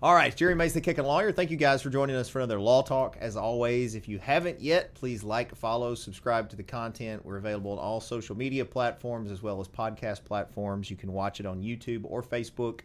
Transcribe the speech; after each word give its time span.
All 0.00 0.14
right, 0.14 0.34
Jere 0.34 0.54
Mason, 0.54 0.80
Kickin' 0.80 1.04
Lawyer. 1.04 1.32
Thank 1.32 1.50
you 1.50 1.56
guys 1.56 1.82
for 1.82 1.90
joining 1.90 2.14
us 2.14 2.28
for 2.28 2.38
another 2.38 2.60
Law 2.60 2.82
Talk. 2.82 3.16
As 3.20 3.36
always, 3.36 3.96
if 3.96 4.06
you 4.06 4.20
haven't 4.20 4.60
yet, 4.60 4.94
please 4.94 5.24
like, 5.24 5.52
follow, 5.56 5.96
subscribe 5.96 6.48
to 6.50 6.56
the 6.56 6.62
content. 6.62 7.26
We're 7.26 7.38
available 7.38 7.72
on 7.72 7.78
all 7.78 8.00
social 8.00 8.36
media 8.36 8.64
platforms 8.64 9.32
as 9.32 9.42
well 9.42 9.60
as 9.60 9.66
podcast 9.66 10.24
platforms. 10.24 10.88
You 10.88 10.94
can 10.96 11.12
watch 11.12 11.40
it 11.40 11.46
on 11.46 11.62
YouTube 11.62 12.02
or 12.04 12.22
Facebook. 12.22 12.82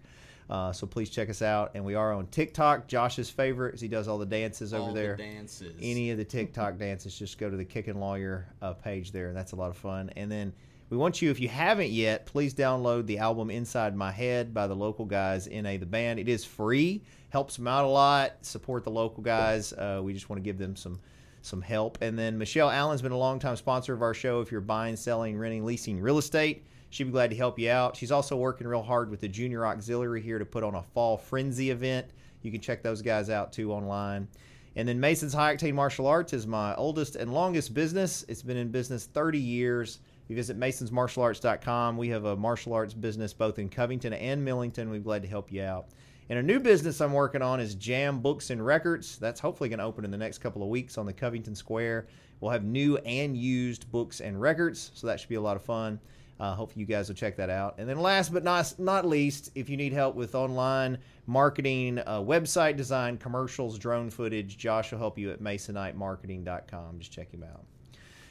Uh, 0.50 0.74
so 0.74 0.88
please 0.88 1.12
check 1.12 1.30
us 1.30 1.44
out. 1.44 1.70
And 1.76 1.86
we 1.86 1.94
are 1.94 2.14
on 2.14 2.26
TikTok. 2.28 2.88
Josh's 2.88 3.30
favorite, 3.30 3.76
as 3.76 3.82
he 3.82 3.88
does 3.88 4.08
all 4.08 4.18
the 4.18 4.26
dances 4.26 4.74
over 4.74 4.92
there. 4.92 5.16
The 5.16 5.22
dances. 5.22 5.76
Any 5.80 6.10
of 6.10 6.18
the 6.18 6.26
TikTok 6.26 6.78
dances, 6.80 7.16
just 7.16 7.38
go 7.38 7.48
to 7.48 7.56
the 7.56 7.66
Kickin' 7.66 8.00
Lawyer 8.00 8.48
uh, 8.60 8.74
page 8.74 9.12
there. 9.12 9.34
That's 9.34 9.52
a 9.52 9.56
lot 9.56 9.70
of 9.70 9.78
fun. 9.78 10.10
And 10.16 10.32
then 10.32 10.52
we 10.94 11.00
want 11.00 11.24
you, 11.24 11.32
if 11.32 11.40
you 11.40 11.48
haven't 11.48 11.90
yet, 11.90 12.28
please 12.28 12.54
download 12.54 13.08
the 13.08 13.18
album 13.18 13.50
Inside 13.50 13.96
My 13.96 14.12
Head 14.12 14.54
by 14.54 14.68
the 14.68 14.76
local 14.76 15.06
guys, 15.06 15.48
NA 15.48 15.78
the 15.78 15.88
band. 15.88 16.20
It 16.20 16.30
is 16.30 16.46
free, 16.46 17.02
helps 17.30 17.56
them 17.56 17.68
out 17.68 17.84
a 17.84 17.88
lot. 17.88 18.34
Support 18.44 18.84
the 18.84 18.92
local 18.92 19.24
guys. 19.24 19.74
Uh, 19.74 20.02
we 20.04 20.14
just 20.14 20.30
want 20.30 20.38
to 20.38 20.44
give 20.44 20.60
them 20.60 20.76
some 20.76 21.00
some 21.42 21.64
help. 21.64 21.98
And 22.00 22.18
then 22.18 22.38
Michelle 22.38 22.70
Allen's 22.70 23.02
been 23.02 23.12
a 23.12 23.18
longtime 23.18 23.56
sponsor 23.56 23.96
of 23.96 24.04
our 24.04 24.14
show. 24.14 24.40
If 24.40 24.52
you're 24.52 24.62
buying, 24.62 24.96
selling, 24.96 25.36
renting, 25.36 25.66
leasing 25.66 26.00
real 26.00 26.20
estate, 26.20 26.64
she'd 26.92 27.06
be 27.06 27.12
glad 27.12 27.32
to 27.32 27.36
help 27.36 27.58
you 27.58 27.72
out. 27.72 27.98
She's 27.98 28.12
also 28.12 28.38
working 28.38 28.68
real 28.68 28.84
hard 28.84 29.10
with 29.10 29.20
the 29.20 29.28
Junior 29.28 29.66
Auxiliary 29.66 30.22
here 30.22 30.38
to 30.38 30.46
put 30.46 30.64
on 30.64 30.76
a 30.76 30.84
fall 30.94 31.18
frenzy 31.18 31.72
event. 31.72 32.06
You 32.44 32.52
can 32.52 32.62
check 32.62 32.84
those 32.84 33.02
guys 33.02 33.32
out 33.32 33.52
too 33.52 33.74
online. 33.74 34.28
And 34.76 34.88
then 34.88 35.00
Mason's 35.00 35.34
High 35.34 35.56
Octane 35.56 35.74
Martial 35.74 36.06
Arts 36.06 36.34
is 36.34 36.46
my 36.46 36.76
oldest 36.76 37.16
and 37.16 37.34
longest 37.34 37.74
business. 37.74 38.24
It's 38.28 38.44
been 38.44 38.58
in 38.58 38.70
business 38.70 39.08
30 39.08 39.40
years. 39.40 40.00
You 40.28 40.36
visit 40.36 40.60
masonsmartialarts.com. 40.60 41.98
We 41.98 42.10
have 42.10 42.26
a 42.26 42.36
martial 42.36 42.74
arts 42.74 42.94
business 42.94 43.34
both 43.34 43.60
in 43.60 43.70
Covington 43.70 44.14
and 44.14 44.44
Millington. 44.44 44.90
We're 44.90 45.00
glad 45.00 45.22
to 45.24 45.28
help 45.28 45.52
you 45.52 45.64
out. 45.64 45.88
And 46.30 46.40
a 46.40 46.44
new 46.44 46.60
business 46.60 47.02
I'm 47.02 47.12
working 47.12 47.42
on 47.42 47.60
is 47.60 47.76
Jam 47.76 48.20
Books 48.20 48.50
and 48.50 48.66
Records. 48.66 49.18
That's 49.18 49.40
hopefully 49.40 49.70
going 49.70 49.80
to 49.80 49.86
open 49.86 50.06
in 50.06 50.12
the 50.12 50.18
next 50.18 50.38
couple 50.38 50.64
of 50.64 50.70
weeks 50.70 50.98
on 50.98 51.06
the 51.06 51.14
Covington 51.14 51.54
Square. 51.54 52.08
We'll 52.40 52.52
have 52.52 52.64
new 52.64 52.98
and 52.98 53.38
used 53.38 53.92
books 53.92 54.22
and 54.22 54.40
records, 54.40 54.92
so 54.94 55.08
that 55.08 55.20
should 55.20 55.30
be 55.30 55.36
a 55.36 55.42
lot 55.42 55.58
of 55.58 55.64
fun. 55.64 56.00
Uh, 56.40 56.56
hopefully, 56.56 56.82
you 56.82 56.88
guys 56.88 57.08
will 57.08 57.16
check 57.16 57.36
that 57.38 57.50
out. 57.50 57.76
And 57.78 57.88
then, 57.88 58.00
last 58.00 58.34
but 58.34 58.44
not 58.44 58.74
not 58.80 59.06
least, 59.08 59.52
if 59.56 59.70
you 59.70 59.78
need 59.78 59.94
help 59.94 60.16
with 60.16 60.34
online 60.34 60.98
marketing, 61.28 62.00
uh, 62.00 62.20
website 62.20 62.76
design, 62.76 63.18
commercials, 63.18 63.78
drone 63.78 64.10
footage, 64.10 64.58
Josh 64.58 64.92
will 64.92 65.00
help 65.00 65.18
you 65.18 65.32
at 65.32 65.42
masonitemarketing.com. 65.42 67.00
Just 67.00 67.12
check 67.12 67.32
him 67.32 67.44
out. 67.44 67.64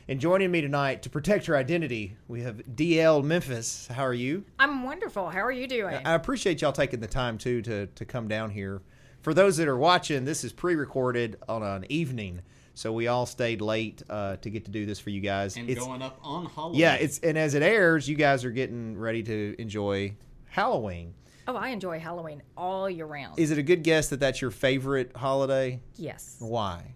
And 0.09 0.21
joining 0.21 0.51
me 0.51 0.61
tonight 0.61 1.03
to 1.03 1.11
protect 1.11 1.47
your 1.47 1.57
identity, 1.57 2.17
we 2.27 2.43
have 2.43 2.75
D'elle 2.77 3.23
Memphis. 3.23 3.87
How 3.87 4.03
are 4.05 4.13
you? 4.15 4.45
I'm 4.59 4.83
wonderful. 4.83 5.31
How 5.31 5.41
are 5.41 5.53
you 5.53 5.67
doing? 5.69 6.01
I 6.05 6.15
appreciate 6.15 6.61
y'all 6.61 6.73
taking 6.73 7.01
the 7.01 7.07
time 7.07 7.39
too 7.39 7.63
to 7.63 7.87
to 7.87 8.05
come 8.05 8.27
down 8.29 8.51
here. 8.51 8.83
For 9.21 9.33
those 9.33 9.57
that 9.59 9.69
are 9.69 9.77
watching, 9.79 10.25
this 10.25 10.43
is 10.43 10.53
pre-recorded 10.53 11.37
on 11.49 11.63
an 11.63 11.85
evening, 11.89 12.41
so 12.75 12.93
we 12.93 13.07
all 13.07 13.25
stayed 13.27 13.61
late 13.61 14.03
uh, 14.11 14.35
to 14.39 14.51
get 14.51 14.65
to 14.65 14.73
do 14.73 14.85
this 14.85 14.99
for 14.99 15.11
you 15.11 15.21
guys. 15.21 15.57
and 15.57 15.71
It's- 15.71 15.87
going 15.87 16.03
up 16.03 16.19
on 16.25 16.47
Halloween. 16.47 16.81
yeah, 16.81 16.95
it's 16.95 17.21
and 17.21 17.39
as 17.39 17.55
it 17.55 17.63
airs, 17.63 18.09
you 18.09 18.17
guys 18.17 18.45
are 18.45 18.51
getting 18.51 18.99
ready 18.99 19.23
to 19.23 19.55
enjoy 19.61 20.17
Halloween. 20.47 21.15
oh, 21.47 21.55
I 21.55 21.69
enjoy 21.69 22.01
Halloween 22.01 22.43
all 22.57 22.91
year 22.91 23.07
round. 23.07 23.39
Is 23.39 23.53
it 23.53 23.59
a 23.59 23.63
good 23.63 23.85
guess 23.85 24.09
that 24.09 24.19
that's 24.19 24.41
your 24.43 24.51
favorite 24.51 25.13
holiday? 25.17 25.81
yes. 25.95 26.37
Why? 26.41 26.95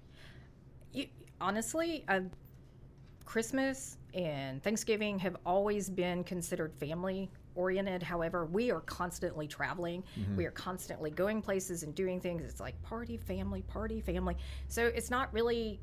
You, 0.92 1.06
honestly, 1.40 2.04
uh, 2.08 2.20
Christmas 3.26 3.98
and 4.14 4.62
Thanksgiving 4.62 5.18
have 5.18 5.36
always 5.44 5.90
been 5.90 6.24
considered 6.24 6.72
family 6.74 7.30
oriented. 7.54 8.02
However, 8.02 8.46
we 8.46 8.70
are 8.70 8.80
constantly 8.80 9.46
traveling. 9.46 10.02
Mm-hmm. 10.18 10.36
We 10.36 10.46
are 10.46 10.50
constantly 10.52 11.10
going 11.10 11.42
places 11.42 11.82
and 11.82 11.94
doing 11.94 12.20
things. 12.20 12.42
It's 12.42 12.60
like 12.60 12.80
party, 12.82 13.16
family, 13.18 13.62
party, 13.62 14.00
family. 14.00 14.36
So 14.68 14.86
it's 14.86 15.10
not 15.10 15.32
really 15.34 15.80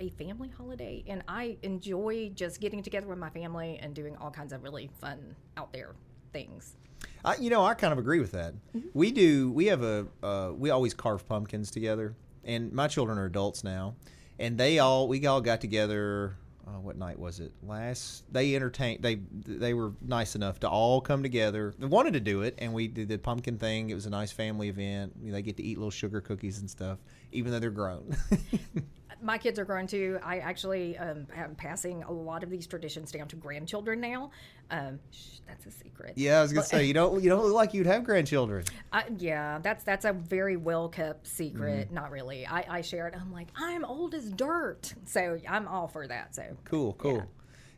a 0.00 0.08
family 0.10 0.48
holiday. 0.48 1.04
And 1.06 1.22
I 1.28 1.56
enjoy 1.62 2.30
just 2.34 2.60
getting 2.60 2.82
together 2.82 3.06
with 3.06 3.18
my 3.18 3.30
family 3.30 3.78
and 3.80 3.94
doing 3.94 4.16
all 4.16 4.30
kinds 4.30 4.52
of 4.52 4.62
really 4.62 4.90
fun 5.00 5.36
out 5.56 5.72
there 5.72 5.94
things. 6.32 6.76
I, 7.24 7.36
you 7.36 7.50
know, 7.50 7.64
I 7.64 7.74
kind 7.74 7.92
of 7.92 7.98
agree 7.98 8.20
with 8.20 8.32
that. 8.32 8.54
We 8.94 9.12
do. 9.12 9.50
We 9.50 9.66
have 9.66 9.82
a. 9.82 10.06
Uh, 10.22 10.52
we 10.56 10.70
always 10.70 10.94
carve 10.94 11.28
pumpkins 11.28 11.70
together, 11.70 12.14
and 12.44 12.72
my 12.72 12.88
children 12.88 13.18
are 13.18 13.26
adults 13.26 13.62
now, 13.62 13.94
and 14.38 14.58
they 14.58 14.78
all 14.78 15.06
we 15.08 15.24
all 15.26 15.40
got 15.40 15.60
together. 15.60 16.36
Uh, 16.68 16.80
what 16.80 16.98
night 16.98 17.18
was 17.18 17.40
it? 17.40 17.52
Last 17.62 18.30
they 18.32 18.54
entertained. 18.54 19.02
They 19.02 19.20
they 19.46 19.72
were 19.72 19.92
nice 20.02 20.34
enough 20.34 20.60
to 20.60 20.68
all 20.68 21.00
come 21.00 21.22
together. 21.22 21.72
They 21.78 21.86
wanted 21.86 22.12
to 22.14 22.20
do 22.20 22.42
it, 22.42 22.56
and 22.58 22.74
we 22.74 22.88
did 22.88 23.08
the 23.08 23.16
pumpkin 23.16 23.58
thing. 23.58 23.88
It 23.88 23.94
was 23.94 24.06
a 24.06 24.10
nice 24.10 24.32
family 24.32 24.68
event. 24.68 25.14
They 25.22 25.40
get 25.40 25.56
to 25.58 25.62
eat 25.62 25.78
little 25.78 25.90
sugar 25.90 26.20
cookies 26.20 26.58
and 26.58 26.68
stuff, 26.68 26.98
even 27.32 27.52
though 27.52 27.58
they're 27.58 27.70
grown. 27.70 28.16
my 29.22 29.38
kids 29.38 29.58
are 29.58 29.64
grown 29.64 29.86
too. 29.86 30.18
I 30.22 30.38
actually 30.38 30.96
um, 30.98 31.26
am 31.34 31.54
passing 31.54 32.02
a 32.04 32.12
lot 32.12 32.42
of 32.42 32.50
these 32.50 32.66
traditions 32.66 33.10
down 33.10 33.28
to 33.28 33.36
grandchildren 33.36 34.00
now. 34.00 34.30
Um, 34.70 34.98
shh, 35.10 35.38
that's 35.46 35.66
a 35.66 35.70
secret. 35.70 36.12
yeah, 36.16 36.38
I 36.38 36.42
was 36.42 36.52
gonna 36.52 36.66
say 36.66 36.84
you 36.84 36.94
don't 36.94 37.22
you 37.22 37.30
don't 37.30 37.42
look 37.42 37.54
like 37.54 37.74
you'd 37.74 37.86
have 37.86 38.04
grandchildren. 38.04 38.64
I, 38.92 39.04
yeah, 39.18 39.58
that's 39.62 39.84
that's 39.84 40.04
a 40.04 40.12
very 40.12 40.56
well 40.56 40.88
kept 40.88 41.26
secret. 41.26 41.86
Mm-hmm. 41.86 41.94
Not 41.94 42.10
really. 42.10 42.46
I, 42.46 42.64
I 42.68 42.80
share 42.82 43.08
it. 43.08 43.14
I'm 43.18 43.32
like, 43.32 43.48
I'm 43.56 43.84
old 43.84 44.14
as 44.14 44.30
dirt, 44.30 44.94
so 45.06 45.38
I'm 45.48 45.66
all 45.66 45.88
for 45.88 46.06
that. 46.06 46.34
So 46.34 46.44
Cool, 46.64 46.94
cool. 46.94 47.24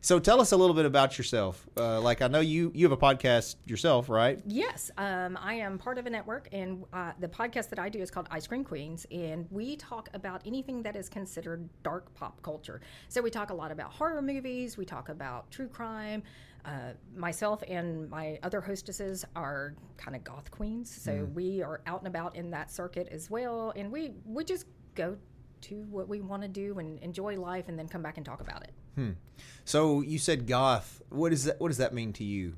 So 0.03 0.17
tell 0.17 0.41
us 0.41 0.51
a 0.51 0.57
little 0.57 0.75
bit 0.75 0.85
about 0.85 1.19
yourself. 1.19 1.69
Uh, 1.77 2.01
like 2.01 2.23
I 2.23 2.27
know 2.27 2.39
you 2.39 2.71
you 2.73 2.89
have 2.89 2.91
a 2.91 2.97
podcast 2.97 3.55
yourself, 3.67 4.09
right? 4.09 4.41
Yes, 4.47 4.89
um, 4.97 5.37
I 5.39 5.53
am 5.53 5.77
part 5.77 5.99
of 5.99 6.07
a 6.07 6.09
network, 6.09 6.49
and 6.51 6.83
uh, 6.91 7.11
the 7.19 7.27
podcast 7.27 7.69
that 7.69 7.77
I 7.77 7.87
do 7.87 7.99
is 7.99 8.09
called 8.09 8.27
Ice 8.31 8.47
Cream 8.47 8.63
Queens, 8.63 9.05
and 9.11 9.45
we 9.51 9.75
talk 9.75 10.09
about 10.15 10.41
anything 10.43 10.81
that 10.81 10.95
is 10.95 11.07
considered 11.07 11.69
dark 11.83 12.11
pop 12.15 12.41
culture. 12.41 12.81
So 13.09 13.21
we 13.21 13.29
talk 13.29 13.51
a 13.51 13.53
lot 13.53 13.71
about 13.71 13.91
horror 13.91 14.23
movies, 14.23 14.75
we 14.75 14.85
talk 14.85 15.09
about 15.09 15.51
true 15.51 15.67
crime. 15.67 16.23
Uh, 16.65 16.93
myself 17.15 17.63
and 17.67 18.09
my 18.09 18.39
other 18.41 18.61
hostesses 18.61 19.23
are 19.35 19.75
kind 19.97 20.15
of 20.15 20.23
goth 20.23 20.49
queens, 20.49 20.89
so 20.89 21.27
we 21.35 21.61
are 21.61 21.81
out 21.85 21.99
and 21.99 22.07
about 22.07 22.35
in 22.35 22.49
that 22.49 22.71
circuit 22.71 23.07
as 23.11 23.29
well, 23.29 23.71
and 23.75 23.91
we 23.91 24.13
we 24.25 24.43
just 24.43 24.65
go 24.95 25.15
to 25.61 25.75
what 25.91 26.07
we 26.07 26.21
want 26.21 26.41
to 26.41 26.47
do 26.47 26.79
and 26.79 26.97
enjoy 27.03 27.39
life, 27.39 27.67
and 27.67 27.77
then 27.77 27.87
come 27.87 28.01
back 28.01 28.17
and 28.17 28.25
talk 28.25 28.41
about 28.41 28.63
it. 28.63 28.71
So 29.65 30.01
you 30.01 30.17
said 30.17 30.47
goth. 30.47 31.01
What 31.09 31.31
is 31.33 31.45
that? 31.45 31.59
What 31.59 31.69
does 31.69 31.77
that 31.77 31.93
mean 31.93 32.13
to 32.13 32.23
you? 32.23 32.53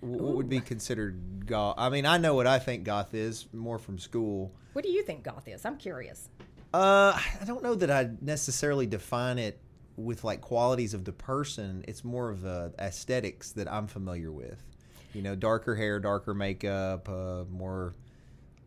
Wh- 0.00 0.04
What 0.04 0.34
would 0.36 0.48
be 0.48 0.60
considered 0.60 1.46
goth? 1.46 1.74
I 1.78 1.88
mean, 1.90 2.06
I 2.06 2.18
know 2.18 2.34
what 2.34 2.46
I 2.46 2.58
think 2.58 2.84
goth 2.84 3.14
is 3.14 3.46
more 3.52 3.78
from 3.78 3.98
school. 3.98 4.52
What 4.72 4.84
do 4.84 4.90
you 4.90 5.02
think 5.02 5.22
goth 5.22 5.46
is? 5.48 5.64
I'm 5.64 5.76
curious. 5.76 6.28
Uh, 6.72 7.12
I 7.40 7.44
don't 7.44 7.62
know 7.62 7.74
that 7.76 7.90
I 7.90 8.10
necessarily 8.20 8.86
define 8.86 9.38
it 9.38 9.60
with 9.96 10.24
like 10.24 10.40
qualities 10.40 10.92
of 10.94 11.04
the 11.04 11.12
person. 11.12 11.84
It's 11.86 12.02
more 12.04 12.30
of 12.30 12.44
uh, 12.44 12.70
aesthetics 12.78 13.52
that 13.52 13.70
I'm 13.70 13.86
familiar 13.86 14.32
with. 14.32 14.60
You 15.12 15.22
know, 15.22 15.36
darker 15.36 15.76
hair, 15.76 16.00
darker 16.00 16.34
makeup, 16.34 17.08
uh, 17.08 17.44
more, 17.48 17.94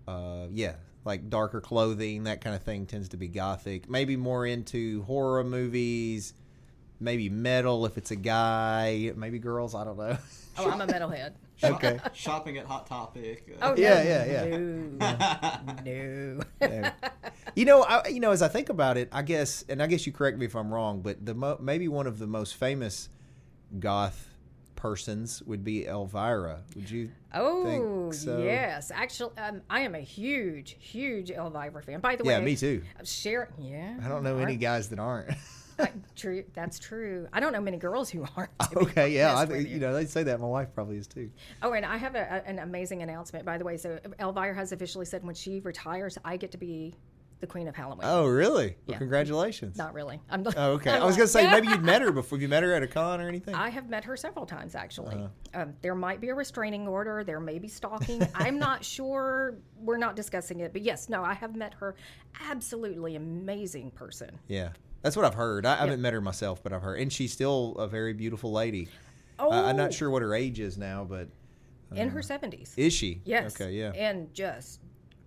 uh, 0.07 0.47
yeah, 0.51 0.75
like 1.03 1.29
darker 1.29 1.59
clothing, 1.59 2.23
that 2.23 2.39
kind 2.39 2.55
of 2.55 2.63
thing 2.63 2.85
tends 2.85 3.09
to 3.09 3.17
be 3.17 3.27
gothic. 3.27 3.89
Maybe 3.89 4.15
more 4.15 4.45
into 4.45 5.03
horror 5.03 5.43
movies, 5.43 6.33
maybe 6.99 7.29
metal 7.29 7.85
if 7.85 7.97
it's 7.97 8.11
a 8.11 8.15
guy, 8.15 9.11
maybe 9.15 9.39
girls. 9.39 9.75
I 9.75 9.83
don't 9.83 9.97
know. 9.97 10.17
Oh, 10.57 10.69
I'm 10.71 10.81
a 10.81 10.87
metalhead. 10.87 11.33
Shop- 11.57 11.71
Okay. 11.83 11.99
Shopping 12.13 12.57
at 12.57 12.65
Hot 12.65 12.85
Topic. 12.87 13.57
uh, 13.61 13.69
Oh 13.71 13.75
Yeah, 13.75 13.95
no, 13.95 14.01
yeah, 14.03 14.25
yeah. 14.25 14.57
No, 14.57 15.57
no. 15.85 16.39
Yeah. 16.61 16.91
you 17.55 17.65
know, 17.65 17.83
I, 17.83 18.07
you 18.07 18.19
know, 18.19 18.31
as 18.31 18.41
I 18.41 18.47
think 18.47 18.69
about 18.69 18.97
it, 18.97 19.09
I 19.11 19.21
guess, 19.23 19.63
and 19.69 19.81
I 19.81 19.87
guess 19.87 20.05
you 20.05 20.13
correct 20.13 20.37
me 20.37 20.45
if 20.45 20.55
I'm 20.55 20.71
wrong, 20.73 21.01
but 21.01 21.25
the 21.25 21.33
mo- 21.35 21.57
maybe 21.61 21.87
one 21.87 22.05
of 22.07 22.19
the 22.19 22.27
most 22.27 22.55
famous 22.55 23.09
goth 23.79 24.29
persons 24.75 25.41
would 25.43 25.63
be 25.63 25.85
Elvira. 25.87 26.61
Would 26.75 26.89
you? 26.89 27.09
Oh 27.33 27.63
think 27.65 28.13
so? 28.13 28.37
yes, 28.39 28.91
actually, 28.93 29.35
um, 29.37 29.61
I 29.69 29.81
am 29.81 29.95
a 29.95 29.99
huge, 29.99 30.75
huge 30.79 31.31
Elvira 31.31 31.81
fan. 31.81 31.99
By 31.99 32.15
the 32.15 32.23
way, 32.23 32.33
Yeah, 32.33 32.39
me 32.41 32.55
too. 32.55 32.83
Share, 33.03 33.49
yeah. 33.59 33.97
I 34.03 34.07
don't 34.07 34.23
know 34.23 34.37
you 34.37 34.43
any 34.43 34.55
guys 34.55 34.89
that 34.89 34.99
aren't. 34.99 35.31
I- 35.79 35.91
true, 36.15 36.43
that's 36.53 36.79
true. 36.79 37.27
I 37.33 37.39
don't 37.39 37.53
know 37.53 37.61
many 37.61 37.77
girls 37.77 38.09
who 38.09 38.25
aren't. 38.35 38.49
okay, 38.75 39.09
yeah, 39.13 39.37
I, 39.37 39.45
think 39.45 39.69
you 39.69 39.79
know 39.79 39.93
they 39.93 40.05
say 40.05 40.23
that. 40.23 40.39
My 40.39 40.47
wife 40.47 40.69
probably 40.73 40.97
is 40.97 41.07
too. 41.07 41.29
Oh, 41.61 41.73
and 41.73 41.85
I 41.85 41.97
have 41.97 42.15
a, 42.15 42.19
a- 42.45 42.49
an 42.49 42.59
amazing 42.59 43.01
announcement, 43.03 43.45
by 43.45 43.57
the 43.57 43.63
way. 43.63 43.77
So 43.77 43.99
Elvira 44.19 44.55
has 44.55 44.71
officially 44.71 45.05
said 45.05 45.23
when 45.23 45.35
she 45.35 45.59
retires, 45.59 46.17
I 46.25 46.37
get 46.37 46.51
to 46.51 46.57
be 46.57 46.95
the 47.39 47.45
queen 47.45 47.67
of 47.67 47.75
Halloween. 47.75 47.99
Oh, 48.03 48.25
really? 48.25 48.69
Well, 48.87 48.93
Yeah. 48.95 48.97
congratulations. 48.97 49.77
Not 49.77 49.93
really. 49.93 50.19
I'm, 50.27 50.43
Oh, 50.57 50.71
okay. 50.71 50.89
I 50.93 51.05
was 51.05 51.15
gonna 51.15 51.27
say 51.27 51.47
maybe 51.51 51.67
you'd 51.67 51.83
met 51.83 52.01
her 52.01 52.11
before. 52.11 52.37
Have 52.37 52.41
you 52.41 52.47
met 52.47 52.63
her 52.63 52.73
at 52.73 52.81
a 52.81 52.87
con 52.87 53.21
or 53.21 53.27
anything? 53.27 53.53
I 53.53 53.69
have 53.69 53.87
met 53.91 54.03
her 54.05 54.17
several 54.17 54.47
times, 54.47 54.73
actually. 54.73 55.15
Uh-huh. 55.17 55.61
Um, 55.61 55.73
there 55.83 55.93
might 55.93 56.19
be 56.19 56.29
a 56.29 56.33
restraining 56.33 56.87
order. 56.87 57.23
There 57.23 57.39
may 57.39 57.59
be 57.59 57.67
stalking. 57.67 58.27
I'm 58.33 58.57
not 58.57 58.83
sure. 58.83 59.53
We're 59.79 59.97
not 59.97 60.15
discussing 60.15 60.61
it. 60.61 60.73
But 60.73 60.81
yes, 60.81 61.09
no, 61.09 61.23
I 61.23 61.35
have 61.35 61.55
met 61.55 61.75
her. 61.75 61.93
Absolutely 62.49 63.15
amazing 63.15 63.91
person. 63.91 64.39
yeah, 64.47 64.69
that's 65.07 65.15
what 65.15 65.23
I've 65.25 65.33
heard. 65.35 65.65
I, 65.65 65.73
I 65.73 65.77
haven't 65.77 66.01
met 66.01 66.11
her 66.13 66.19
myself, 66.19 66.61
but 66.61 66.73
I've 66.73 66.81
heard, 66.81 66.99
and 66.99 67.11
she's 67.13 67.31
still 67.31 67.75
a 67.79 67.87
very 67.87 68.11
beautiful 68.13 68.51
lady. 68.51 68.89
Oh, 69.39 69.49
I, 69.49 69.69
I'm 69.69 69.77
not 69.77 69.93
sure 69.93 70.09
what 70.09 70.21
her 70.21 70.35
age 70.35 70.59
is 70.59 70.77
now, 70.77 71.05
but 71.05 71.29
In 71.95 72.09
her 72.09 72.19
70s. 72.19 72.73
is 72.75 72.91
she? 72.91 73.21
yes. 73.23 73.55
Okay, 73.59 73.71
yeah. 73.71 73.91
And 73.95 74.33
just 74.33 74.81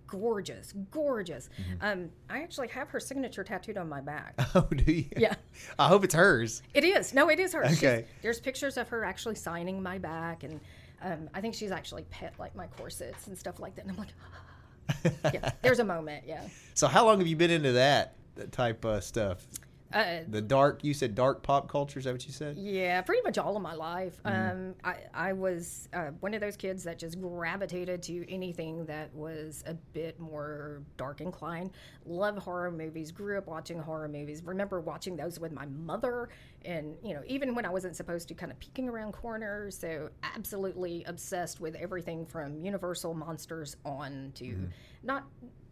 gorgeous, 0.05 0.73
gorgeous. 0.91 1.49
Mm-hmm. 1.59 1.85
Um, 2.03 2.09
I 2.29 2.43
actually 2.43 2.67
have 2.67 2.89
her 2.89 2.99
signature 2.99 3.43
tattooed 3.43 3.77
on 3.77 3.89
my 3.89 4.01
back. 4.01 4.35
Oh, 4.55 4.67
do 4.69 4.91
you? 4.91 5.05
Yeah. 5.17 5.33
I 5.79 5.87
hope 5.87 6.03
it's 6.03 6.13
hers. 6.13 6.61
It 6.75 6.83
is. 6.83 7.13
No, 7.13 7.29
it 7.29 7.39
is 7.39 7.53
her. 7.53 7.63
She's- 7.67 7.77
Okay. 7.83 8.05
there's 8.21 8.39
pictures 8.39 8.77
of 8.77 8.87
her 8.89 9.03
actually 9.03 9.35
signing 9.35 9.81
my 9.81 9.97
back, 9.97 10.43
and 10.43 10.59
um, 11.01 11.27
I 11.33 11.41
think 11.41 11.55
she's 11.55 11.71
actually 11.71 12.03
pet 12.11 12.33
like 12.37 12.55
my 12.55 12.67
corsets 12.67 13.25
and 13.27 13.35
stuff 13.37 13.59
like 13.59 13.75
that. 13.75 13.85
And 13.85 13.91
I'm 13.91 13.97
like, 13.97 15.33
yeah, 15.33 15.51
there's 15.63 15.79
a 15.79 15.83
moment. 15.85 16.25
Yeah. 16.27 16.41
So 16.73 16.87
how 16.87 17.05
long 17.05 17.19
have 17.19 17.27
you 17.27 17.35
been 17.35 17.51
into 17.51 17.73
that, 17.73 18.15
that 18.35 18.51
type 18.51 18.83
of 18.85 19.03
stuff? 19.03 19.45
Uh, 19.93 20.19
The 20.27 20.41
dark, 20.41 20.83
you 20.83 20.93
said 20.93 21.15
dark 21.15 21.43
pop 21.43 21.69
culture. 21.69 21.99
Is 21.99 22.05
that 22.05 22.11
what 22.13 22.25
you 22.25 22.33
said? 22.33 22.57
Yeah, 22.57 23.01
pretty 23.01 23.21
much 23.23 23.37
all 23.37 23.55
of 23.55 23.61
my 23.61 23.73
life. 23.73 24.21
Mm-hmm. 24.23 24.51
Um, 24.69 24.75
I, 24.83 24.95
I 25.13 25.33
was 25.33 25.89
uh, 25.93 26.11
one 26.19 26.33
of 26.33 26.41
those 26.41 26.55
kids 26.55 26.83
that 26.83 26.97
just 26.99 27.19
gravitated 27.19 28.01
to 28.03 28.31
anything 28.31 28.85
that 28.85 29.13
was 29.13 29.63
a 29.67 29.73
bit 29.73 30.19
more 30.19 30.81
dark 30.97 31.21
inclined. 31.21 31.71
Love 32.05 32.37
horror 32.37 32.71
movies. 32.71 33.11
Grew 33.11 33.37
up 33.37 33.47
watching 33.47 33.79
horror 33.79 34.07
movies. 34.07 34.43
Remember 34.43 34.79
watching 34.79 35.15
those 35.15 35.39
with 35.39 35.51
my 35.51 35.65
mother, 35.65 36.29
and 36.65 36.95
you 37.03 37.13
know, 37.13 37.21
even 37.27 37.53
when 37.55 37.65
I 37.65 37.69
wasn't 37.69 37.95
supposed 37.95 38.27
to, 38.29 38.33
kind 38.33 38.51
of 38.51 38.59
peeking 38.59 38.87
around 38.87 39.11
corners. 39.13 39.77
So 39.77 40.09
absolutely 40.23 41.03
obsessed 41.05 41.59
with 41.59 41.75
everything 41.75 42.25
from 42.25 42.57
Universal 42.57 43.13
monsters 43.13 43.75
on 43.85 44.31
to 44.35 44.45
Mm-hmm. 44.45 44.65
not 45.03 45.23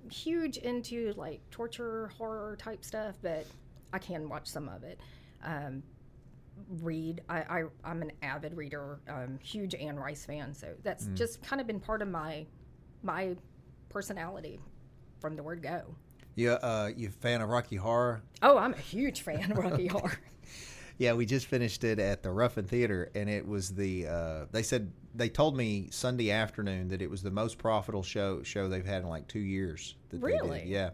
huge 0.10 0.58
into 0.58 1.14
like 1.18 1.42
torture 1.52 2.08
horror 2.18 2.56
type 2.58 2.84
stuff, 2.84 3.16
but 3.22 3.46
I 3.94 4.00
can 4.00 4.30
watch 4.30 4.48
some 4.48 4.70
of 4.70 4.84
it. 4.84 5.00
Um, 5.44 5.84
read. 6.82 7.22
I, 7.30 7.38
I 7.40 7.64
I'm 7.84 8.02
an 8.02 8.12
avid 8.22 8.56
reader, 8.56 9.00
um, 9.08 9.40
huge 9.42 9.76
Anne 9.76 9.98
Rice 9.98 10.26
fan. 10.26 10.54
So 10.54 10.74
that's 10.84 11.06
Mm. 11.06 11.16
just 11.16 11.42
kind 11.42 11.62
of 11.62 11.68
been 11.68 11.80
part 11.80 12.02
of 12.02 12.08
my 12.08 12.46
my 13.04 13.36
personality 13.90 14.60
from 15.20 15.36
the 15.36 15.44
word 15.44 15.62
go. 15.64 15.96
You, 16.36 16.52
uh, 16.52 16.92
you 16.96 17.08
a 17.10 17.12
fan 17.12 17.42
of 17.42 17.50
Rocky 17.50 17.76
Horror? 17.76 18.22
Oh, 18.42 18.58
I'm 18.58 18.74
a 18.74 18.78
huge 18.78 19.22
fan 19.22 19.52
of 19.52 19.58
Rocky 19.58 19.88
Horror. 19.96 20.20
Yeah, 20.98 21.14
we 21.14 21.26
just 21.26 21.48
finished 21.48 21.84
it 21.84 21.98
at 22.00 22.24
the 22.24 22.30
Ruffin 22.32 22.66
Theater, 22.66 23.10
and 23.16 23.30
it 23.30 23.46
was 23.48 23.74
the. 23.74 24.08
Uh, 24.08 24.46
they 24.52 24.64
said 24.64 24.92
they 25.16 25.30
told 25.30 25.56
me 25.56 25.88
Sunday 25.92 26.30
afternoon 26.32 26.90
that 26.90 27.02
it 27.02 27.10
was 27.10 27.24
the 27.24 27.32
most 27.32 27.58
profitable 27.58 28.04
show 28.04 28.44
show 28.44 28.68
they've 28.68 28.86
had 28.86 29.04
in 29.04 29.10
like 29.10 29.28
two 29.28 29.40
years. 29.40 29.96
That 30.10 30.22
they 30.22 30.28
did. 30.32 30.42
Really? 30.42 30.64
Yeah, 30.68 30.90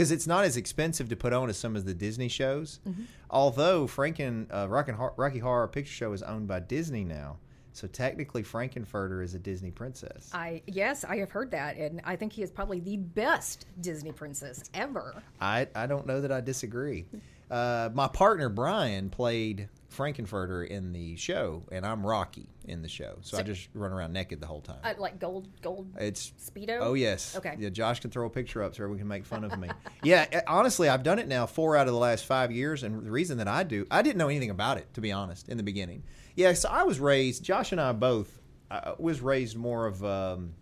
because 0.00 0.10
it's 0.12 0.26
not 0.26 0.44
as 0.44 0.56
expensive 0.56 1.10
to 1.10 1.14
put 1.14 1.34
on 1.34 1.50
as 1.50 1.58
some 1.58 1.76
of 1.76 1.84
the 1.84 1.92
Disney 1.92 2.28
shows. 2.28 2.80
Although 3.28 3.86
Franken 3.86 4.46
uh, 4.50 4.66
Rocky, 4.66 4.92
Rocky 5.18 5.38
Horror 5.38 5.68
Picture 5.68 5.92
Show 5.92 6.14
is 6.14 6.22
owned 6.22 6.48
by 6.48 6.60
Disney 6.60 7.04
now, 7.04 7.36
so 7.74 7.86
technically 7.86 8.42
Frank-N-Furter 8.42 9.22
is 9.22 9.34
a 9.34 9.38
Disney 9.38 9.70
princess. 9.70 10.30
I 10.32 10.62
yes, 10.66 11.04
I 11.04 11.18
have 11.18 11.30
heard 11.30 11.50
that, 11.50 11.76
and 11.76 12.00
I 12.02 12.16
think 12.16 12.32
he 12.32 12.42
is 12.42 12.50
probably 12.50 12.80
the 12.80 12.96
best 12.96 13.66
Disney 13.82 14.10
princess 14.10 14.70
ever. 14.72 15.22
I, 15.38 15.68
I 15.74 15.86
don't 15.86 16.06
know 16.06 16.22
that 16.22 16.32
I 16.32 16.40
disagree. 16.40 17.04
Uh, 17.50 17.90
my 17.92 18.06
partner 18.08 18.48
Brian 18.48 19.10
played 19.10 19.68
Frank-N-Furter 19.88 20.66
in 20.66 20.92
the 20.92 21.16
show, 21.16 21.64
and 21.72 21.84
I'm 21.84 22.06
Rocky 22.06 22.46
in 22.64 22.82
the 22.82 22.88
show. 22.88 23.18
So, 23.22 23.38
I 23.38 23.42
just 23.42 23.68
run 23.74 23.92
around 23.92 24.12
naked 24.12 24.40
the 24.40 24.46
whole 24.46 24.60
time. 24.60 24.78
Uh, 24.84 24.94
like 24.98 25.18
gold 25.18 25.48
gold 25.60 25.88
it's 25.98 26.32
speedo. 26.40 26.78
oh 26.80 26.94
yes, 26.94 27.34
Okay. 27.36 27.56
Yeah, 27.58 27.70
Josh 27.70 28.00
can 28.00 28.10
throw 28.10 28.26
a 28.26 28.30
picture 28.30 28.62
up 28.62 28.76
so 28.76 28.84
everyone 28.84 28.98
can 28.98 29.08
make 29.08 29.24
fun 29.24 29.42
of 29.42 29.58
me. 29.58 29.68
yeah, 30.04 30.26
uh, 30.32 30.40
honestly, 30.46 30.88
I've 30.88 31.02
done 31.02 31.18
it 31.18 31.26
now 31.26 31.46
four 31.46 31.76
out 31.76 31.88
of 31.88 31.92
the 31.92 31.98
last 31.98 32.24
five 32.24 32.52
years, 32.52 32.84
and 32.84 33.04
the 33.04 33.10
reason 33.10 33.38
that 33.38 33.48
I 33.48 33.64
do, 33.64 33.84
I 33.90 34.02
didn't 34.02 34.18
know 34.18 34.28
anything 34.28 34.50
about 34.50 34.78
it 34.78 34.92
to 34.94 35.00
be 35.00 35.10
honest 35.10 35.48
in 35.48 35.56
the 35.56 35.64
beginning. 35.64 36.04
Yeah, 36.36 36.52
so 36.52 36.68
I 36.68 36.84
was 36.84 37.00
raised. 37.00 37.42
Josh 37.42 37.72
and 37.72 37.80
I 37.80 37.92
both 37.92 38.40
I 38.70 38.92
was 38.98 39.20
raised 39.20 39.56
more 39.56 39.86
of 39.86 40.04
um, 40.04 40.54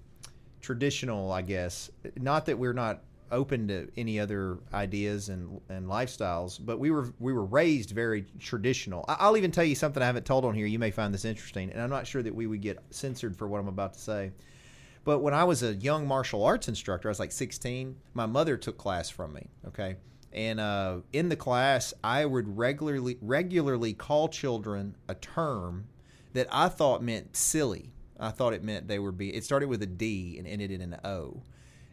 traditional, 0.62 1.31
I 1.31 1.43
guess. 1.43 1.91
Not 2.17 2.46
that 2.46 2.58
we're 2.58 2.73
not 2.73 3.02
open 3.31 3.69
to 3.69 3.89
any 3.97 4.19
other 4.21 4.59
ideas 4.73 5.29
and 5.29 5.61
and 5.69 5.87
lifestyles, 5.87 6.59
but 6.65 6.79
we 6.79 6.91
were 6.91 7.13
we 7.19 7.33
were 7.33 7.45
raised 7.45 7.91
very 7.91 8.27
traditional. 8.39 9.05
I'll 9.09 9.37
even 9.37 9.51
tell 9.51 9.65
you 9.65 9.75
something 9.75 10.03
I 10.03 10.07
haven't 10.07 10.27
told 10.27 10.45
on 10.45 10.55
here. 10.55 10.67
You 10.67 10.79
may 10.79 10.91
find 10.91 11.13
this 11.13 11.25
interesting, 11.25 11.71
and 11.71 11.81
I'm 11.81 11.91
not 11.91 12.07
sure 12.07 12.23
that 12.23 12.35
we 12.35 12.47
would 12.47 12.61
get 12.61 12.79
censored 12.91 13.37
for 13.37 13.49
what 13.49 13.61
I'm 13.61 13.69
about 13.69 13.95
to 13.95 14.01
say. 14.01 14.33
But 15.05 15.21
when 15.21 15.33
I 15.33 15.45
was 15.45 15.63
a 15.63 15.75
young 15.75 16.07
martial 16.07 16.45
arts 16.45 16.69
instructor, 16.69 17.09
I 17.09 17.11
was 17.11 17.21
like 17.21 17.33
16. 17.33 17.97
My 18.15 18.27
mother 18.27 18.57
took 18.57 18.77
class 18.77 19.09
from 19.09 19.33
me. 19.33 19.49
Okay, 19.67 19.97
and 20.33 20.61
uh, 20.61 20.99
in 21.13 21.29
the 21.29 21.37
class, 21.37 21.95
I 22.05 22.25
would 22.25 22.57
regularly 22.57 23.19
regularly 23.21 23.95
call 23.95 24.29
children 24.29 24.97
a 25.09 25.15
term 25.15 25.87
that 26.35 26.47
I 26.51 26.69
thought 26.69 27.03
meant 27.03 27.37
silly. 27.37 27.91
I 28.21 28.31
thought 28.31 28.53
it 28.53 28.65
meant 28.65 28.89
they 28.89 28.99
were 28.99 29.13
be. 29.13 29.35
It 29.35 29.45
started 29.45 29.69
with 29.69 29.83
a 29.83 29.87
D 29.87 30.37
and 30.39 30.47
ended 30.47 30.71
in 30.71 30.81
an 30.81 30.97
O, 31.05 31.43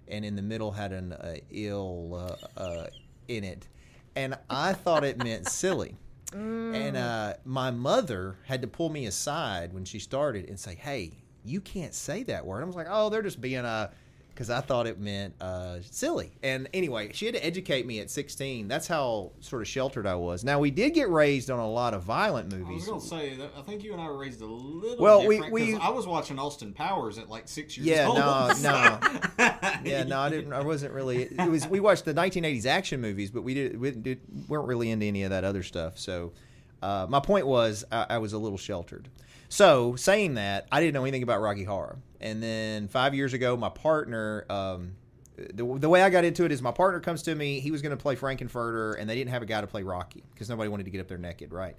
and 0.07 0.23
in 0.25 0.35
the 0.35 0.41
middle 0.41 0.71
had 0.71 0.91
an 0.91 1.13
uh, 1.13 1.35
ill 1.51 2.37
uh, 2.57 2.59
uh, 2.59 2.87
in 3.27 3.43
it, 3.43 3.67
and 4.15 4.37
I 4.49 4.73
thought 4.73 5.03
it 5.03 5.17
meant 5.17 5.47
silly. 5.49 5.95
And 6.33 6.97
uh, 6.97 7.35
my 7.45 7.71
mother 7.71 8.35
had 8.45 8.61
to 8.63 8.67
pull 8.67 8.89
me 8.89 9.05
aside 9.05 9.73
when 9.73 9.85
she 9.85 9.99
started 9.99 10.49
and 10.49 10.59
say, 10.59 10.75
"Hey, 10.75 11.11
you 11.45 11.61
can't 11.61 11.93
say 11.93 12.23
that 12.23 12.45
word." 12.45 12.61
I 12.61 12.65
was 12.65 12.75
like, 12.75 12.87
"Oh, 12.89 13.09
they're 13.09 13.21
just 13.21 13.39
being 13.39 13.63
a," 13.63 13.91
because 14.35 14.49
I 14.49 14.59
thought 14.59 14.85
it 14.85 14.99
meant 14.99 15.33
uh, 15.39 15.77
silly. 15.81 16.29
And 16.43 16.67
anyway, 16.73 17.11
she 17.13 17.25
had 17.25 17.35
to 17.35 17.45
educate 17.45 17.85
me 17.85 18.01
at 18.01 18.11
16. 18.11 18.67
That's 18.67 18.85
how 18.85 19.31
sort 19.39 19.61
of 19.61 19.67
sheltered 19.69 20.05
I 20.05 20.15
was. 20.15 20.43
Now 20.43 20.59
we 20.59 20.71
did 20.71 20.93
get 20.93 21.09
raised 21.09 21.49
on 21.49 21.57
a 21.59 21.67
lot 21.69 21.93
of 21.93 22.03
violent 22.03 22.51
movies. 22.51 22.67
I 22.67 22.91
was 22.91 23.09
gonna 23.09 23.21
say 23.23 23.35
that 23.37 23.51
I 23.57 23.61
think 23.61 23.81
you 23.81 23.93
and 23.93 24.01
I 24.01 24.07
were 24.07 24.17
raised 24.17 24.41
a 24.41 24.45
little 24.45 25.01
Well, 25.01 25.25
we- 25.25 25.39
we- 25.49 25.75
I 25.77 25.87
was 25.89 26.05
watching 26.05 26.37
Austin 26.37 26.73
Powers 26.73 27.17
at 27.17 27.29
like 27.29 27.47
six 27.47 27.77
years 27.77 27.87
Yeah, 27.87 28.07
old. 28.07 28.17
no, 28.17 28.51
so- 28.55 28.99
Yeah, 29.85 30.03
no, 30.03 30.19
I 30.19 30.29
didn't. 30.29 30.51
I 30.51 30.61
wasn't 30.63 30.93
really. 30.93 31.23
It 31.23 31.49
was 31.49 31.65
we 31.67 31.79
watched 31.79 32.03
the 32.03 32.13
1980s 32.13 32.65
action 32.65 32.99
movies, 32.99 33.31
but 33.31 33.43
we 33.43 33.53
did 33.53 33.79
we 33.79 33.91
did, 33.91 34.19
weren't 34.49 34.67
really 34.67 34.91
into 34.91 35.05
any 35.05 35.23
of 35.23 35.29
that 35.29 35.43
other 35.45 35.63
stuff. 35.63 35.97
So, 35.97 36.33
uh, 36.81 37.07
my 37.09 37.21
point 37.21 37.47
was 37.47 37.85
I, 37.91 38.05
I 38.11 38.17
was 38.17 38.33
a 38.33 38.37
little 38.37 38.57
sheltered. 38.57 39.07
So, 39.49 39.95
saying 39.95 40.35
that, 40.35 40.67
I 40.71 40.79
didn't 40.79 40.93
know 40.93 41.03
anything 41.03 41.23
about 41.23 41.41
Rocky 41.41 41.63
Horror, 41.63 41.97
and 42.19 42.41
then 42.41 42.87
five 42.87 43.13
years 43.13 43.33
ago, 43.33 43.55
my 43.55 43.69
partner. 43.69 44.45
Um, 44.49 44.95
the, 45.37 45.65
the 45.79 45.89
way 45.89 46.01
I 46.01 46.09
got 46.09 46.23
into 46.23 46.45
it 46.45 46.51
is 46.51 46.61
my 46.61 46.71
partner 46.71 46.99
comes 46.99 47.21
to 47.23 47.35
me. 47.35 47.59
He 47.59 47.69
was 47.69 47.81
going 47.81 47.95
to 47.95 48.01
play 48.01 48.15
Frank-N-Furter, 48.15 48.97
and 48.97 49.09
they 49.09 49.15
didn't 49.15 49.31
have 49.31 49.41
a 49.41 49.45
guy 49.45 49.61
to 49.61 49.67
play 49.67 49.83
Rocky 49.83 50.23
because 50.33 50.49
nobody 50.49 50.69
wanted 50.69 50.85
to 50.85 50.91
get 50.91 51.01
up 51.01 51.07
there 51.07 51.17
naked, 51.17 51.51
right? 51.51 51.75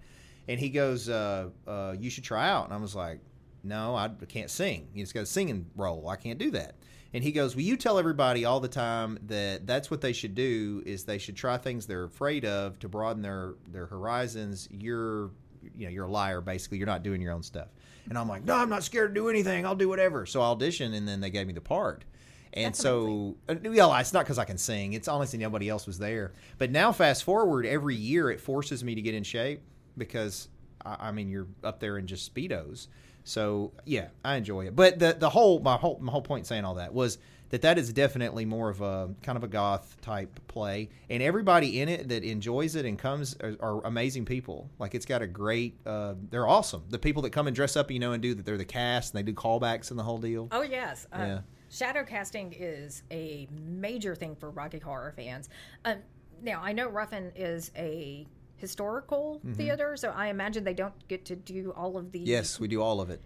And 0.49 0.61
he 0.61 0.69
goes, 0.69 1.09
uh, 1.09 1.49
uh, 1.67 1.97
"You 1.99 2.11
should 2.11 2.25
try 2.25 2.49
out." 2.49 2.67
And 2.67 2.75
I 2.75 2.77
was 2.77 2.95
like, 2.95 3.21
"No, 3.65 3.97
I 3.97 4.11
can't 4.29 4.51
sing. 4.51 4.89
Just 4.95 5.15
got 5.15 5.21
a 5.21 5.27
singing 5.27 5.67
role. 5.75 6.09
I 6.09 6.17
can't 6.17 6.39
do 6.39 6.51
that." 6.53 6.75
And 7.15 7.25
he 7.25 7.33
goes, 7.33 7.57
"Well, 7.57 7.65
you 7.65 7.77
tell 7.77 7.99
everybody 7.99 8.45
all 8.45 8.61
the 8.61 8.69
time 8.69 9.19
that 9.27 9.67
that's 9.67 9.91
what 9.91 10.03
they 10.03 10.13
should 10.13 10.35
do 10.35 10.83
is 10.87 11.05
they 11.05 11.19
should 11.19 11.35
try 11.37 11.57
things 11.57 11.87
they're 11.87 12.05
afraid 12.05 12.45
of 12.45 12.79
to 12.81 12.89
broaden 12.89 13.23
their 13.23 13.55
their 13.73 13.87
horizons. 13.87 14.69
You're 14.71 15.31
you 15.77 15.87
know 15.87 15.91
you're 15.91 16.07
a 16.07 16.11
liar 16.11 16.41
basically. 16.41 16.79
You're 16.79 16.87
not 16.87 17.03
doing 17.03 17.21
your 17.21 17.33
own 17.33 17.43
stuff." 17.43 17.69
And 18.09 18.19
I'm 18.19 18.29
like, 18.29 18.45
"No, 18.45 18.57
I'm 18.57 18.69
not 18.69 18.85
scared 18.85 19.15
to 19.15 19.21
do 19.21 19.29
anything. 19.29 19.67
I'll 19.67 19.77
do 19.77 19.89
whatever." 19.89 20.27
So 20.27 20.41
I 20.41 20.47
auditioned, 20.47 20.95
and 20.95 21.07
then 21.07 21.21
they 21.21 21.31
gave 21.31 21.47
me 21.47 21.53
the 21.53 21.61
part. 21.61 22.05
And 22.53 22.69
That's 22.69 22.79
so, 22.79 23.37
uh, 23.51 23.57
yeah, 23.65 24.01
it's 24.01 24.15
not 24.15 24.25
because 24.25 24.39
I 24.39 24.45
can 24.47 24.57
sing. 24.57 24.95
It's 24.95 25.09
honestly 25.09 25.39
nobody 25.39 25.69
else 25.69 25.87
was 25.87 25.99
there. 25.99 26.33
But 26.57 26.71
now, 26.71 26.91
fast 26.91 27.23
forward, 27.23 27.67
every 27.67 27.97
year 27.97 28.31
it 28.31 28.41
forces 28.41 28.83
me 28.83 28.95
to 28.95 29.03
get 29.03 29.15
in 29.15 29.25
shape 29.25 29.61
because 29.99 30.49
I, 30.85 31.09
I 31.09 31.13
mean 31.13 31.29
you're 31.29 31.49
up 31.63 31.81
there 31.81 31.99
in 31.99 32.07
just 32.07 32.33
speedos. 32.35 32.87
So 33.25 33.73
yeah, 33.85 34.09
I 34.25 34.37
enjoy 34.37 34.67
it. 34.67 34.77
But 34.77 34.99
the 34.99 35.17
the 35.19 35.29
whole 35.29 35.59
my 35.59 35.77
whole 35.77 35.99
my 36.01 36.13
whole 36.13 36.23
point 36.23 36.47
saying 36.47 36.65
all 36.65 36.77
that 36.77 36.95
was 36.95 37.19
that 37.51 37.63
that 37.63 37.79
is 37.79 37.93
definitely 37.93 38.45
more 38.45 38.69
of 38.69 38.81
a 38.81 39.11
kind 39.23 39.37
of 39.37 39.45
a 39.45 39.49
goth 39.49 39.97
type 40.01 40.41
play, 40.49 40.89
and 41.09 41.23
everybody 41.23 41.81
in 41.81 41.89
it 41.89 42.09
that 42.09 42.25
enjoys 42.25 42.75
it 42.75 42.85
and 42.85 42.99
comes 42.99 43.37
are, 43.43 43.57
are 43.61 43.85
amazing 43.87 44.25
people. 44.25 44.69
Like 44.79 44.95
it's 44.95 45.07
got 45.07 45.23
a 45.23 45.27
great, 45.27 45.77
uh, 45.87 46.15
they're 46.31 46.47
awesome. 46.49 46.85
The 46.89 46.99
people 46.99 47.23
that 47.23 47.31
come 47.31 47.47
and 47.47 47.55
dress 47.55 47.77
up, 47.77 47.91
you 47.91 47.99
know, 47.99 48.13
and 48.13 48.23
do 48.23 48.35
that, 48.35 48.45
they're 48.45 48.57
the 48.59 48.65
cast 48.65 49.15
and 49.15 49.19
they 49.19 49.23
do 49.31 49.35
callbacks 49.35 49.91
and 49.91 49.99
the 49.99 50.03
whole 50.03 50.19
deal. 50.19 50.49
Oh 50.53 50.63
yes. 50.63 51.07
Uh, 51.13 51.19
Yeah. 51.19 51.39
Shadow 51.69 52.05
casting 52.05 52.53
is 52.57 53.03
a 53.11 53.49
major 53.51 54.15
thing 54.15 54.37
for 54.37 54.51
Rocky 54.51 54.79
Horror 54.79 55.13
fans. 55.17 55.49
Um, 55.85 55.97
now 56.41 56.61
I 56.63 56.73
know 56.73 56.89
Ruffin 56.89 57.33
is 57.35 57.73
a 57.77 58.27
historical 58.57 59.41
theater, 59.55 59.97
so 59.97 60.11
I 60.11 60.29
imagine 60.29 60.65
they 60.65 60.75
don't 60.75 60.95
get 61.09 61.25
to 61.27 61.37
do 61.37 61.73
all 61.77 61.99
of 61.99 62.13
the 62.13 62.21
Yes, 62.21 62.59
we 62.59 62.69
do 62.69 62.81
all 62.83 63.01
of 63.01 63.11
it. 63.11 63.21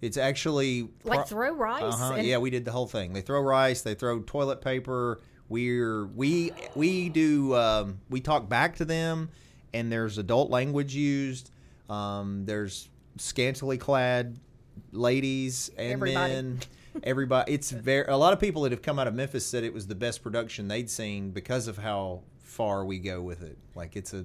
It's 0.00 0.16
actually 0.16 0.88
like 1.04 1.26
throw 1.26 1.52
rice. 1.52 1.82
Uh-huh. 1.94 2.16
Yeah, 2.16 2.38
we 2.38 2.50
did 2.50 2.64
the 2.64 2.72
whole 2.72 2.86
thing. 2.86 3.12
They 3.12 3.20
throw 3.20 3.40
rice. 3.40 3.82
They 3.82 3.94
throw 3.94 4.20
toilet 4.20 4.60
paper. 4.60 5.20
We're 5.48 6.06
we 6.06 6.52
we 6.74 7.08
do 7.08 7.54
um, 7.54 8.00
we 8.08 8.20
talk 8.20 8.48
back 8.48 8.76
to 8.76 8.84
them, 8.84 9.30
and 9.74 9.90
there's 9.90 10.16
adult 10.16 10.50
language 10.50 10.94
used. 10.94 11.50
Um, 11.88 12.44
there's 12.46 12.88
scantily 13.18 13.76
clad 13.76 14.38
ladies 14.92 15.70
and 15.76 15.92
Everybody. 15.92 16.32
men. 16.32 16.60
Everybody. 17.02 17.52
It's 17.52 17.70
very. 17.70 18.06
A 18.06 18.16
lot 18.16 18.32
of 18.32 18.40
people 18.40 18.62
that 18.62 18.72
have 18.72 18.82
come 18.82 18.98
out 18.98 19.06
of 19.06 19.14
Memphis 19.14 19.46
said 19.46 19.64
it 19.64 19.74
was 19.74 19.86
the 19.86 19.94
best 19.94 20.22
production 20.22 20.68
they'd 20.68 20.90
seen 20.90 21.30
because 21.30 21.68
of 21.68 21.78
how 21.78 22.22
far 22.42 22.84
we 22.84 22.98
go 22.98 23.20
with 23.20 23.42
it. 23.42 23.58
Like 23.74 23.96
it's 23.96 24.12
a 24.14 24.24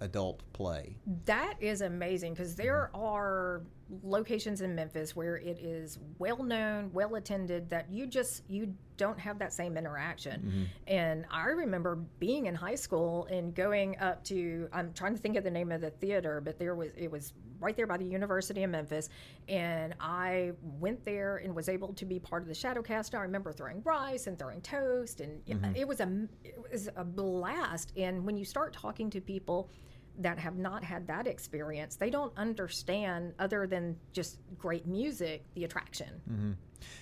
adult 0.00 0.42
play. 0.52 0.96
That 1.24 1.54
is 1.60 1.80
amazing 1.80 2.34
because 2.34 2.54
there 2.54 2.90
Mm-hmm. 2.94 3.02
are 3.04 3.62
locations 4.04 4.60
in 4.60 4.74
Memphis 4.74 5.16
where 5.16 5.36
it 5.36 5.58
is 5.58 5.98
well 6.18 6.42
known, 6.42 6.90
well 6.92 7.14
attended 7.14 7.70
that 7.70 7.90
you 7.90 8.06
just 8.06 8.42
you 8.48 8.74
don't 8.98 9.18
have 9.18 9.38
that 9.38 9.52
same 9.52 9.76
interaction. 9.78 10.68
And 10.86 11.24
I 11.30 11.46
remember 11.46 11.96
being 12.18 12.46
in 12.46 12.54
high 12.54 12.74
school 12.74 13.26
and 13.30 13.54
going 13.54 13.98
up 13.98 14.22
to 14.24 14.68
I'm 14.72 14.92
trying 14.92 15.14
to 15.14 15.20
think 15.20 15.36
of 15.36 15.44
the 15.44 15.50
name 15.50 15.72
of 15.72 15.80
the 15.80 15.90
theater, 15.90 16.40
but 16.44 16.58
there 16.58 16.74
was 16.74 16.92
it 16.96 17.10
was 17.10 17.32
right 17.60 17.76
there 17.76 17.86
by 17.86 17.96
the 17.96 18.04
University 18.04 18.62
of 18.62 18.70
Memphis, 18.70 19.08
and 19.48 19.94
I 20.00 20.52
went 20.62 21.04
there 21.04 21.38
and 21.38 21.54
was 21.56 21.68
able 21.68 21.92
to 21.94 22.04
be 22.04 22.18
part 22.18 22.42
of 22.42 22.48
the 22.48 22.54
Shadowcast. 22.54 23.14
I 23.14 23.22
remember 23.22 23.52
throwing 23.52 23.82
rice 23.82 24.26
and 24.26 24.38
throwing 24.38 24.60
toast, 24.60 25.20
and 25.20 25.40
it 25.76 25.88
was 25.88 26.00
a 26.00 26.28
it 26.44 26.58
was 26.70 26.88
a 26.94 27.04
blast. 27.04 27.92
And 27.96 28.24
when 28.26 28.36
you 28.36 28.44
start 28.44 28.74
talking 28.74 29.08
to 29.10 29.20
people 29.20 29.70
that 30.18 30.38
have 30.38 30.56
not 30.56 30.82
had 30.84 31.06
that 31.06 31.26
experience, 31.26 31.96
they 31.96 32.10
don't 32.10 32.32
understand 32.36 33.34
other 33.38 33.66
than 33.66 33.96
just 34.12 34.38
great 34.58 34.86
music, 34.86 35.44
the 35.54 35.64
attraction. 35.64 36.08
Mm-hmm. 36.30 36.52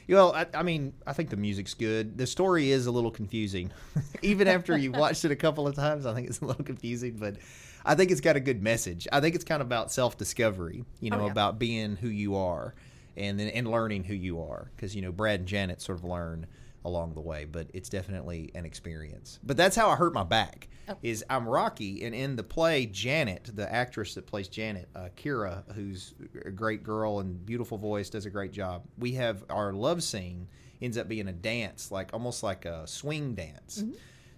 Well, 0.08 0.32
I, 0.34 0.46
I 0.54 0.62
mean, 0.62 0.92
I 1.06 1.12
think 1.12 1.30
the 1.30 1.36
music's 1.36 1.74
good. 1.74 2.16
The 2.16 2.26
story 2.26 2.70
is 2.70 2.86
a 2.86 2.90
little 2.90 3.10
confusing. 3.10 3.70
Even 4.22 4.48
after 4.48 4.76
you've 4.76 4.96
watched 4.96 5.24
it 5.24 5.30
a 5.30 5.36
couple 5.36 5.66
of 5.66 5.74
times, 5.74 6.06
I 6.06 6.14
think 6.14 6.28
it's 6.28 6.40
a 6.40 6.44
little 6.44 6.64
confusing, 6.64 7.16
but 7.18 7.36
I 7.84 7.94
think 7.94 8.10
it's 8.10 8.20
got 8.20 8.36
a 8.36 8.40
good 8.40 8.62
message. 8.62 9.06
I 9.12 9.20
think 9.20 9.34
it's 9.34 9.44
kind 9.44 9.60
of 9.60 9.66
about 9.66 9.90
self 9.92 10.16
discovery, 10.16 10.84
you 11.00 11.10
know, 11.10 11.20
Oh, 11.20 11.26
yeah. 11.26 11.32
about 11.32 11.58
being 11.58 11.96
who 11.96 12.08
you 12.08 12.36
are 12.36 12.74
and 13.16 13.38
then 13.38 13.48
and 13.48 13.70
learning 13.70 14.04
who 14.04 14.14
you 14.14 14.40
are. 14.42 14.70
Because, 14.76 14.94
you 14.94 15.02
know, 15.02 15.12
Brad 15.12 15.40
and 15.40 15.48
Janet 15.48 15.80
sort 15.82 15.98
of 15.98 16.04
learn 16.04 16.46
along 16.86 17.14
the 17.14 17.20
way, 17.20 17.44
but 17.44 17.68
it's 17.74 17.88
definitely 17.88 18.50
an 18.54 18.64
experience. 18.64 19.38
But 19.42 19.56
that's 19.56 19.76
how 19.76 19.90
I 19.90 19.96
hurt 19.96 20.14
my 20.14 20.22
back. 20.22 20.68
Is 21.02 21.24
I'm 21.28 21.48
Rocky, 21.48 22.04
and 22.04 22.14
in 22.14 22.36
the 22.36 22.44
play, 22.44 22.86
Janet, 22.86 23.50
the 23.52 23.70
actress 23.70 24.14
that 24.14 24.26
plays 24.26 24.46
Janet, 24.46 24.88
uh, 24.94 25.08
Kira, 25.16 25.64
who's 25.72 26.14
a 26.44 26.50
great 26.52 26.84
girl 26.84 27.18
and 27.18 27.44
beautiful 27.44 27.76
voice, 27.76 28.08
does 28.08 28.24
a 28.24 28.30
great 28.30 28.52
job. 28.52 28.84
We 28.96 29.12
have 29.12 29.44
our 29.50 29.72
love 29.72 30.02
scene 30.04 30.46
ends 30.80 30.96
up 30.96 31.08
being 31.08 31.26
a 31.26 31.32
dance, 31.32 31.90
like 31.90 32.10
almost 32.12 32.42
like 32.44 32.66
a 32.66 32.86
swing 32.86 33.34
dance. 33.34 33.82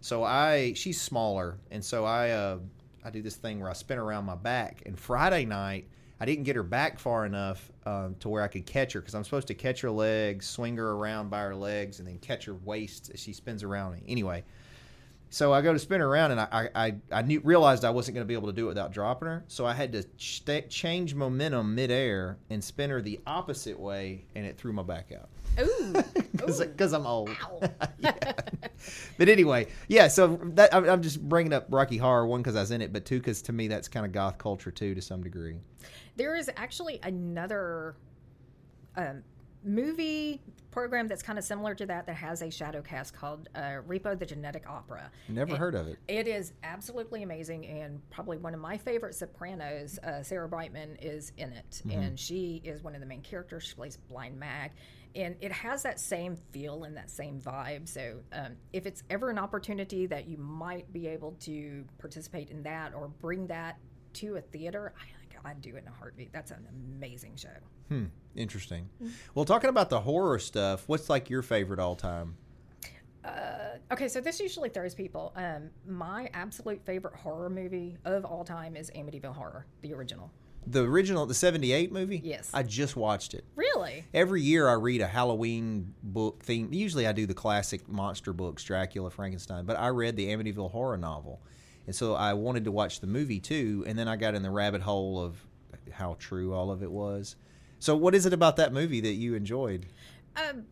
So 0.01 0.25
I, 0.25 0.73
she's 0.75 0.99
smaller, 1.01 1.59
and 1.71 1.85
so 1.85 2.07
I, 2.07 2.31
uh, 2.31 2.59
I 3.05 3.11
do 3.11 3.21
this 3.21 3.37
thing 3.37 3.61
where 3.61 3.69
I 3.69 3.75
spin 3.75 3.99
around 3.99 4.25
my 4.25 4.37
back. 4.37 4.83
And 4.87 4.99
Friday 4.99 5.45
night, 5.45 5.89
I 6.21 6.25
didn't 6.25 6.45
get 6.45 6.57
her 6.57 6.63
back 6.63 6.99
far 6.99 7.25
enough 7.25 7.71
um, 7.87 8.17
to 8.21 8.29
where 8.29 8.43
I 8.43 8.49
could 8.49 8.67
catch 8.67 8.93
her 8.93 9.01
because 9.01 9.15
I'm 9.15 9.25
supposed 9.25 9.47
to 9.49 9.55
catch 9.55 9.81
her 9.83 9.91
legs, 9.91 10.47
swing 10.47 10.77
her 10.77 10.91
around 10.91 11.31
by 11.31 11.41
her 11.43 11.55
legs, 11.55 12.01
and 12.01 12.09
then 12.09 12.19
catch 12.19 12.45
her 12.47 12.55
waist 12.55 13.11
as 13.15 13.21
she 13.21 13.33
spins 13.33 13.63
around 13.63 13.93
me. 13.93 14.03
Anyway, 14.09 14.45
so 15.31 15.53
I 15.53 15.61
go 15.61 15.73
to 15.73 15.79
spin 15.79 16.01
her 16.01 16.07
around, 16.07 16.33
and 16.33 16.41
I 16.41 16.69
I, 16.75 16.95
I 17.13 17.23
knew, 17.23 17.41
realized 17.41 17.85
I 17.85 17.91
wasn't 17.91 18.15
going 18.15 18.25
to 18.25 18.29
be 18.29 18.35
able 18.35 18.49
to 18.49 18.55
do 18.55 18.67
it 18.67 18.69
without 18.69 18.93
dropping 18.93 19.29
her. 19.29 19.45
So 19.49 19.67
I 19.67 19.75
had 19.75 19.93
to 19.93 20.03
ch- 20.17 20.69
change 20.69 21.15
momentum 21.15 21.75
midair 21.75 22.39
and 22.51 22.63
spin 22.63 22.91
her 22.91 23.01
the 23.03 23.21
opposite 23.27 23.79
way, 23.79 24.25
and 24.35 24.47
it 24.47 24.57
threw 24.57 24.73
my 24.73 24.83
back 24.83 25.13
out 25.13 25.29
Ooh, 25.61 25.93
because 26.33 26.93
I'm 26.93 27.07
old. 27.07 27.31
But 29.19 29.29
anyway, 29.29 29.67
yeah. 29.89 30.07
So 30.07 30.39
that 30.55 30.73
I'm, 30.73 30.89
I'm 30.89 31.03
just 31.03 31.29
bringing 31.29 31.53
up 31.53 31.67
Rocky 31.69 31.97
Horror 31.97 32.27
one 32.27 32.41
because 32.41 32.55
I 32.55 32.61
was 32.61 32.71
in 32.71 32.81
it, 32.81 32.93
but 32.93 33.05
two 33.05 33.19
because 33.19 33.43
to 33.43 33.53
me 33.53 33.67
that's 33.67 33.89
kind 33.89 34.07
of 34.07 34.13
goth 34.13 34.39
culture 34.39 34.71
too 34.71 34.95
to 34.95 35.03
some 35.03 35.23
degree. 35.23 35.57
There 36.17 36.37
is 36.37 36.49
actually 36.57 37.01
another 37.03 37.97
um, 38.97 39.25
movie 39.69 40.41
program 40.71 41.09
that's 41.09 41.23
kind 41.23 41.39
of 41.39 41.45
similar 41.45 41.75
to 41.75 41.87
that 41.87 42.07
that 42.07 42.15
has 42.15 42.43
a 42.43 42.51
shadow 42.51 42.81
cast 42.83 43.15
called 43.15 43.49
uh, 43.55 43.81
Repo 43.87 44.19
the 44.19 44.27
Genetic 44.27 44.65
Opera. 44.69 45.11
Never 45.29 45.57
heard 45.57 45.75
of 45.75 45.89
it. 45.89 45.99
It 46.09 46.29
is 46.29 46.53
absolutely 46.63 47.23
amazing 47.23 47.67
and 47.67 48.01
probably 48.11 48.39
one 48.39 48.55
of 48.55 48.61
my 48.61 48.77
favorite 48.77 49.15
sopranos. 49.15 49.99
Uh, 49.99 50.23
Sarah 50.23 50.49
Brightman 50.49 50.97
is 51.01 51.33
in 51.37 51.53
it, 51.53 51.83
and 51.91 52.19
she 52.19 52.61
is 52.65 52.83
one 52.83 52.95
of 52.95 53.01
the 53.01 53.07
main 53.07 53.23
characters. 53.23 53.65
She 53.65 53.75
plays 53.75 53.97
Blind 53.97 54.39
Mag, 54.39 54.73
and 55.15 55.37
it 55.41 55.51
has 55.53 55.83
that 55.83 55.99
same 55.99 56.37
feel 56.53 56.85
and 56.85 56.97
that 56.97 57.11
same 57.11 57.41
vibe. 57.41 57.89
So, 57.89 58.21
um, 58.33 58.57
if 58.73 58.87
it's 58.87 59.03
ever 59.11 59.31
an 59.31 59.39
opportunity 59.39 60.07
that 60.07 60.29
you 60.29 60.37
might 60.37 60.93
be 60.93 61.09
able 61.09 61.33
to 61.41 61.85
participate 61.99 62.51
in 62.51 62.63
that 62.65 62.95
or 62.95 63.09
bring 63.09 63.47
that 63.49 63.79
to 64.15 64.37
a 64.37 64.41
theater, 64.41 64.93
I 64.97 65.18
I'd 65.45 65.61
do 65.61 65.77
it 65.77 65.83
in 65.83 65.89
a 65.89 65.97
heartbeat. 65.97 66.33
That's 66.33 66.51
an 66.51 66.67
amazing 66.97 67.37
show. 67.37 67.49
Hmm. 67.89 68.07
Interesting. 68.35 68.89
Well, 69.35 69.45
talking 69.45 69.71
about 69.71 69.91
the 69.91 70.01
horror 70.01 70.39
stuff, 70.39 70.85
what's 70.87 71.09
like 71.09 71.31
your 71.31 71.43
favorite 71.43 71.79
all 71.79 71.97
time? 71.97 72.37
Okay, 73.91 74.09
so 74.09 74.21
this 74.21 74.39
usually 74.39 74.69
throws 74.69 74.95
people. 74.95 75.33
Um, 75.35 75.71
my 75.87 76.29
absolute 76.35 76.85
favorite 76.85 77.15
horror 77.15 77.49
movie 77.49 77.97
of 78.05 78.25
all 78.25 78.45
time 78.45 78.77
is 78.77 78.91
Amityville 78.91 79.35
Horror, 79.35 79.67
the 79.81 79.95
original. 79.95 80.31
The 80.67 80.83
original, 80.83 81.25
the 81.25 81.35
'78 81.35 81.91
movie. 81.91 82.21
Yes. 82.23 82.51
I 82.53 82.63
just 82.63 82.97
watched 82.97 83.33
it. 83.33 83.45
Really? 83.57 84.05
Every 84.13 84.43
year 84.43 84.69
I 84.69 84.75
read 84.75 85.01
a 85.01 85.07
Halloween 85.07 85.95
book 86.03 86.43
theme. 86.43 86.71
Usually 86.73 87.07
I 87.07 87.13
do 87.13 87.25
the 87.25 87.33
classic 87.35 87.89
monster 87.89 88.35
books, 88.35 88.63
Dracula, 88.63 89.11
Frankenstein, 89.11 89.65
but 89.65 89.79
I 89.79 89.89
read 89.89 90.17
the 90.17 90.27
Amityville 90.27 90.71
horror 90.71 90.99
novel. 90.99 91.41
And 91.89 91.97
so 91.97 92.15
I 92.15 92.35
wanted 92.35 92.65
to 92.65 92.71
watch 92.71 93.01
the 93.01 93.07
movie 93.07 93.41
too, 93.41 93.83
and 93.87 93.99
then 93.99 94.09
I 94.09 94.17
got 94.17 94.35
in 94.35 94.43
the 94.43 94.51
rabbit 94.51 94.83
hole 94.83 95.25
of 95.25 95.43
how 95.91 96.17
true 96.19 96.53
all 96.53 96.71
of 96.71 96.83
it 96.83 96.93
was. 96.93 97.35
So 97.79 97.97
what 97.97 98.15
is 98.15 98.27
it 98.27 98.35
about 98.35 98.57
that 98.57 98.75
movie 98.75 99.01
that 99.01 99.15
you 99.15 99.35
enjoyed? 99.35 99.87
Um, 100.37 100.65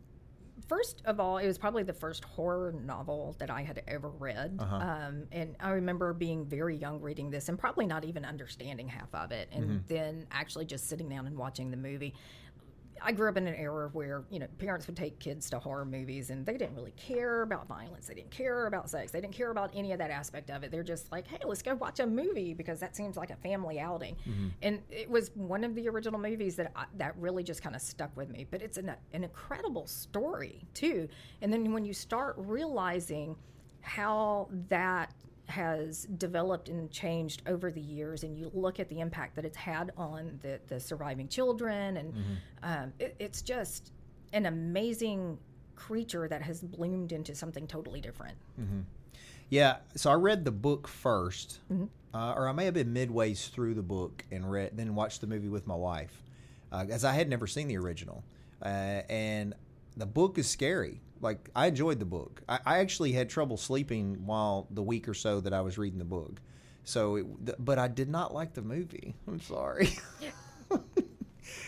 first 0.69 1.01
of 1.07 1.19
all, 1.19 1.39
it 1.39 1.47
was 1.47 1.57
probably 1.57 1.85
the 1.85 1.95
first 1.95 2.23
horror 2.23 2.75
novel 2.85 3.35
that 3.39 3.49
I 3.49 3.63
had 3.63 3.83
ever 3.89 4.11
read. 4.11 4.59
Um, 4.61 5.23
and 5.33 5.57
I 5.59 5.71
remember 5.71 6.13
being 6.13 6.45
very 6.45 6.77
young 6.77 7.01
reading 7.01 7.31
this 7.31 7.49
and 7.49 7.59
probably 7.59 7.87
not 7.87 8.05
even 8.05 8.27
understanding 8.27 8.87
half 8.87 9.15
of 9.15 9.33
it. 9.33 9.49
And 9.53 9.85
then 9.89 10.27
actually 10.31 10.67
just 10.67 10.87
sitting 10.87 11.09
down 11.09 11.27
and 11.27 11.39
watching 11.39 11.71
the 11.71 11.79
movie. 11.79 12.13
I 13.03 13.13
grew 13.13 13.29
up 13.29 13.37
in 13.37 13.47
an 13.47 13.55
era 13.55 13.89
where, 13.93 14.25
you 14.31 14.39
know, 14.39 14.47
parents 14.59 14.87
would 14.87 14.97
take 14.97 15.19
kids 15.19 15.51
to 15.51 15.59
horror 15.59 15.85
movies 15.85 16.31
and 16.31 16.45
they 16.45 16.57
didn't 16.57 16.75
really 16.75 16.93
care 16.93 17.43
about 17.43 17.69
violence. 17.69 18.07
They 18.07 18.15
didn't 18.15 18.31
care 18.31 18.67
about 18.67 18.91
sex. 18.91 19.13
They 19.13 19.21
didn't 19.21 19.35
care 19.35 19.51
about 19.51 19.71
any 19.75 19.93
of 19.93 19.99
that 19.99 20.11
aspect 20.11 20.51
of 20.51 20.63
it. 20.65 20.71
They're 20.71 20.83
just 20.83 21.11
like, 21.13 21.27
hey, 21.27 21.39
let's 21.45 21.63
go 21.63 21.75
watch 21.75 22.01
a 22.01 22.07
movie 22.07 22.55
because 22.55 22.81
that 22.81 22.97
seems 22.97 23.17
like 23.17 23.31
a 23.31 23.37
family 23.37 23.79
outing. 23.79 24.17
Mm-hmm. 24.29 24.49
And 24.63 24.83
it 24.91 25.11
was 25.11 25.31
one 25.35 25.65
of 25.65 25.75
the 25.75 25.89
original 25.89 26.21
movies 26.21 26.57
that 26.57 26.73
I, 26.75 26.85
that 26.97 27.17
really 27.19 27.43
just 27.43 27.63
kind 27.63 27.77
of 27.77 27.83
stuck 27.83 28.17
with 28.17 28.31
me. 28.31 28.47
But 28.51 28.63
it's 28.63 28.79
an, 28.79 28.93
an 29.13 29.25
incredible 29.25 29.87
story, 29.87 30.65
too. 30.75 31.09
And 31.43 31.53
then 31.53 31.73
when 31.73 31.85
you 31.85 31.93
start 31.93 32.35
realizing 32.39 33.37
how 33.81 34.49
that 34.69 35.15
has 35.47 36.05
developed 36.19 36.69
and 36.69 36.91
changed 36.91 37.43
over 37.47 37.71
the 37.71 37.81
years, 37.81 38.25
and 38.25 38.37
you 38.37 38.51
look 38.53 38.81
at 38.81 38.89
the 38.89 39.01
impact 39.01 39.37
that 39.37 39.45
it's 39.45 39.57
had 39.57 39.93
on 39.97 40.39
the, 40.43 40.61
the 40.69 40.81
surviving 40.81 41.29
children, 41.29 41.97
and 41.99 42.15
um, 42.63 42.93
it, 42.99 43.15
it's 43.19 43.43
just 43.43 43.93
an 44.33 44.47
amazing 44.47 45.39
creature 45.77 46.27
that 46.29 46.43
has 46.43 46.61
bloomed 46.63 47.13
into 47.13 47.35
something 47.35 47.67
totally 47.67 48.01
different. 48.01 48.37
Yeah, 49.49 49.77
so 49.95 50.11
I 50.11 50.15
read 50.15 50.45
the 50.45 50.51
book 50.51 50.89
1st 50.89 51.59
uh, 52.13 52.33
or 52.37 52.49
I 52.49 52.53
may 52.53 52.65
have 52.65 52.75
been 52.75 52.93
midways 52.93 53.51
through 53.51 53.75
the 53.75 53.83
book 53.83 54.25
and 54.33 54.51
read, 54.51 54.77
then 54.77 54.95
watched 54.95 55.21
the 55.21 55.27
movie 55.27 55.49
with 55.49 55.67
my 55.67 55.75
wife, 55.77 56.23
uh, 56.73 56.85
as 56.91 57.05
I 57.05 57.13
had 57.13 57.29
never 57.29 57.47
seen 57.47 57.69
the 57.69 57.77
original, 57.77 58.25
uh, 58.63 59.03
and 59.09 59.55
the 59.97 60.07
book 60.07 60.39
is 60.39 60.49
scary. 60.49 61.01
Like 61.21 61.51
I 61.57 61.67
enjoyed 61.67 61.99
the 61.99 62.05
book. 62.05 62.43
I, 62.49 62.59
I 62.67 62.79
actually 62.79 63.13
had 63.13 63.29
trouble 63.31 63.57
sleeping 63.57 64.27
while 64.27 64.67
the 64.71 64.83
week 64.83 65.09
or 65.09 65.15
so 65.15 65.41
that 65.41 65.53
I 65.53 65.61
was 65.63 65.79
reading 65.79 65.99
the 65.99 66.05
book. 66.05 66.41
So, 66.85 67.17
it, 67.17 67.65
but 67.65 67.79
I 67.79 67.89
did 67.89 68.09
not 68.09 68.33
like 68.33 68.55
the 68.55 68.63
movie. 68.63 69.15
I'm 69.29 69.41
sorry. 69.41 69.91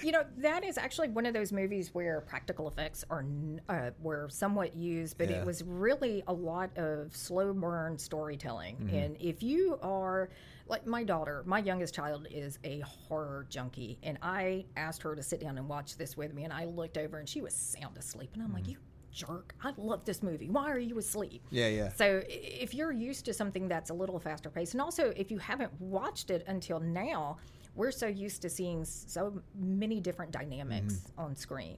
You 0.02 0.11
know, 0.12 0.25
that 0.38 0.64
is 0.64 0.76
actually 0.76 1.09
one 1.09 1.25
of 1.25 1.35
those 1.35 1.52
movies 1.52 1.90
where 1.93 2.21
practical 2.21 2.67
effects 2.69 3.05
are 3.11 3.25
uh, 3.69 3.90
were 4.00 4.28
somewhat 4.28 4.75
used, 4.76 5.19
but 5.19 5.31
Yeah. 5.31 5.37
it 5.37 5.47
was 5.47 5.62
really 5.64 6.23
a 6.26 6.33
lot 6.33 6.76
of 6.76 7.14
slow 7.17 7.52
burn 7.52 7.97
storytelling. 7.97 8.76
Mm-hmm. 8.76 8.97
And 8.97 9.17
if 9.21 9.40
you 9.43 9.78
are 9.83 10.31
like 10.67 10.85
my 10.87 11.05
daughter, 11.05 11.43
my 11.47 11.61
youngest 11.61 11.95
child 11.95 12.26
is 12.31 12.59
a 12.64 12.81
horror 12.81 13.47
junkie, 13.50 13.99
and 14.02 14.19
I 14.21 14.67
asked 14.76 15.02
her 15.02 15.14
to 15.17 15.23
sit 15.23 15.40
down 15.40 15.59
and 15.59 15.69
watch 15.69 15.97
this 15.97 16.17
with 16.17 16.35
me, 16.35 16.43
and 16.45 16.52
I 16.52 16.64
looked 16.64 16.99
over 16.99 17.19
and 17.19 17.28
she 17.28 17.40
was 17.40 17.55
sound 17.55 17.97
asleep, 17.97 18.31
and 18.35 18.43
I'm 18.43 18.49
Mm-hmm. 18.49 18.57
like, 18.57 18.69
you 18.69 18.76
jerk! 19.27 19.55
I 19.63 19.73
love 19.77 20.05
this 20.05 20.23
movie. 20.23 20.49
Why 20.49 20.71
are 20.71 20.79
you 20.79 20.99
asleep? 20.99 21.43
yeah, 21.51 21.69
yeah. 21.69 21.89
So 21.91 22.23
if 22.29 22.73
you're 22.75 22.93
used 22.93 23.25
to 23.27 23.33
something 23.35 23.67
that's 23.69 23.91
a 23.91 23.95
little 23.95 24.19
faster 24.21 24.49
paced, 24.51 24.75
and 24.75 24.81
also 24.81 25.13
if 25.17 25.31
you 25.31 25.39
haven't 25.39 25.73
watched 25.81 26.31
it 26.31 26.45
until 26.47 26.79
now, 26.81 27.39
we're 27.75 27.91
so 27.91 28.07
used 28.07 28.43
to 28.43 28.49
seeing 28.51 28.85
so 28.85 29.41
many 29.59 30.01
different 30.01 30.31
dynamics 30.33 30.95
Mm-hmm. 30.95 31.21
on 31.21 31.37
screen. 31.37 31.77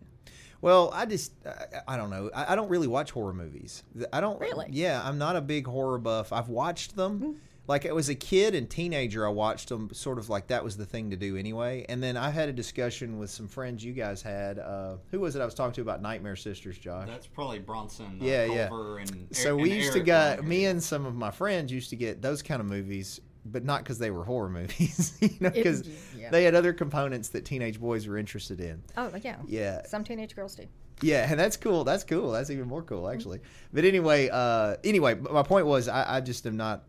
Well, 0.63 0.91
I 0.93 1.07
just 1.07 1.33
I, 1.47 1.95
I 1.95 1.97
don't 1.97 2.11
know. 2.11 2.31
I, 2.35 2.53
I 2.53 2.57
don't 2.57 2.69
really 2.69 2.87
watch 2.87 3.11
horror 3.13 3.33
movies. 3.33 3.83
I 4.13 4.21
don't 4.21 4.39
Really? 4.39 4.67
Yeah, 4.71 5.01
I'm 5.03 5.17
not 5.17 5.35
a 5.37 5.41
big 5.41 5.67
horror 5.67 5.99
buff. 5.99 6.33
I've 6.33 6.49
watched 6.49 6.97
them. 6.97 7.41
Like 7.67 7.87
I 7.87 7.93
was 7.93 8.09
a 8.09 8.15
kid 8.15 8.55
and 8.55 8.69
teenager, 8.69 9.27
I 9.27 9.31
watched 9.31 9.69
them 9.69 9.91
sort 9.93 10.19
of 10.19 10.29
like 10.29 10.49
that 10.49 10.65
was 10.65 10.77
the 10.77 10.87
thing 10.87 11.11
to 11.11 11.17
do 11.17 11.37
anyway. 11.37 11.87
And 11.89 12.03
then 12.03 12.17
I 12.17 12.31
had 12.31 12.49
a 12.49 12.53
discussion 12.53 13.19
with 13.19 13.31
some 13.31 13.47
friends 13.47 13.85
you 13.85 13.93
guys 13.93 14.23
had. 14.23 14.59
Uh, 14.59 14.97
who 15.11 15.21
was 15.21 15.37
it 15.37 15.43
I 15.43 15.45
was 15.45 15.55
talking 15.55 15.75
to 15.75 15.81
about 15.81 16.03
Nightmare 16.03 16.37
Sisters, 16.37 16.79
Josh? 16.79 17.07
That's 17.07 17.27
probably 17.27 17.61
Bronson, 17.61 18.19
uh, 18.21 18.25
Yeah, 18.25 18.45
yeah. 18.45 18.69
Culver, 18.69 18.99
and 18.99 19.29
so 19.31 19.51
and 19.51 19.63
we 19.63 19.73
used 19.73 19.93
to 19.93 20.01
get 20.01 20.39
Wenger. 20.39 20.49
me 20.49 20.65
and 20.67 20.83
some 20.83 21.07
of 21.07 21.15
my 21.15 21.31
friends 21.31 21.71
used 21.73 21.91
to 21.91 21.97
get 21.97 22.23
those 22.23 22.43
kind 22.43 22.61
of 22.61 22.67
movies 22.67 23.21
but 23.47 23.65
not 23.65 23.83
because 23.83 23.99
they 23.99 24.11
were 24.11 24.25
horror 24.25 24.49
movies, 24.51 25.17
you 25.21 25.31
know, 25.41 25.51
because 25.51 25.89
yeah. 26.17 26.29
they 26.31 26.45
had 26.45 26.55
other 26.55 26.75
components 26.75 27.31
that 27.31 27.45
teenage 27.45 27.81
boys 27.81 28.07
were 28.07 28.19
interested 28.19 28.61
in. 28.61 28.83
Oh 28.97 29.11
yeah. 29.23 29.37
Yeah. 29.47 29.87
Some 29.87 30.05
teenage 30.05 30.37
girls 30.37 30.55
do. 30.55 30.67
Yeah, 31.03 31.27
and 31.29 31.39
that's 31.39 31.57
cool. 31.57 31.85
That's 31.85 32.05
cool. 32.05 32.33
That's 32.33 32.51
even 32.51 32.69
more 32.69 32.83
cool, 32.83 33.09
actually. 33.09 33.41
But 33.73 33.85
anyway, 33.85 34.29
uh, 34.31 34.77
anyway, 34.85 35.15
my 35.15 35.43
point 35.43 35.67
was, 35.67 35.89
I, 35.89 36.17
I 36.17 36.21
just 36.21 36.47
am 36.47 36.57
not. 36.57 36.85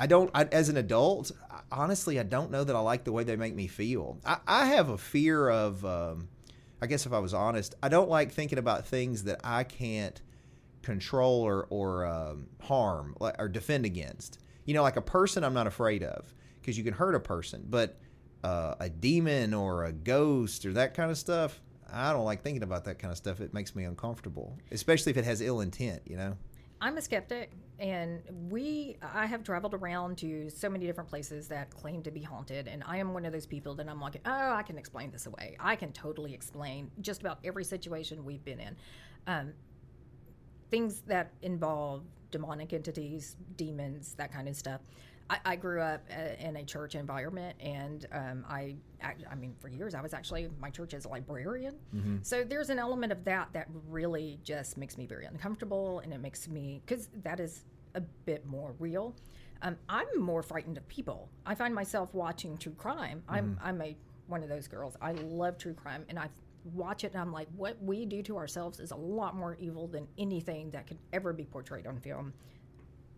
I- 0.00 0.06
don't. 0.06 0.30
I, 0.34 0.44
as 0.44 0.68
an 0.68 0.76
adult, 0.76 1.32
honestly, 1.70 2.18
I 2.18 2.22
don't 2.22 2.50
know 2.50 2.64
that 2.64 2.74
I 2.74 2.80
like 2.80 3.04
the 3.04 3.12
way 3.12 3.24
they 3.24 3.36
make 3.36 3.54
me 3.54 3.66
feel. 3.66 4.18
I, 4.24 4.38
I 4.46 4.66
have 4.66 4.88
a 4.88 4.98
fear 4.98 5.48
of. 5.48 5.84
Um, 5.84 6.28
I 6.82 6.86
guess 6.86 7.06
if 7.06 7.12
I 7.12 7.18
was 7.18 7.32
honest, 7.32 7.74
I 7.82 7.88
don't 7.88 8.10
like 8.10 8.32
thinking 8.32 8.58
about 8.58 8.86
things 8.86 9.24
that 9.24 9.40
I 9.42 9.64
can't 9.64 10.20
control 10.82 11.40
or 11.40 11.66
or 11.70 12.04
um, 12.04 12.46
harm 12.60 13.16
or 13.20 13.48
defend 13.48 13.86
against. 13.86 14.38
You 14.64 14.74
know, 14.74 14.82
like 14.82 14.96
a 14.96 15.02
person, 15.02 15.44
I'm 15.44 15.54
not 15.54 15.66
afraid 15.66 16.02
of 16.02 16.34
because 16.60 16.78
you 16.78 16.84
can 16.84 16.94
hurt 16.94 17.14
a 17.14 17.20
person, 17.20 17.64
but 17.68 17.98
uh, 18.42 18.74
a 18.80 18.88
demon 18.88 19.54
or 19.54 19.84
a 19.84 19.92
ghost 19.92 20.66
or 20.66 20.72
that 20.74 20.94
kind 20.94 21.10
of 21.10 21.18
stuff. 21.18 21.60
I 21.92 22.12
don't 22.12 22.24
like 22.24 22.42
thinking 22.42 22.62
about 22.62 22.84
that 22.84 22.98
kind 22.98 23.10
of 23.12 23.16
stuff. 23.16 23.40
It 23.40 23.54
makes 23.54 23.74
me 23.74 23.84
uncomfortable, 23.84 24.58
especially 24.72 25.10
if 25.10 25.16
it 25.16 25.24
has 25.24 25.40
ill 25.40 25.60
intent. 25.60 26.02
You 26.06 26.16
know. 26.16 26.36
I'm 26.80 26.98
a 26.98 27.02
skeptic, 27.02 27.52
and 27.78 28.22
we 28.50 28.96
I 29.02 29.26
have 29.26 29.42
traveled 29.42 29.74
around 29.74 30.18
to 30.18 30.48
so 30.50 30.68
many 30.68 30.86
different 30.86 31.08
places 31.08 31.48
that 31.48 31.70
claim 31.70 32.02
to 32.02 32.10
be 32.10 32.22
haunted, 32.22 32.68
and 32.68 32.82
I 32.86 32.98
am 32.98 33.12
one 33.12 33.24
of 33.24 33.32
those 33.32 33.46
people 33.46 33.74
that 33.74 33.88
I'm 33.88 34.00
like, 34.00 34.20
oh, 34.24 34.52
I 34.52 34.62
can 34.62 34.78
explain 34.78 35.10
this 35.10 35.26
away. 35.26 35.56
I 35.58 35.76
can 35.76 35.92
totally 35.92 36.34
explain 36.34 36.90
just 37.00 37.20
about 37.20 37.38
every 37.44 37.64
situation 37.64 38.24
we've 38.24 38.44
been 38.44 38.60
in. 38.60 38.76
Um, 39.26 39.52
things 40.70 41.02
that 41.06 41.32
involve 41.42 42.04
demonic 42.30 42.72
entities, 42.72 43.36
demons, 43.56 44.14
that 44.18 44.32
kind 44.32 44.48
of 44.48 44.56
stuff. 44.56 44.80
I, 45.30 45.38
I 45.44 45.56
grew 45.56 45.80
up 45.80 46.02
uh, 46.10 46.46
in 46.46 46.56
a 46.56 46.64
church 46.64 46.94
environment, 46.94 47.56
and 47.60 48.06
um, 48.12 48.44
I, 48.48 48.76
I 49.02 49.34
mean, 49.34 49.54
for 49.58 49.68
years 49.68 49.94
I 49.94 50.02
was 50.02 50.12
actually 50.12 50.48
my 50.60 50.70
church 50.70 50.92
is 50.94 51.04
a 51.06 51.08
librarian. 51.08 51.76
So 52.22 52.44
there's 52.44 52.70
an 52.70 52.78
element 52.78 53.12
of 53.12 53.24
that 53.24 53.48
that 53.54 53.68
really 53.88 54.38
just 54.44 54.76
makes 54.76 54.98
me 54.98 55.06
very 55.06 55.26
uncomfortable, 55.26 56.00
and 56.00 56.12
it 56.12 56.20
makes 56.20 56.48
me 56.48 56.82
because 56.84 57.08
that 57.22 57.40
is 57.40 57.64
a 57.94 58.00
bit 58.00 58.44
more 58.46 58.74
real. 58.78 59.14
Um, 59.62 59.76
I'm 59.88 60.06
more 60.18 60.42
frightened 60.42 60.76
of 60.76 60.86
people. 60.88 61.30
I 61.46 61.54
find 61.54 61.74
myself 61.74 62.12
watching 62.12 62.58
true 62.58 62.74
crime. 62.74 63.22
I'm 63.28 63.58
I'm 63.62 63.80
a 63.80 63.96
one 64.26 64.42
of 64.42 64.48
those 64.48 64.68
girls. 64.68 64.96
I 65.00 65.12
love 65.12 65.56
true 65.58 65.74
crime, 65.74 66.04
and 66.08 66.18
I 66.18 66.28
watch 66.72 67.04
it 67.04 67.12
and 67.12 67.20
I'm 67.20 67.32
like, 67.32 67.48
what 67.56 67.76
we 67.82 68.06
do 68.06 68.22
to 68.22 68.36
ourselves 68.36 68.80
is 68.80 68.90
a 68.90 68.96
lot 68.96 69.36
more 69.36 69.56
evil 69.60 69.86
than 69.86 70.08
anything 70.16 70.70
that 70.70 70.86
could 70.86 70.98
ever 71.12 71.32
be 71.32 71.44
portrayed 71.44 71.86
on 71.86 72.00
film, 72.00 72.32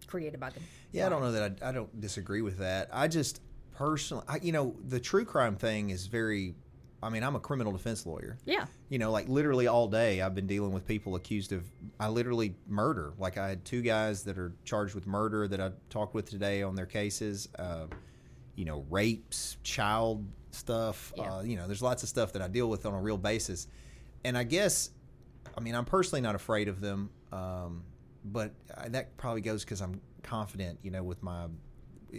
created 0.07 0.41
by 0.41 0.51
them. 0.51 0.63
Yeah, 0.93 1.07
I 1.07 1.09
don't 1.09 1.23
know 1.23 1.33
that 1.33 1.63
I, 1.63 1.69
I 1.69 1.73
don't 1.73 2.01
disagree 2.01 2.43
with 2.43 2.59
that. 2.59 2.89
I 2.93 3.09
just 3.09 3.41
personally, 3.75 4.25
I, 4.29 4.39
you 4.43 4.53
know, 4.53 4.77
the 4.87 5.01
true 5.01 5.25
crime 5.25 5.57
thing 5.57 5.91
is 5.91 6.07
very. 6.07 6.55
I 7.03 7.11
mean, 7.11 7.23
I'm 7.23 7.37
a 7.37 7.41
criminal 7.41 7.73
defense 7.73 8.07
lawyer. 8.07 8.39
Yeah, 8.47 8.67
you 8.89 8.99
know, 8.99 9.11
like 9.11 9.29
literally 9.29 9.67
all 9.67 9.87
day 9.87 10.23
I've 10.23 10.35
been 10.35 10.47
dealing 10.47 10.73
with 10.73 10.87
people 10.87 11.15
accused 11.15 11.53
of, 11.53 11.63
I 12.01 12.09
literally 12.09 12.57
murder. 12.67 13.13
Like 13.19 13.37
I 13.37 13.49
had 13.49 13.65
two 13.65 13.83
guys 13.83 14.25
that 14.25 14.39
are 14.39 14.55
charged 14.65 14.95
with 14.95 15.07
murder 15.07 15.47
that 15.47 15.61
I 15.61 15.73
talked 15.91 16.15
with 16.15 16.29
today 16.29 16.63
on 16.63 16.75
their 16.75 16.87
cases. 16.87 17.49
Uh, 17.59 17.87
you 18.57 18.65
know, 18.65 18.85
rapes, 18.91 19.59
child 19.63 20.27
stuff. 20.51 21.13
Yeah. 21.17 21.37
Uh, 21.37 21.43
you 21.43 21.57
know, 21.57 21.67
there's 21.67 21.83
lots 21.83 22.03
of 22.03 22.09
stuff 22.09 22.33
that 22.33 22.43
I 22.43 22.49
deal 22.49 22.69
with 22.69 22.87
on 22.87 22.95
a 22.95 23.01
real 23.01 23.19
basis. 23.19 23.69
And 24.25 24.37
I 24.37 24.43
guess, 24.43 24.91
I 25.57 25.61
mean, 25.61 25.75
I'm 25.75 25.85
personally 25.85 26.23
not 26.23 26.35
afraid 26.35 26.69
of 26.69 26.81
them, 26.81 27.11
um, 27.33 27.85
but 28.33 28.53
I, 28.77 28.89
that 28.89 29.17
probably 29.17 29.41
goes 29.41 29.65
because 29.65 29.81
I'm 29.81 30.01
confident, 30.23 30.79
you 30.83 30.91
know, 30.91 31.03
with 31.03 31.23
my, 31.23 31.47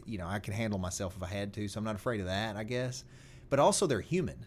you 0.05 0.17
know, 0.17 0.27
I 0.27 0.39
can 0.39 0.53
handle 0.53 0.79
myself 0.79 1.15
if 1.15 1.23
I 1.23 1.27
had 1.27 1.53
to. 1.53 1.67
So 1.67 1.77
I'm 1.77 1.83
not 1.83 1.95
afraid 1.95 2.19
of 2.19 2.27
that, 2.27 2.55
I 2.55 2.63
guess. 2.63 3.03
But 3.49 3.59
also, 3.59 3.87
they're 3.87 4.01
human. 4.01 4.45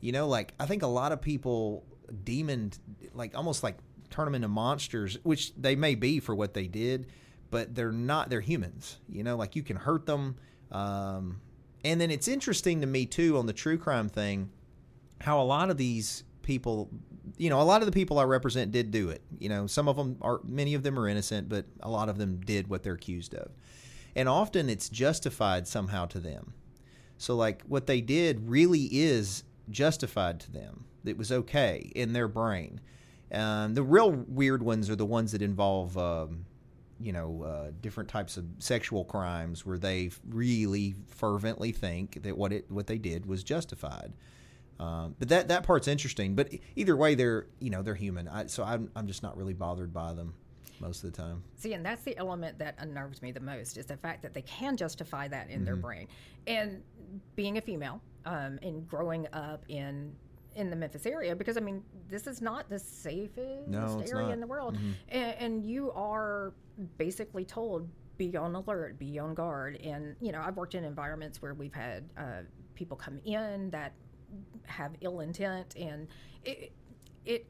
You 0.00 0.12
know, 0.12 0.28
like 0.28 0.54
I 0.60 0.66
think 0.66 0.82
a 0.82 0.86
lot 0.86 1.12
of 1.12 1.20
people 1.20 1.84
demon, 2.24 2.72
like 3.14 3.36
almost 3.36 3.62
like 3.62 3.76
turn 4.10 4.24
them 4.24 4.34
into 4.34 4.48
monsters, 4.48 5.18
which 5.22 5.54
they 5.54 5.76
may 5.76 5.94
be 5.94 6.20
for 6.20 6.34
what 6.34 6.54
they 6.54 6.66
did, 6.66 7.06
but 7.50 7.74
they're 7.74 7.92
not. 7.92 8.30
They're 8.30 8.40
humans. 8.40 8.98
You 9.08 9.24
know, 9.24 9.36
like 9.36 9.56
you 9.56 9.62
can 9.62 9.76
hurt 9.76 10.06
them. 10.06 10.36
Um, 10.70 11.40
and 11.84 12.00
then 12.00 12.10
it's 12.10 12.28
interesting 12.28 12.80
to 12.80 12.86
me 12.86 13.06
too 13.06 13.38
on 13.38 13.46
the 13.46 13.52
true 13.52 13.78
crime 13.78 14.08
thing, 14.08 14.50
how 15.20 15.40
a 15.40 15.44
lot 15.44 15.70
of 15.70 15.76
these 15.76 16.24
people, 16.48 16.88
you 17.36 17.50
know, 17.50 17.60
a 17.60 17.62
lot 17.62 17.82
of 17.82 17.86
the 17.86 17.92
people 17.92 18.18
I 18.18 18.24
represent 18.24 18.72
did 18.72 18.90
do 18.90 19.10
it. 19.10 19.20
You 19.38 19.50
know, 19.50 19.66
some 19.66 19.86
of 19.86 19.96
them 19.96 20.16
are, 20.22 20.40
many 20.44 20.72
of 20.72 20.82
them 20.82 20.98
are 20.98 21.06
innocent, 21.06 21.46
but 21.46 21.66
a 21.80 21.90
lot 21.90 22.08
of 22.08 22.16
them 22.16 22.40
did 22.40 22.68
what 22.68 22.82
they're 22.82 22.94
accused 22.94 23.34
of, 23.34 23.52
and 24.16 24.28
often 24.30 24.70
it's 24.70 24.88
justified 24.88 25.68
somehow 25.68 26.06
to 26.06 26.18
them. 26.18 26.54
So, 27.18 27.36
like, 27.36 27.62
what 27.68 27.86
they 27.86 28.00
did 28.00 28.48
really 28.48 28.84
is 28.84 29.44
justified 29.70 30.40
to 30.40 30.50
them. 30.50 30.86
It 31.04 31.18
was 31.18 31.30
okay 31.30 31.92
in 31.94 32.14
their 32.14 32.28
brain. 32.28 32.80
Um, 33.30 33.74
the 33.74 33.82
real 33.82 34.10
weird 34.10 34.62
ones 34.62 34.88
are 34.88 34.96
the 34.96 35.04
ones 35.04 35.32
that 35.32 35.42
involve, 35.42 35.98
um, 35.98 36.46
you 36.98 37.12
know, 37.12 37.42
uh, 37.42 37.70
different 37.82 38.08
types 38.08 38.38
of 38.38 38.46
sexual 38.58 39.04
crimes 39.04 39.66
where 39.66 39.78
they 39.78 40.10
really 40.30 40.94
fervently 41.08 41.72
think 41.72 42.22
that 42.22 42.38
what 42.38 42.52
it 42.54 42.70
what 42.70 42.86
they 42.86 42.96
did 42.96 43.26
was 43.26 43.44
justified. 43.44 44.14
Um, 44.80 45.14
but 45.18 45.28
that 45.30 45.48
that 45.48 45.64
part's 45.64 45.88
interesting. 45.88 46.34
But 46.34 46.52
either 46.76 46.96
way, 46.96 47.14
they're 47.14 47.46
you 47.60 47.70
know 47.70 47.82
they're 47.82 47.94
human. 47.94 48.28
I, 48.28 48.46
so 48.46 48.62
I'm 48.64 48.90
I'm 48.94 49.06
just 49.06 49.22
not 49.22 49.36
really 49.36 49.54
bothered 49.54 49.92
by 49.92 50.12
them 50.12 50.34
most 50.80 51.02
of 51.02 51.10
the 51.12 51.16
time. 51.20 51.42
See, 51.56 51.72
and 51.74 51.84
that's 51.84 52.02
the 52.04 52.16
element 52.16 52.58
that 52.60 52.76
unnerves 52.78 53.20
me 53.20 53.32
the 53.32 53.40
most 53.40 53.76
is 53.76 53.86
the 53.86 53.96
fact 53.96 54.22
that 54.22 54.34
they 54.34 54.42
can 54.42 54.76
justify 54.76 55.26
that 55.28 55.50
in 55.50 55.64
their 55.64 55.74
Mm-hmm. 55.74 55.80
brain. 55.82 56.08
And 56.46 56.82
being 57.34 57.58
a 57.58 57.60
female 57.60 58.00
um, 58.24 58.58
and 58.62 58.86
growing 58.86 59.26
up 59.32 59.64
in 59.68 60.14
in 60.54 60.70
the 60.70 60.76
Memphis 60.76 61.06
area, 61.06 61.34
because 61.36 61.56
I 61.56 61.60
mean, 61.60 61.82
this 62.08 62.26
is 62.26 62.40
not 62.40 62.68
the 62.68 62.78
safest 62.78 63.68
No, 63.68 64.00
area 64.08 64.26
not. 64.26 64.32
in 64.34 64.40
the 64.40 64.46
world, 64.46 64.76
and, 65.08 65.34
and 65.38 65.64
you 65.64 65.90
are 65.92 66.52
basically 66.96 67.44
told 67.44 67.88
be 68.16 68.36
on 68.36 68.54
alert, 68.54 68.98
be 68.98 69.18
on 69.18 69.34
guard. 69.34 69.76
And 69.82 70.14
you 70.20 70.30
know, 70.32 70.40
I've 70.40 70.56
worked 70.56 70.74
in 70.74 70.84
environments 70.84 71.40
where 71.42 71.54
we've 71.54 71.74
had 71.74 72.08
uh, 72.16 72.42
people 72.74 72.96
come 72.96 73.18
in 73.24 73.70
that 73.70 73.92
have 74.66 74.92
ill 75.00 75.20
intent, 75.20 75.74
and 75.76 76.08
it 76.44 76.72
it 77.24 77.46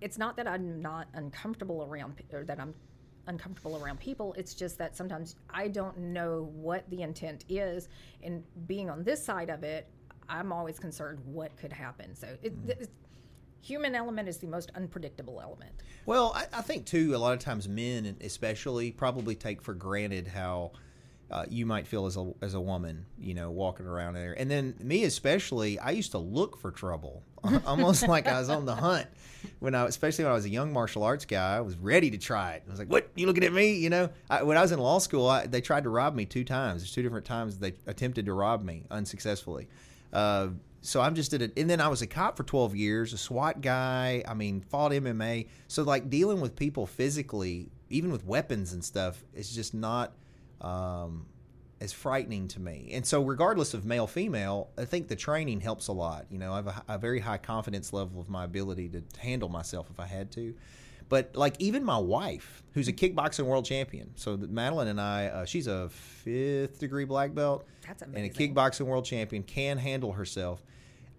it's 0.00 0.18
not 0.18 0.36
that 0.36 0.46
I'm 0.46 0.80
not 0.80 1.08
uncomfortable 1.14 1.84
around 1.84 2.22
or 2.32 2.44
that 2.44 2.58
I'm 2.58 2.74
uncomfortable 3.26 3.82
around 3.82 4.00
people. 4.00 4.34
It's 4.38 4.54
just 4.54 4.78
that 4.78 4.96
sometimes 4.96 5.36
I 5.50 5.68
don't 5.68 5.98
know 5.98 6.50
what 6.54 6.88
the 6.90 7.02
intent 7.02 7.44
is, 7.48 7.88
and 8.22 8.42
being 8.66 8.90
on 8.90 9.04
this 9.04 9.22
side 9.22 9.50
of 9.50 9.62
it, 9.62 9.88
I'm 10.28 10.52
always 10.52 10.78
concerned 10.78 11.20
what 11.24 11.56
could 11.56 11.72
happen. 11.72 12.14
So 12.14 12.28
it, 12.42 12.66
mm. 12.66 12.70
it's, 12.70 12.88
human 13.62 13.94
element 13.94 14.28
is 14.28 14.38
the 14.38 14.46
most 14.46 14.70
unpredictable 14.74 15.40
element. 15.42 15.72
Well, 16.06 16.32
I, 16.34 16.46
I 16.52 16.62
think 16.62 16.86
too. 16.86 17.14
A 17.14 17.18
lot 17.18 17.34
of 17.34 17.40
times, 17.40 17.68
men 17.68 18.16
especially 18.20 18.90
probably 18.90 19.34
take 19.34 19.60
for 19.60 19.74
granted 19.74 20.26
how 20.26 20.72
uh, 21.30 21.44
you 21.48 21.66
might 21.66 21.86
feel 21.86 22.06
as 22.06 22.16
a 22.16 22.32
as 22.42 22.54
a 22.54 22.60
woman, 22.60 23.06
you 23.18 23.34
know, 23.34 23.50
walking 23.50 23.86
around 23.86 24.14
there. 24.14 24.32
And 24.32 24.50
then 24.50 24.74
me 24.80 25.04
especially, 25.04 25.78
I 25.78 25.90
used 25.90 26.12
to 26.12 26.18
look 26.18 26.56
for 26.58 26.70
trouble, 26.70 27.22
almost 27.66 28.06
like 28.08 28.26
I 28.26 28.38
was 28.38 28.48
on 28.48 28.64
the 28.64 28.74
hunt. 28.74 29.06
When 29.58 29.74
I, 29.74 29.86
especially 29.86 30.24
when 30.24 30.32
I 30.32 30.34
was 30.34 30.44
a 30.44 30.50
young 30.50 30.72
martial 30.72 31.02
arts 31.02 31.24
guy, 31.24 31.56
I 31.56 31.60
was 31.60 31.76
ready 31.76 32.10
to 32.10 32.18
try 32.18 32.52
it. 32.54 32.64
I 32.66 32.70
was 32.70 32.78
like, 32.78 32.88
"What? 32.88 33.10
You 33.14 33.26
looking 33.26 33.44
at 33.44 33.52
me?" 33.52 33.74
You 33.74 33.90
know. 33.90 34.10
I, 34.28 34.42
when 34.42 34.56
I 34.56 34.62
was 34.62 34.72
in 34.72 34.78
law 34.78 34.98
school, 34.98 35.28
I, 35.28 35.46
they 35.46 35.60
tried 35.60 35.84
to 35.84 35.90
rob 35.90 36.14
me 36.14 36.26
two 36.26 36.44
times. 36.44 36.82
There's 36.82 36.92
two 36.92 37.02
different 37.02 37.26
times 37.26 37.58
they 37.58 37.74
attempted 37.86 38.26
to 38.26 38.32
rob 38.32 38.62
me 38.62 38.84
unsuccessfully. 38.90 39.68
Uh, 40.12 40.48
so 40.82 41.00
I'm 41.00 41.14
just 41.14 41.32
at 41.34 41.42
it. 41.42 41.52
And 41.56 41.68
then 41.68 41.80
I 41.80 41.88
was 41.88 42.02
a 42.02 42.06
cop 42.06 42.36
for 42.36 42.42
12 42.42 42.74
years, 42.74 43.12
a 43.12 43.18
SWAT 43.18 43.60
guy. 43.60 44.24
I 44.26 44.34
mean, 44.34 44.60
fought 44.62 44.92
MMA. 44.92 45.48
So 45.68 45.82
like 45.82 46.08
dealing 46.08 46.40
with 46.40 46.56
people 46.56 46.86
physically, 46.86 47.70
even 47.90 48.10
with 48.10 48.24
weapons 48.24 48.72
and 48.72 48.82
stuff, 48.82 49.22
is 49.34 49.54
just 49.54 49.74
not 49.74 50.14
um, 50.60 51.26
as 51.80 51.92
frightening 51.92 52.48
to 52.48 52.60
me. 52.60 52.90
And 52.92 53.06
so, 53.06 53.22
regardless 53.22 53.74
of 53.74 53.84
male 53.84 54.06
female, 54.06 54.70
I 54.76 54.84
think 54.84 55.08
the 55.08 55.16
training 55.16 55.60
helps 55.60 55.88
a 55.88 55.92
lot. 55.92 56.26
You 56.30 56.38
know, 56.38 56.52
I 56.52 56.56
have 56.56 56.66
a, 56.66 56.84
a 56.88 56.98
very 56.98 57.20
high 57.20 57.38
confidence 57.38 57.92
level 57.92 58.20
of 58.20 58.28
my 58.28 58.44
ability 58.44 58.88
to 58.90 59.02
handle 59.18 59.48
myself 59.48 59.88
if 59.90 59.98
I 59.98 60.06
had 60.06 60.30
to. 60.32 60.54
But 61.10 61.34
like 61.34 61.56
even 61.58 61.84
my 61.84 61.98
wife, 61.98 62.62
who's 62.72 62.86
a 62.86 62.92
kickboxing 62.92 63.44
world 63.44 63.64
champion, 63.64 64.12
so 64.14 64.36
Madeline 64.36 64.86
and 64.86 65.00
I, 65.00 65.26
uh, 65.26 65.44
she's 65.44 65.66
a 65.66 65.88
fifth 65.88 66.78
degree 66.78 67.04
black 67.04 67.34
belt 67.34 67.66
That's 67.84 68.02
and 68.02 68.16
a 68.16 68.28
kickboxing 68.28 68.86
world 68.86 69.04
champion, 69.04 69.42
can 69.42 69.76
handle 69.76 70.12
herself. 70.12 70.62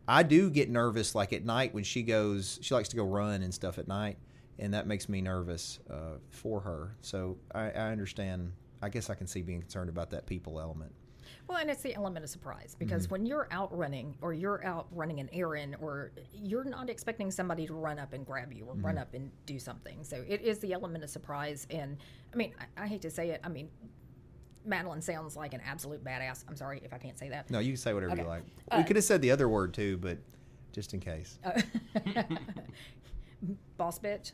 I 0.08 0.24
do 0.24 0.50
get 0.50 0.70
nervous, 0.70 1.14
like 1.14 1.34
at 1.34 1.44
night 1.44 1.74
when 1.74 1.84
she 1.84 2.04
goes, 2.04 2.58
she 2.62 2.74
likes 2.74 2.88
to 2.90 2.96
go 2.96 3.04
run 3.04 3.44
and 3.44 3.54
stuff 3.54 3.78
at 3.80 3.88
night, 3.90 4.18
and 4.60 4.74
that 4.74 4.88
makes 4.88 5.10
me 5.10 5.22
nervous 5.22 5.80
uh, 5.90 6.20
for 6.30 6.62
her. 6.62 6.96
So 7.02 7.38
I, 7.54 7.72
I 7.72 7.92
understand. 7.92 8.54
I 8.82 8.90
guess 8.90 9.10
I 9.10 9.16
can 9.16 9.28
see 9.28 9.42
being 9.42 9.62
concerned 9.62 9.90
about 9.90 10.10
that 10.12 10.26
people 10.26 10.60
element. 10.60 10.94
Well, 11.48 11.58
and 11.60 11.70
it's 11.70 11.82
the 11.82 11.94
element 11.96 12.24
of 12.24 12.30
surprise 12.30 12.76
because 12.78 13.04
Mm-hmm. 13.06 13.12
when 13.12 13.26
you're 13.26 13.48
out 13.52 13.76
running 13.78 14.16
or 14.22 14.34
you're 14.34 14.64
out 14.66 14.88
running 14.92 15.20
an 15.20 15.30
errand 15.34 15.76
or 15.82 16.12
you're 16.34 16.64
not 16.64 16.90
expecting 16.90 17.30
somebody 17.32 17.66
to 17.68 17.74
run 17.74 18.00
up 18.00 18.14
and 18.14 18.26
grab 18.26 18.52
you 18.54 18.66
or 18.66 18.74
run 18.76 18.96
Mm-hmm. 18.96 19.02
up 19.02 19.14
and 19.14 19.32
do 19.46 19.60
something. 19.60 20.04
So 20.04 20.24
it 20.28 20.42
is 20.42 20.60
the 20.60 20.74
element 20.74 21.04
of 21.04 21.10
surprise. 21.10 21.68
And 21.70 21.98
I 22.34 22.36
mean, 22.38 22.54
I, 22.78 22.84
I 22.84 22.88
hate 22.88 23.02
to 23.04 23.10
say 23.12 23.30
it. 23.32 23.42
I 23.44 23.50
mean, 23.50 23.70
Madeline 24.66 25.02
sounds 25.02 25.36
like 25.36 25.54
an 25.54 25.62
absolute 25.66 26.04
badass. 26.04 26.44
I'm 26.48 26.56
sorry 26.56 26.82
if 26.84 26.94
I 26.94 26.98
can't 26.98 27.18
say 27.18 27.30
that. 27.30 27.50
No, 27.50 27.60
you 27.60 27.72
can 27.74 27.78
say 27.78 27.94
whatever 27.94 28.16
you 28.16 28.24
like. 28.24 28.44
Uh, 28.72 28.78
we 28.78 28.84
could 28.84 28.96
have 28.96 29.06
said 29.06 29.22
the 29.22 29.32
other 29.32 29.50
word 29.50 29.74
too, 29.74 29.98
but 29.98 30.18
just 30.72 30.94
in 30.94 31.00
case. 31.00 31.40
Boss 33.78 34.00
bitch. 34.00 34.34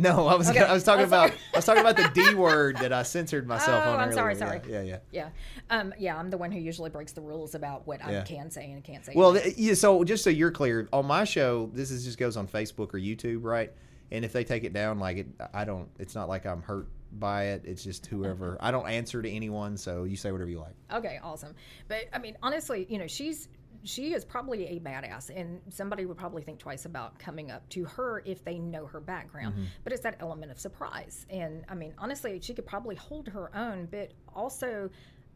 No, 0.00 0.26
I 0.26 0.34
was 0.34 0.48
Okay. 0.50 0.60
I 0.60 0.72
was 0.72 0.82
talking 0.84 1.04
about 1.04 1.30
I 1.30 1.56
was 1.56 1.64
talking 1.64 1.80
about 1.80 1.96
the 1.96 2.10
D 2.14 2.34
word 2.34 2.76
that 2.78 2.92
I 2.92 3.02
censored 3.02 3.46
myself 3.46 3.84
Oh, 3.86 3.90
on 3.92 3.96
I'm 4.00 4.08
earlier. 4.08 4.12
sorry, 4.14 4.34
Yeah, 4.34 4.38
sorry. 4.38 4.60
Yeah, 4.68 4.82
yeah. 4.82 4.98
Yeah. 5.12 5.28
Um, 5.70 5.94
yeah, 5.98 6.16
I'm 6.16 6.30
the 6.30 6.38
one 6.38 6.50
who 6.52 6.58
usually 6.58 6.90
breaks 6.90 7.12
the 7.12 7.20
rules 7.20 7.54
about 7.54 7.86
what 7.86 8.04
I 8.04 8.22
can 8.22 8.50
say 8.50 8.70
and 8.72 8.82
can't 8.82 9.04
say. 9.04 9.12
Well, 9.14 9.34
th- 9.34 9.56
yeah, 9.56 9.74
so 9.74 10.02
just 10.04 10.24
so 10.24 10.30
you're 10.30 10.50
clear, 10.50 10.88
on 10.92 11.06
my 11.06 11.24
show, 11.24 11.70
this 11.72 11.90
is 11.90 12.04
just 12.04 12.18
goes 12.18 12.36
on 12.36 12.48
Facebook 12.48 12.94
or 12.94 12.98
YouTube, 12.98 13.44
right? 13.44 13.72
And 14.12 14.24
if 14.24 14.32
they 14.32 14.42
take 14.42 14.64
it 14.64 14.72
down, 14.72 14.98
like 14.98 15.18
it, 15.18 15.26
I 15.54 15.64
don't. 15.64 15.88
It's 16.00 16.14
not 16.16 16.28
like 16.28 16.44
I'm 16.44 16.62
hurt 16.62 16.88
by 17.12 17.44
it. 17.46 17.62
It's 17.64 17.84
just 17.84 18.06
whoever. 18.06 18.56
I 18.60 18.70
don't 18.72 18.88
answer 18.88 19.22
to 19.22 19.30
anyone, 19.30 19.76
so 19.76 20.02
you 20.04 20.16
say 20.16 20.32
whatever 20.32 20.50
you 20.50 20.58
like. 20.58 20.74
Okay, 20.92 21.20
awesome. 21.22 21.54
But 21.86 22.06
I 22.12 22.18
mean, 22.18 22.36
honestly, 22.42 22.86
you 22.88 22.98
know, 22.98 23.06
she's 23.06 23.48
she 23.84 24.12
is 24.12 24.24
probably 24.24 24.66
a 24.66 24.80
badass, 24.80 25.30
and 25.34 25.60
somebody 25.68 26.06
would 26.06 26.16
probably 26.16 26.42
think 26.42 26.58
twice 26.58 26.84
about 26.84 27.18
coming 27.18 27.50
up 27.50 27.68
to 27.70 27.84
her 27.84 28.22
if 28.24 28.44
they 28.44 28.58
know 28.58 28.86
her 28.86 29.00
background. 29.00 29.54
Mm-hmm. 29.54 29.64
But 29.84 29.92
it's 29.92 30.02
that 30.02 30.16
element 30.20 30.52
of 30.52 30.58
surprise, 30.58 31.26
and 31.30 31.64
I 31.68 31.74
mean, 31.74 31.94
honestly, 31.98 32.38
she 32.42 32.54
could 32.54 32.66
probably 32.66 32.96
hold 32.96 33.28
her 33.28 33.54
own. 33.56 33.88
But 33.90 34.12
also, 34.34 34.90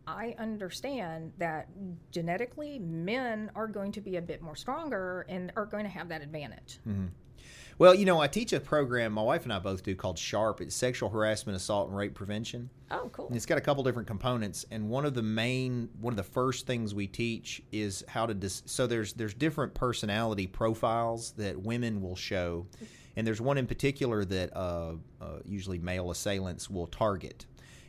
I 0.06 0.34
understand 0.38 1.32
that 1.38 1.68
genetically, 2.10 2.78
men 2.78 3.50
are 3.54 3.66
going 3.66 3.92
to 3.92 4.00
be 4.00 4.16
a 4.16 4.22
bit 4.22 4.42
more 4.42 4.56
stronger 4.56 5.24
and 5.28 5.52
are 5.56 5.66
going 5.66 5.84
to 5.84 5.90
have 5.90 6.08
that 6.10 6.22
advantage. 6.22 6.78
Mm-hmm. 6.86 7.06
Well, 7.76 7.94
you 7.94 8.04
know, 8.04 8.20
I 8.20 8.28
teach 8.28 8.52
a 8.52 8.60
program 8.60 9.12
my 9.12 9.22
wife 9.22 9.42
and 9.42 9.52
I 9.52 9.58
both 9.58 9.82
do 9.82 9.96
called 9.96 10.16
SHARP. 10.16 10.60
It's 10.60 10.76
Sexual 10.76 11.08
Harassment, 11.08 11.56
Assault, 11.56 11.88
and 11.88 11.96
Rape 11.96 12.14
Prevention. 12.14 12.70
Oh, 12.90 13.10
cool. 13.12 13.26
And 13.26 13.36
it's 13.36 13.46
got 13.46 13.58
a 13.58 13.60
couple 13.60 13.82
different 13.82 14.06
components, 14.06 14.64
and 14.70 14.88
one 14.88 15.04
of 15.04 15.14
the 15.14 15.22
main, 15.22 15.88
one 16.00 16.12
of 16.12 16.16
the 16.16 16.22
first 16.22 16.66
things 16.66 16.94
we 16.94 17.08
teach 17.08 17.62
is 17.72 18.04
how 18.06 18.26
to. 18.26 18.34
Dis- 18.34 18.62
so 18.66 18.86
there's 18.86 19.14
there's 19.14 19.34
different 19.34 19.74
personality 19.74 20.46
profiles 20.46 21.32
that 21.32 21.60
women 21.60 22.00
will 22.00 22.14
show, 22.14 22.66
and 23.16 23.26
there's 23.26 23.40
one 23.40 23.58
in 23.58 23.66
particular 23.66 24.24
that 24.24 24.56
uh, 24.56 24.92
uh, 25.20 25.26
usually 25.44 25.78
male 25.78 26.12
assailants 26.12 26.70
will 26.70 26.86
target. 26.86 27.46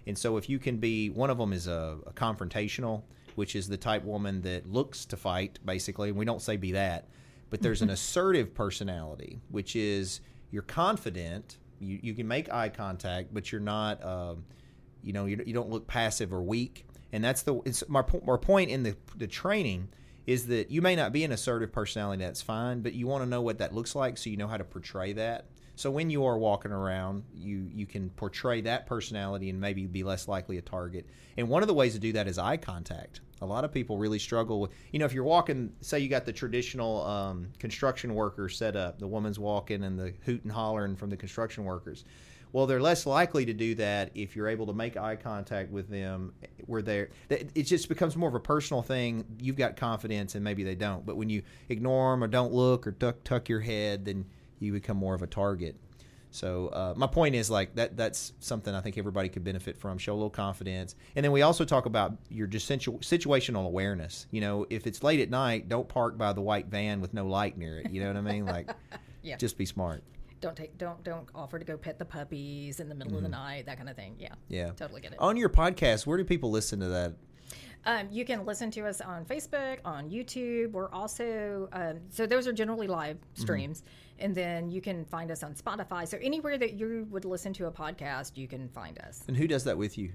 And 0.08 0.18
so 0.18 0.38
if 0.38 0.50
you 0.50 0.60
can 0.60 0.78
be, 0.78 1.10
one 1.10 1.30
of 1.30 1.38
them 1.38 1.52
is 1.54 1.68
a, 1.68 1.98
a 2.06 2.14
confrontational, 2.14 3.04
which 3.36 3.56
is 3.56 3.68
the 3.68 3.78
type 3.78 4.04
woman 4.04 4.42
that 4.42 4.72
looks 4.72 5.06
to 5.06 5.18
fight, 5.18 5.60
basically. 5.66 6.10
And 6.10 6.18
we 6.18 6.26
don't 6.26 6.42
say 6.42 6.58
be 6.58 6.72
that, 6.74 7.08
but 7.50 7.62
there's 7.62 7.82
an 7.82 7.90
assertive 7.90 8.54
personality, 8.54 9.40
which 9.50 9.76
is 9.76 10.22
you're 10.52 10.62
confident, 10.64 11.58
you, 11.80 12.00
you 12.02 12.14
can 12.14 12.28
make 12.28 12.52
eye 12.52 12.70
contact, 12.70 13.34
but 13.34 13.52
you're 13.52 13.62
not. 13.62 14.04
um 14.04 14.46
you 15.04 15.14
know 15.14 15.26
you, 15.28 15.40
you 15.46 15.54
don't 15.54 15.70
look 15.70 15.86
passive 15.86 16.34
or 16.34 16.42
weak 16.42 16.84
and 17.14 17.24
that's 17.24 17.44
the 17.44 17.54
it's 17.64 17.88
my, 17.88 18.02
po- 18.02 18.24
my 18.26 18.36
point 18.38 18.72
in 18.72 18.82
the, 18.82 18.96
the 19.16 19.28
training 19.28 19.88
is 20.26 20.48
that 20.48 20.72
you 20.72 20.82
may 20.82 20.96
not 20.96 21.14
be 21.14 21.24
an 21.24 21.32
assertive 21.32 21.72
personality 21.72 22.24
that's 22.24 22.42
fine 22.42 22.82
but 22.82 22.94
you 22.94 23.06
want 23.06 23.24
to 23.24 23.30
know 23.30 23.40
what 23.42 23.60
that 23.60 23.72
looks 23.72 23.94
like 23.94 24.18
so 24.18 24.32
you 24.32 24.36
know 24.36 24.48
how 24.48 24.58
to 24.58 24.64
portray 24.64 25.14
that 25.14 25.46
so 25.76 25.92
when 25.92 26.10
you 26.10 26.26
are 26.26 26.38
walking 26.38 26.72
around 26.72 27.24
you 27.34 27.70
you 27.74 27.86
can 27.86 28.10
portray 28.12 28.62
that 28.62 28.86
personality 28.86 29.50
and 29.50 29.60
maybe 29.60 29.86
be 29.86 30.04
less 30.04 30.28
likely 30.28 30.58
a 30.58 30.62
target 30.62 31.08
and 31.38 31.48
one 31.48 31.62
of 31.62 31.68
the 31.68 31.74
ways 31.74 31.94
to 31.94 32.00
do 32.00 32.12
that 32.14 32.28
is 32.28 32.38
eye 32.38 32.58
contact 32.58 33.22
a 33.42 33.46
lot 33.46 33.64
of 33.64 33.72
people 33.72 33.98
really 33.98 34.20
struggle 34.20 34.62
with 34.62 34.72
you 34.92 35.00
know 35.00 35.06
if 35.06 35.14
you're 35.14 35.24
walking 35.24 35.72
say 35.82 36.00
you 36.00 36.10
got 36.10 36.26
the 36.26 36.34
traditional 36.34 37.06
um, 37.06 37.48
construction 37.60 38.14
worker 38.16 38.50
set 38.50 38.76
up 38.76 39.00
the 39.00 39.08
woman's 39.08 39.40
walking 39.40 39.84
and 39.84 40.00
the 40.00 40.14
hoot 40.26 40.44
and 40.44 40.52
hollering 40.52 40.96
from 40.96 41.10
the 41.10 41.18
construction 41.18 41.64
workers 41.64 42.06
well, 42.56 42.68
they're 42.68 42.82
less 42.82 43.06
likely 43.06 43.46
to 43.48 43.54
do 43.54 43.76
that 43.76 44.12
if 44.16 44.34
you're 44.34 44.48
able 44.48 44.68
to 44.68 44.74
make 44.74 44.96
eye 44.96 45.18
contact 45.18 45.72
with 45.72 45.90
them 45.90 46.34
where 46.68 46.82
they're 46.82 47.10
it 47.30 47.64
just 47.64 47.90
becomes 47.90 48.16
more 48.16 48.30
of 48.30 48.36
a 48.36 48.40
personal 48.40 48.82
thing. 48.82 49.26
You've 49.42 49.58
got 49.58 49.76
confidence 49.76 50.36
and 50.36 50.44
maybe 50.44 50.64
they 50.64 50.74
don't. 50.74 51.06
But 51.06 51.18
when 51.18 51.30
you 51.30 51.44
ignore 51.68 52.14
them 52.14 52.24
or 52.24 52.28
don't 52.28 52.54
look 52.54 52.88
or 52.88 52.94
tuck, 52.94 53.26
tuck 53.26 53.50
your 53.50 53.60
head, 53.60 54.06
then 54.06 54.24
you 54.60 54.72
become 54.74 54.98
more 54.98 55.14
of 55.16 55.22
a 55.22 55.28
target. 55.28 55.76
So 56.32 56.68
uh, 56.68 56.94
my 56.98 57.08
point 57.08 57.34
is 57.34 57.50
like 57.50 57.76
that 57.76 57.96
that's 57.96 58.34
something 58.42 58.74
I 58.76 58.82
think 58.82 58.98
everybody 58.98 59.30
could 59.30 59.46
benefit 59.46 59.78
from. 59.78 59.98
Show 59.98 60.12
a 60.12 60.16
little 60.16 60.30
confidence. 60.30 60.96
And 61.16 61.24
then 61.24 61.32
we 61.32 61.44
also 61.44 61.64
talk 61.64 61.86
about 61.86 62.14
your 62.30 62.46
just 62.48 62.68
situ- 62.68 63.00
situational 63.00 63.66
awareness. 63.66 64.28
You 64.32 64.42
know, 64.42 64.66
if 64.70 64.86
it's 64.86 65.02
late 65.02 65.22
at 65.22 65.30
night, 65.30 65.70
don't 65.70 65.88
park 65.88 66.18
by 66.18 66.34
the 66.34 66.42
white 66.42 66.68
van 66.68 67.00
with 67.00 67.14
no 67.14 67.26
light 67.26 67.58
near 67.58 67.80
it. 67.80 67.90
You 67.90 68.02
know 68.02 68.08
what 68.08 68.18
I 68.18 68.22
mean? 68.22 68.46
Like 68.56 68.70
Yeah. 69.24 69.38
just 69.38 69.58
be 69.58 69.66
smart. 69.66 70.04
Don't 70.42 70.58
take 70.58 70.78
don't 70.78 71.02
don't 71.06 71.28
offer 71.34 71.58
to 71.58 71.64
go 71.66 71.78
pet 71.78 71.98
the 71.98 72.06
puppies 72.06 72.82
in 72.82 72.90
the 72.90 72.96
middle 72.96 73.16
of 73.16 73.24
the 73.24 73.30
night, 73.30 73.66
that 73.68 73.78
kind 73.78 73.90
of 73.90 73.96
thing. 73.96 74.16
Yeah. 74.20 74.34
Yeah. 74.50 74.72
Totally 74.76 75.00
get 75.02 75.14
it. 75.14 75.20
On 75.20 75.38
your 75.38 75.50
podcast, 75.50 76.06
where 76.06 76.18
do 76.18 76.26
people 76.26 76.52
listen 76.52 76.82
to 76.82 76.88
that? 76.90 77.14
Um, 77.86 78.08
you 78.12 78.26
can 78.26 78.46
listen 78.46 78.72
to 78.72 78.88
us 78.88 79.00
on 79.00 79.26
Facebook, 79.26 79.78
on 79.86 80.10
YouTube. 80.10 80.72
We're 80.72 80.92
also, 80.92 81.70
um, 81.72 82.00
so 82.10 82.26
those 82.26 82.48
are 82.48 82.54
generally 82.54 82.88
live 82.88 83.18
streams. 83.36 83.84
And 84.18 84.34
then 84.34 84.72
you 84.72 84.82
can 84.82 85.06
find 85.06 85.30
us 85.30 85.44
on 85.44 85.54
Spotify. 85.54 86.08
So 86.08 86.18
anywhere 86.22 86.58
that 86.58 86.74
you 86.74 87.06
would 87.12 87.26
listen 87.26 87.54
to 87.54 87.68
a 87.68 87.72
podcast, 87.72 88.38
you 88.38 88.48
can 88.48 88.70
find 88.70 88.98
us. 89.00 89.24
And 89.28 89.36
who 89.38 89.48
does 89.48 89.66
that 89.66 89.78
with 89.78 89.98
you? 89.98 90.14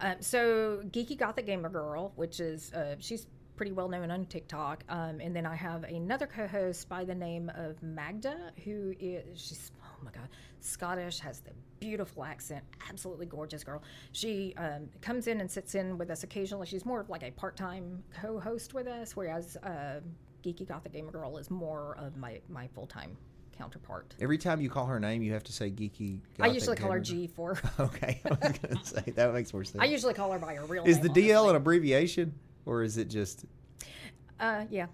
Um, 0.00 0.16
so 0.20 0.82
Geeky 0.90 1.16
Gothic 1.16 1.46
Gamer 1.46 1.70
Girl, 1.70 2.12
which 2.14 2.40
is, 2.40 2.72
uh, 2.72 2.96
she's 2.98 3.26
pretty 3.56 3.72
well 3.72 3.88
known 3.88 4.10
on 4.10 4.26
TikTok. 4.26 4.84
Um, 4.88 5.20
and 5.20 5.34
then 5.34 5.44
I 5.44 5.56
have 5.56 5.84
another 5.84 6.26
co 6.26 6.46
host 6.46 6.88
by 6.88 7.04
the 7.04 7.14
name 7.14 7.50
of 7.56 7.82
Magda, 7.82 8.52
who 8.64 8.94
is, 9.00 9.24
she's, 9.40 9.72
oh 10.00 10.04
my 10.04 10.10
God, 10.10 10.28
Scottish, 10.60 11.18
has 11.20 11.40
the 11.40 11.50
beautiful 11.80 12.24
accent, 12.24 12.64
absolutely 12.88 13.26
gorgeous 13.26 13.64
girl. 13.64 13.82
She 14.12 14.54
um, 14.56 14.88
comes 15.00 15.26
in 15.26 15.40
and 15.40 15.50
sits 15.50 15.74
in 15.74 15.98
with 15.98 16.10
us 16.10 16.22
occasionally. 16.22 16.66
She's 16.66 16.84
more 16.84 17.00
of 17.00 17.08
like 17.08 17.22
a 17.22 17.30
part 17.30 17.56
time 17.56 18.02
co 18.20 18.38
host 18.38 18.74
with 18.74 18.86
us, 18.86 19.16
whereas 19.16 19.56
uh, 19.58 20.00
Geeky 20.44 20.66
Gothic 20.66 20.92
Gamer 20.92 21.10
Girl 21.10 21.38
is 21.38 21.50
more 21.50 21.96
of 21.98 22.16
my, 22.16 22.40
my 22.48 22.68
full 22.68 22.86
time 22.86 23.16
counterpart. 23.56 24.14
Every 24.20 24.38
time 24.38 24.60
you 24.60 24.70
call 24.70 24.86
her 24.86 25.00
name, 25.00 25.22
you 25.22 25.32
have 25.32 25.42
to 25.44 25.52
say 25.52 25.70
geeky. 25.70 26.20
I 26.38 26.46
usually 26.46 26.76
call 26.76 26.92
her. 26.92 27.00
G 27.00 27.26
for. 27.26 27.58
Okay, 27.80 28.20
I 28.24 28.28
was 28.28 28.58
gonna 28.58 28.84
say 29.04 29.12
that 29.14 29.34
makes 29.34 29.52
more 29.52 29.64
sense. 29.64 29.82
I 29.82 29.86
usually 29.86 30.14
call 30.14 30.30
her 30.32 30.38
by 30.38 30.54
her 30.54 30.64
real 30.64 30.84
name. 30.84 30.90
is 30.90 30.98
name. 30.98 31.12
the 31.12 31.20
DL 31.20 31.30
honestly. 31.38 31.50
an 31.50 31.56
abbreviation 31.56 32.34
or 32.66 32.82
is 32.82 32.98
it 32.98 33.08
just? 33.08 33.44
Uh, 34.38 34.64
yeah, 34.70 34.86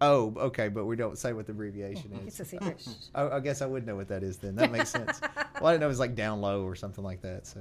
Oh, 0.00 0.34
okay, 0.36 0.68
but 0.68 0.84
we 0.86 0.96
don't 0.96 1.16
say 1.16 1.32
what 1.32 1.46
the 1.46 1.52
abbreviation 1.52 2.12
is. 2.26 2.26
it's 2.26 2.40
a 2.40 2.44
secret. 2.44 2.86
I, 3.14 3.28
I 3.36 3.40
guess 3.40 3.62
I 3.62 3.66
would 3.66 3.86
know 3.86 3.96
what 3.96 4.08
that 4.08 4.22
is 4.22 4.36
then. 4.38 4.56
That 4.56 4.70
makes 4.72 4.90
sense. 4.90 5.20
well, 5.60 5.66
I 5.66 5.72
didn't 5.72 5.80
know 5.80 5.86
it 5.86 5.88
was 5.88 6.00
like 6.00 6.14
down 6.14 6.40
low 6.40 6.64
or 6.64 6.74
something 6.74 7.04
like 7.04 7.22
that. 7.22 7.46
So, 7.46 7.60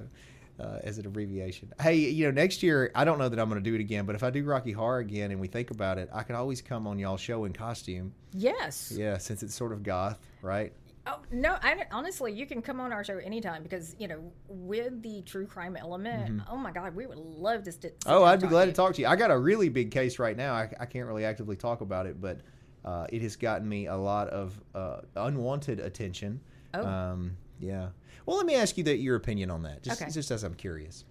uh, 0.60 0.80
as 0.84 0.98
an 0.98 1.06
abbreviation. 1.08 1.72
Hey, 1.82 1.96
you 1.96 2.26
know, 2.26 2.32
next 2.32 2.62
year 2.62 2.92
I 2.94 3.06
don't 3.06 3.18
know 3.18 3.28
that 3.30 3.40
I'm 3.40 3.50
going 3.50 3.64
to 3.64 3.68
do 3.70 3.76
it 3.76 3.82
again, 3.82 4.06
but 4.06 4.16
if 4.16 4.24
I 4.24 4.30
do 4.30 4.44
Rocky 4.44 4.72
Horror 4.72 5.00
again 5.00 5.32
and 5.32 5.40
we 5.40 5.48
think 5.48 5.72
about 5.72 5.98
it, 5.98 6.10
I 6.14 6.24
could 6.24 6.36
always 6.36 6.62
come 6.62 6.86
on 6.86 7.00
y'all 7.00 7.18
show 7.18 7.46
in 7.46 7.54
costume. 7.54 8.14
yes. 8.34 8.92
Yeah, 8.96 9.18
since 9.18 9.42
it's 9.42 9.56
sort 9.56 9.72
of 9.72 9.82
goth, 9.84 10.20
right? 10.42 10.72
Oh 11.06 11.20
no! 11.32 11.58
I, 11.62 11.86
honestly, 11.92 12.32
you 12.32 12.46
can 12.46 12.62
come 12.62 12.80
on 12.80 12.94
our 12.94 13.04
show 13.04 13.18
anytime 13.18 13.62
because 13.62 13.96
you 14.00 14.08
know, 14.08 14.32
with 14.48 15.02
the 15.02 15.22
true 15.24 15.46
crime 15.46 15.76
element. 15.76 16.42
Oh 16.50 16.58
my 16.58 16.72
God, 16.72 16.96
we 16.96 17.06
would 17.06 17.18
love 17.18 17.64
to. 17.64 17.72
Sit 17.72 18.00
Mm-hmm. 18.00 18.12
Oh, 18.12 18.24
I'd 18.24 18.40
be 18.42 18.48
glad 18.48 18.66
to 18.66 18.72
to 18.72 18.76
talk 18.76 18.94
to 18.96 19.02
you. 19.02 19.08
I 19.08 19.16
got 19.16 19.30
a 19.32 19.38
really 19.38 19.68
big 19.70 19.92
case 19.92 20.18
right 20.18 20.38
now. 20.38 20.54
I, 20.54 20.70
I 20.80 20.86
can't 20.86 21.06
really 21.06 21.26
actively 21.26 21.56
talk 21.58 21.82
about 21.82 22.06
it, 22.06 22.22
but 22.22 22.40
uh, 22.86 23.08
it 23.10 23.22
has 23.22 23.36
gotten 23.36 23.68
me 23.68 23.88
a 23.88 23.96
lot 23.96 24.30
of 24.30 24.62
uh, 24.74 25.02
unwanted 25.16 25.80
attention. 25.80 26.40
Oh. 26.74 26.86
Um, 26.86 27.38
yeah. 27.60 27.90
Well, 28.26 28.38
let 28.38 28.46
me 28.46 28.56
ask 28.56 28.78
you 28.78 28.84
that 28.86 28.98
your 28.98 29.16
opinion 29.18 29.52
on 29.52 29.64
that, 29.64 29.84
just 29.84 30.02
Okay. 30.02 30.10
just 30.10 30.32
as 30.32 30.44
I'm 30.44 30.56
curious. 30.56 31.04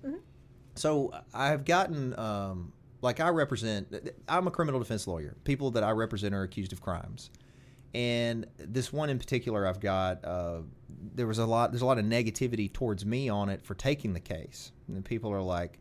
So 0.74 1.12
I've 1.34 1.64
gotten 1.66 2.18
um, 2.18 2.72
like 3.02 3.20
I 3.20 3.28
represent. 3.28 3.94
I'm 4.28 4.46
a 4.46 4.50
criminal 4.50 4.80
defense 4.80 5.06
lawyer. 5.06 5.36
People 5.44 5.70
that 5.72 5.82
I 5.84 5.90
represent 5.90 6.34
are 6.34 6.42
accused 6.42 6.72
of 6.72 6.80
crimes, 6.80 7.30
and 7.94 8.46
this 8.58 8.92
one 8.92 9.10
in 9.10 9.18
particular, 9.18 9.66
I've 9.66 9.80
got. 9.80 10.24
Uh, 10.24 10.60
there 11.14 11.26
was 11.26 11.38
a 11.38 11.46
lot. 11.46 11.72
There's 11.72 11.82
a 11.82 11.86
lot 11.86 11.98
of 11.98 12.04
negativity 12.04 12.72
towards 12.72 13.04
me 13.04 13.28
on 13.28 13.48
it 13.48 13.64
for 13.64 13.74
taking 13.74 14.12
the 14.12 14.20
case, 14.20 14.72
and 14.88 15.04
people 15.04 15.32
are 15.32 15.42
like. 15.42 15.78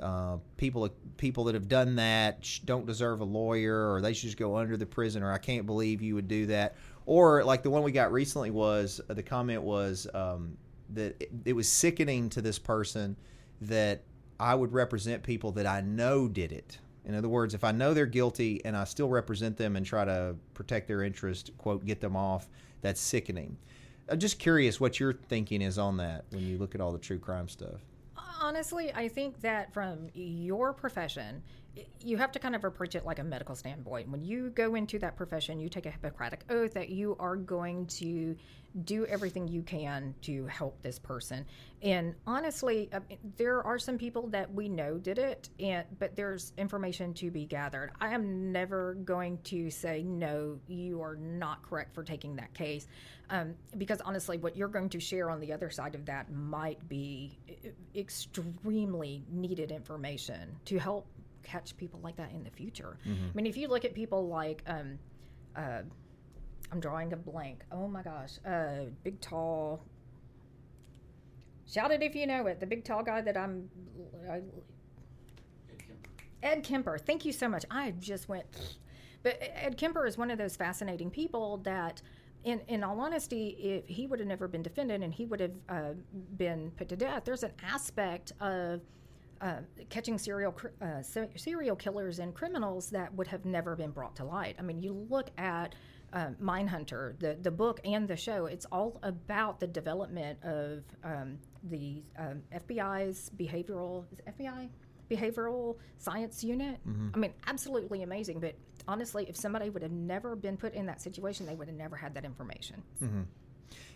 Uh, 0.00 0.38
people 0.56 0.90
people 1.16 1.44
that 1.44 1.54
have 1.54 1.68
done 1.68 1.94
that 1.94 2.44
don't 2.64 2.84
deserve 2.84 3.20
a 3.20 3.24
lawyer, 3.24 3.92
or 3.92 4.00
they 4.00 4.12
should 4.12 4.26
just 4.26 4.36
go 4.36 4.56
under 4.56 4.76
the 4.76 4.84
prison, 4.84 5.22
or 5.22 5.30
I 5.30 5.38
can't 5.38 5.66
believe 5.66 6.02
you 6.02 6.16
would 6.16 6.26
do 6.26 6.46
that. 6.46 6.74
Or 7.06 7.44
like 7.44 7.62
the 7.62 7.70
one 7.70 7.84
we 7.84 7.92
got 7.92 8.10
recently 8.10 8.50
was 8.50 9.00
uh, 9.08 9.14
the 9.14 9.22
comment 9.22 9.62
was 9.62 10.08
um, 10.12 10.56
that 10.90 11.14
it, 11.20 11.30
it 11.44 11.52
was 11.52 11.68
sickening 11.68 12.28
to 12.30 12.42
this 12.42 12.58
person 12.58 13.16
that 13.60 14.02
I 14.40 14.54
would 14.54 14.72
represent 14.72 15.22
people 15.22 15.52
that 15.52 15.66
I 15.66 15.80
know 15.80 16.28
did 16.28 16.52
it. 16.52 16.78
In 17.04 17.14
other 17.14 17.28
words, 17.28 17.54
if 17.54 17.64
I 17.64 17.72
know 17.72 17.92
they're 17.92 18.06
guilty 18.06 18.64
and 18.64 18.76
I 18.76 18.84
still 18.84 19.08
represent 19.08 19.56
them 19.56 19.76
and 19.76 19.84
try 19.84 20.04
to 20.04 20.36
protect 20.54 20.88
their 20.88 21.02
interest, 21.02 21.50
quote, 21.58 21.84
get 21.84 22.00
them 22.00 22.16
off, 22.16 22.48
that's 22.80 23.00
sickening. 23.00 23.56
I'm 24.08 24.18
just 24.18 24.38
curious 24.38 24.80
what 24.80 25.00
your 25.00 25.12
thinking 25.12 25.62
is 25.62 25.78
on 25.78 25.98
that 25.98 26.24
when 26.30 26.46
you 26.46 26.58
look 26.58 26.74
at 26.74 26.80
all 26.80 26.92
the 26.92 26.98
true 26.98 27.18
crime 27.18 27.48
stuff. 27.48 27.80
Honestly, 28.44 28.92
I 28.92 29.08
think 29.08 29.40
that 29.40 29.72
from 29.72 30.10
your 30.12 30.74
profession 30.74 31.42
you 32.00 32.16
have 32.16 32.32
to 32.32 32.38
kind 32.38 32.54
of 32.54 32.64
approach 32.64 32.94
it 32.94 33.04
like 33.04 33.18
a 33.18 33.24
medical 33.24 33.54
standpoint. 33.54 34.08
When 34.08 34.22
you 34.22 34.50
go 34.50 34.74
into 34.74 34.98
that 35.00 35.16
profession, 35.16 35.60
you 35.60 35.68
take 35.68 35.86
a 35.86 35.90
Hippocratic 35.90 36.44
oath 36.50 36.74
that 36.74 36.90
you 36.90 37.16
are 37.18 37.36
going 37.36 37.86
to 37.86 38.36
do 38.84 39.06
everything 39.06 39.46
you 39.46 39.62
can 39.62 40.14
to 40.22 40.46
help 40.46 40.82
this 40.82 40.98
person. 40.98 41.46
And 41.82 42.14
honestly, 42.26 42.90
uh, 42.92 43.00
there 43.36 43.62
are 43.62 43.78
some 43.78 43.96
people 43.96 44.26
that 44.28 44.52
we 44.52 44.68
know 44.68 44.98
did 44.98 45.18
it, 45.18 45.48
and 45.60 45.86
but 45.98 46.16
there's 46.16 46.52
information 46.58 47.14
to 47.14 47.30
be 47.30 47.44
gathered. 47.46 47.92
I 48.00 48.12
am 48.12 48.50
never 48.50 48.94
going 48.94 49.38
to 49.44 49.70
say 49.70 50.02
no, 50.02 50.58
you 50.66 51.00
are 51.00 51.16
not 51.16 51.62
correct 51.62 51.94
for 51.94 52.02
taking 52.02 52.34
that 52.36 52.52
case, 52.52 52.88
um, 53.30 53.54
because 53.78 54.00
honestly, 54.00 54.38
what 54.38 54.56
you're 54.56 54.68
going 54.68 54.88
to 54.90 55.00
share 55.00 55.30
on 55.30 55.40
the 55.40 55.52
other 55.52 55.70
side 55.70 55.94
of 55.94 56.04
that 56.06 56.32
might 56.32 56.88
be 56.88 57.38
uh, 57.48 57.68
extremely 58.36 59.22
needed 59.30 59.70
information 59.70 60.56
to 60.64 60.78
help 60.78 61.06
catch 61.42 61.76
people 61.76 62.00
like 62.02 62.16
that 62.16 62.30
in 62.32 62.42
the 62.42 62.50
future. 62.50 62.98
Mm-hmm. 63.06 63.26
I 63.32 63.34
mean, 63.34 63.46
if 63.46 63.56
you 63.56 63.68
look 63.68 63.84
at 63.84 63.94
people 63.94 64.28
like, 64.28 64.62
um, 64.66 64.98
uh, 65.56 65.82
I'm 66.72 66.80
drawing 66.80 67.12
a 67.12 67.16
blank. 67.16 67.64
Oh 67.70 67.86
my 67.86 68.02
gosh, 68.02 68.38
uh, 68.46 68.90
big 69.02 69.20
tall. 69.20 69.84
Shout 71.66 71.90
it 71.92 72.02
if 72.02 72.14
you 72.14 72.26
know 72.26 72.46
it. 72.46 72.60
The 72.60 72.66
big 72.66 72.84
tall 72.84 73.02
guy 73.02 73.20
that 73.20 73.36
I'm. 73.36 73.68
I, 74.30 74.40
Ed 76.42 76.62
Kemper. 76.62 76.98
Thank 76.98 77.24
you 77.24 77.32
so 77.32 77.48
much. 77.48 77.64
I 77.70 77.92
just 77.92 78.28
went. 78.28 78.44
But 79.22 79.38
Ed 79.40 79.78
Kemper 79.78 80.06
is 80.06 80.18
one 80.18 80.30
of 80.30 80.36
those 80.36 80.56
fascinating 80.56 81.10
people 81.10 81.58
that, 81.58 82.02
in, 82.44 82.60
in 82.68 82.84
all 82.84 83.00
honesty, 83.00 83.56
if 83.58 83.86
he 83.86 84.06
would 84.06 84.18
have 84.18 84.28
never 84.28 84.46
been 84.46 84.62
defended 84.62 85.02
and 85.02 85.12
he 85.12 85.24
would 85.26 85.40
have 85.40 85.54
uh, 85.68 85.92
been 86.36 86.70
put 86.76 86.88
to 86.90 86.96
death, 86.96 87.24
there's 87.24 87.42
an 87.42 87.52
aspect 87.62 88.32
of 88.40 88.80
uh, 89.40 89.56
catching 89.88 90.16
serial 90.18 90.52
cr- 90.52 90.68
uh, 90.80 91.02
serial 91.02 91.76
killers 91.76 92.18
and 92.18 92.34
criminals 92.34 92.90
that 92.90 93.12
would 93.14 93.26
have 93.26 93.44
never 93.44 93.74
been 93.74 93.90
brought 93.90 94.14
to 94.16 94.24
light. 94.24 94.56
I 94.58 94.62
mean, 94.62 94.80
you 94.80 95.06
look 95.10 95.30
at 95.38 95.74
uh, 96.12 96.28
Mindhunter, 96.40 97.18
the 97.18 97.36
the 97.42 97.50
book 97.50 97.80
and 97.84 98.06
the 98.06 98.16
show. 98.16 98.46
It's 98.46 98.66
all 98.70 99.00
about 99.02 99.58
the 99.58 99.66
development 99.66 100.38
of 100.44 100.84
um, 101.02 101.38
the 101.64 102.02
um, 102.18 102.42
FBI's 102.54 103.30
behavioral 103.36 104.04
is 104.12 104.20
FBI 104.32 104.68
behavioral 105.10 105.76
science 105.98 106.42
unit. 106.42 106.78
I 107.14 107.18
mean, 107.18 107.34
absolutely 107.46 108.02
amazing. 108.02 108.40
But 108.40 108.54
honestly, 108.88 109.26
if 109.28 109.36
somebody 109.36 109.70
would 109.70 109.82
have 109.82 109.92
never 109.92 110.36
been 110.36 110.56
put 110.56 110.74
in 110.74 110.86
that 110.86 111.00
situation, 111.00 111.46
they 111.46 111.54
would 111.54 111.68
have 111.68 111.76
never 111.76 111.96
had 111.96 112.14
that 112.14 112.24
information. 112.24 112.82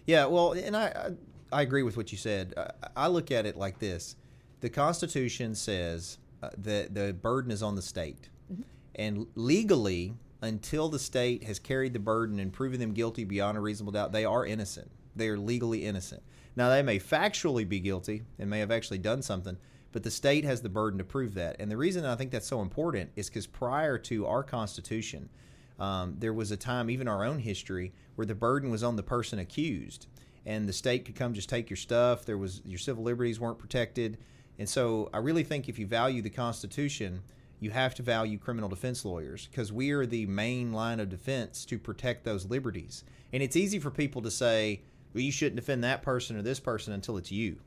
Yeah, 0.07 0.27
well, 0.27 0.53
and 0.53 0.77
I 0.77 1.13
I, 1.53 1.63
agree 1.63 1.83
with 1.83 1.97
what 1.97 2.13
you 2.13 2.19
said. 2.19 2.55
I, 2.57 2.71
I 2.97 3.09
look 3.09 3.31
at 3.31 3.47
it 3.47 3.57
like 3.57 3.79
this: 3.79 4.17
the 4.61 4.71
Constitution 4.71 5.55
says 5.55 6.19
uh, 6.43 6.51
that 6.59 6.95
the 6.95 7.13
burden 7.13 7.51
is 7.51 7.63
on 7.63 7.77
the 7.77 7.83
state, 7.83 8.29
and 8.95 9.27
legally, 9.35 10.15
until 10.43 10.89
the 10.89 10.99
state 10.99 11.45
has 11.45 11.59
carried 11.59 11.93
the 11.93 11.99
burden 11.99 12.39
and 12.39 12.53
proven 12.53 12.81
them 12.81 12.93
guilty 12.93 13.25
beyond 13.25 13.59
a 13.59 13.61
reasonable 13.61 13.93
doubt, 13.93 14.13
they 14.13 14.25
are 14.25 14.47
innocent. 14.47 14.91
They 15.17 15.29
are 15.29 15.39
legally 15.39 15.85
innocent. 15.85 16.23
Now, 16.57 16.69
they 16.71 16.83
may 16.83 16.99
factually 16.99 17.69
be 17.69 17.81
guilty 17.81 18.23
and 18.39 18.51
may 18.51 18.61
have 18.61 18.71
actually 18.71 18.99
done 18.99 19.23
something, 19.23 19.57
but 19.93 20.03
the 20.03 20.11
state 20.11 20.45
has 20.45 20.61
the 20.61 20.69
burden 20.69 20.99
to 20.99 21.05
prove 21.05 21.35
that. 21.35 21.57
And 21.59 21.71
the 21.71 21.77
reason 21.77 22.05
I 22.05 22.17
think 22.17 22.31
that's 22.31 22.47
so 22.47 22.61
important 22.61 23.11
is 23.17 23.29
because 23.29 23.47
prior 23.47 23.99
to 23.99 24.27
our 24.27 24.43
Constitution, 24.43 25.29
um, 25.79 26.17
there 26.19 26.33
was 26.33 26.51
a 26.51 26.57
time, 26.57 26.91
even 26.91 27.09
our 27.09 27.25
own 27.25 27.39
history, 27.39 27.93
where 28.17 28.27
the 28.27 28.35
burden 28.35 28.71
was 28.71 28.83
on 28.83 28.97
the 28.97 29.03
person 29.03 29.39
accused, 29.39 30.07
and 30.45 30.69
the 30.69 30.73
state 30.73 31.05
could 31.05 31.15
come 31.15 31.35
just 31.35 31.49
take 31.49 31.71
your 31.71 31.77
stuff. 31.77 32.25
There 32.25 32.39
was 32.39 32.63
your 32.65 32.79
civil 32.79 33.05
liberties 33.05 33.39
weren't 33.39 33.59
protected, 33.59 34.19
and 34.59 34.69
so 34.69 35.09
I 35.13 35.19
really 35.19 35.45
think 35.45 35.69
if 35.69 35.79
you 35.79 35.87
value 35.87 36.21
the 36.21 36.31
Constitution, 36.31 37.23
you 37.61 37.71
have 37.71 37.95
to 37.97 38.03
value 38.03 38.39
criminal 38.39 38.69
defense 38.69 39.05
lawyers 39.05 39.47
because 39.47 39.73
we 39.73 39.91
are 39.91 40.07
the 40.07 40.27
main 40.27 40.73
line 40.73 41.01
of 41.01 41.09
defense 41.09 41.65
to 41.67 41.79
protect 41.79 42.25
those 42.25 42.47
liberties. 42.47 43.05
And 43.33 43.43
it's 43.43 43.57
easy 43.57 43.79
for 43.79 43.91
people 43.91 44.23
to 44.23 44.31
say, 44.31 44.83
"Well, 45.13 45.23
you 45.23 45.33
shouldn't 45.33 45.57
defend 45.57 45.85
that 45.85 46.03
person 46.03 46.37
or 46.37 46.43
this 46.43 46.61
person 46.61 46.93
until 46.93 47.17
it's 47.17 47.33
you." 47.33 47.59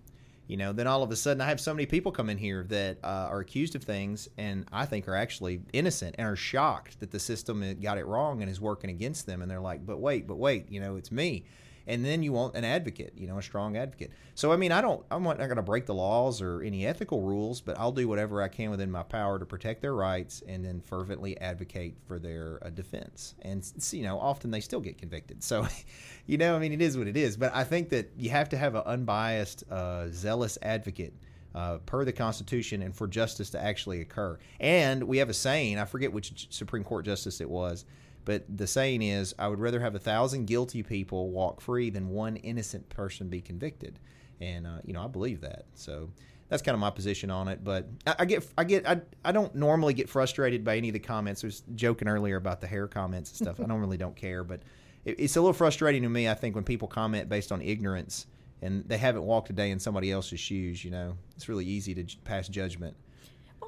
You 0.51 0.57
know, 0.57 0.73
then 0.73 0.85
all 0.85 1.01
of 1.01 1.09
a 1.11 1.15
sudden 1.15 1.39
I 1.39 1.45
have 1.45 1.61
so 1.61 1.73
many 1.73 1.85
people 1.85 2.11
come 2.11 2.29
in 2.29 2.37
here 2.37 2.65
that 2.67 2.97
uh, 3.05 3.29
are 3.29 3.39
accused 3.39 3.73
of 3.73 3.83
things 3.83 4.27
and 4.37 4.65
I 4.69 4.85
think 4.85 5.07
are 5.07 5.15
actually 5.15 5.61
innocent 5.71 6.15
and 6.17 6.27
are 6.27 6.35
shocked 6.35 6.99
that 6.99 7.09
the 7.09 7.19
system 7.19 7.63
got 7.81 7.97
it 7.97 8.05
wrong 8.05 8.41
and 8.41 8.51
is 8.51 8.59
working 8.59 8.89
against 8.89 9.25
them. 9.25 9.41
And 9.41 9.49
they're 9.49 9.61
like, 9.61 9.85
but 9.85 9.99
wait, 9.99 10.27
but 10.27 10.35
wait, 10.35 10.69
you 10.69 10.81
know, 10.81 10.97
it's 10.97 11.09
me. 11.09 11.45
And 11.91 12.05
then 12.05 12.23
you 12.23 12.31
want 12.31 12.55
an 12.55 12.63
advocate, 12.63 13.11
you 13.17 13.27
know, 13.27 13.37
a 13.37 13.41
strong 13.41 13.75
advocate. 13.75 14.11
So, 14.33 14.53
I 14.53 14.55
mean, 14.55 14.71
I 14.71 14.79
don't, 14.79 15.03
I'm 15.11 15.23
not 15.23 15.37
going 15.37 15.57
to 15.57 15.61
break 15.61 15.85
the 15.85 15.93
laws 15.93 16.41
or 16.41 16.61
any 16.61 16.87
ethical 16.87 17.21
rules, 17.21 17.59
but 17.59 17.77
I'll 17.77 17.91
do 17.91 18.07
whatever 18.07 18.41
I 18.41 18.47
can 18.47 18.71
within 18.71 18.89
my 18.89 19.03
power 19.03 19.37
to 19.37 19.45
protect 19.45 19.81
their 19.81 19.93
rights 19.93 20.41
and 20.47 20.63
then 20.63 20.79
fervently 20.79 21.37
advocate 21.41 21.97
for 22.07 22.17
their 22.17 22.59
uh, 22.65 22.69
defense. 22.69 23.35
And, 23.41 23.69
you 23.91 24.03
know, 24.03 24.17
often 24.17 24.51
they 24.51 24.61
still 24.61 24.79
get 24.79 24.97
convicted. 24.97 25.43
So, 25.43 25.67
you 26.27 26.37
know, 26.37 26.55
I 26.55 26.59
mean, 26.59 26.71
it 26.71 26.81
is 26.81 26.97
what 26.97 27.07
it 27.07 27.17
is. 27.17 27.35
But 27.35 27.53
I 27.53 27.65
think 27.65 27.89
that 27.89 28.09
you 28.17 28.29
have 28.29 28.47
to 28.49 28.57
have 28.57 28.75
an 28.75 28.83
unbiased, 28.85 29.69
uh, 29.69 30.07
zealous 30.11 30.57
advocate 30.61 31.13
uh, 31.53 31.79
per 31.79 32.05
the 32.05 32.13
Constitution 32.13 32.81
and 32.83 32.95
for 32.95 33.05
justice 33.05 33.49
to 33.49 33.61
actually 33.61 33.99
occur. 33.99 34.39
And 34.61 35.03
we 35.03 35.17
have 35.17 35.29
a 35.29 35.33
saying, 35.33 35.77
I 35.77 35.83
forget 35.83 36.13
which 36.13 36.47
Supreme 36.51 36.85
Court 36.85 37.03
justice 37.03 37.41
it 37.41 37.49
was, 37.49 37.83
but 38.25 38.43
the 38.47 38.67
saying 38.67 39.01
is, 39.01 39.33
I 39.39 39.47
would 39.47 39.59
rather 39.59 39.79
have 39.79 39.95
a 39.95 39.99
thousand 39.99 40.45
guilty 40.45 40.83
people 40.83 41.29
walk 41.29 41.61
free 41.61 41.89
than 41.89 42.09
one 42.09 42.35
innocent 42.37 42.89
person 42.89 43.29
be 43.29 43.41
convicted. 43.41 43.99
And, 44.39 44.65
uh, 44.65 44.79
you 44.85 44.93
know, 44.93 45.03
I 45.03 45.07
believe 45.07 45.41
that. 45.41 45.65
So 45.75 46.09
that's 46.49 46.61
kind 46.61 46.73
of 46.73 46.79
my 46.79 46.89
position 46.89 47.31
on 47.31 47.47
it. 47.47 47.63
But 47.63 47.87
I, 48.05 48.15
I 48.19 48.25
get, 48.25 48.47
I 48.57 48.63
get, 48.63 48.87
I, 48.87 49.01
I 49.23 49.31
don't 49.31 49.53
normally 49.55 49.93
get 49.93 50.09
frustrated 50.09 50.63
by 50.63 50.77
any 50.77 50.89
of 50.89 50.93
the 50.93 50.99
comments. 50.99 51.43
I 51.43 51.47
was 51.47 51.63
joking 51.75 52.07
earlier 52.07 52.37
about 52.37 52.59
the 52.61 52.67
hair 52.67 52.87
comments 52.87 53.29
and 53.31 53.37
stuff. 53.47 53.63
I 53.63 53.67
don't 53.67 53.79
really 53.79 53.97
don't 53.97 54.15
care, 54.15 54.43
but 54.43 54.61
it, 55.05 55.19
it's 55.19 55.35
a 55.35 55.41
little 55.41 55.53
frustrating 55.53 56.03
to 56.03 56.09
me, 56.09 56.27
I 56.27 56.33
think, 56.33 56.55
when 56.55 56.63
people 56.63 56.87
comment 56.87 57.29
based 57.29 57.51
on 57.51 57.61
ignorance 57.61 58.27
and 58.61 58.83
they 58.87 58.97
haven't 58.97 59.23
walked 59.23 59.49
a 59.49 59.53
day 59.53 59.71
in 59.71 59.79
somebody 59.79 60.11
else's 60.11 60.39
shoes. 60.39 60.83
You 60.83 60.91
know, 60.91 61.17
it's 61.35 61.49
really 61.49 61.65
easy 61.65 61.93
to 61.95 62.03
j- 62.03 62.17
pass 62.23 62.47
judgment. 62.47 62.95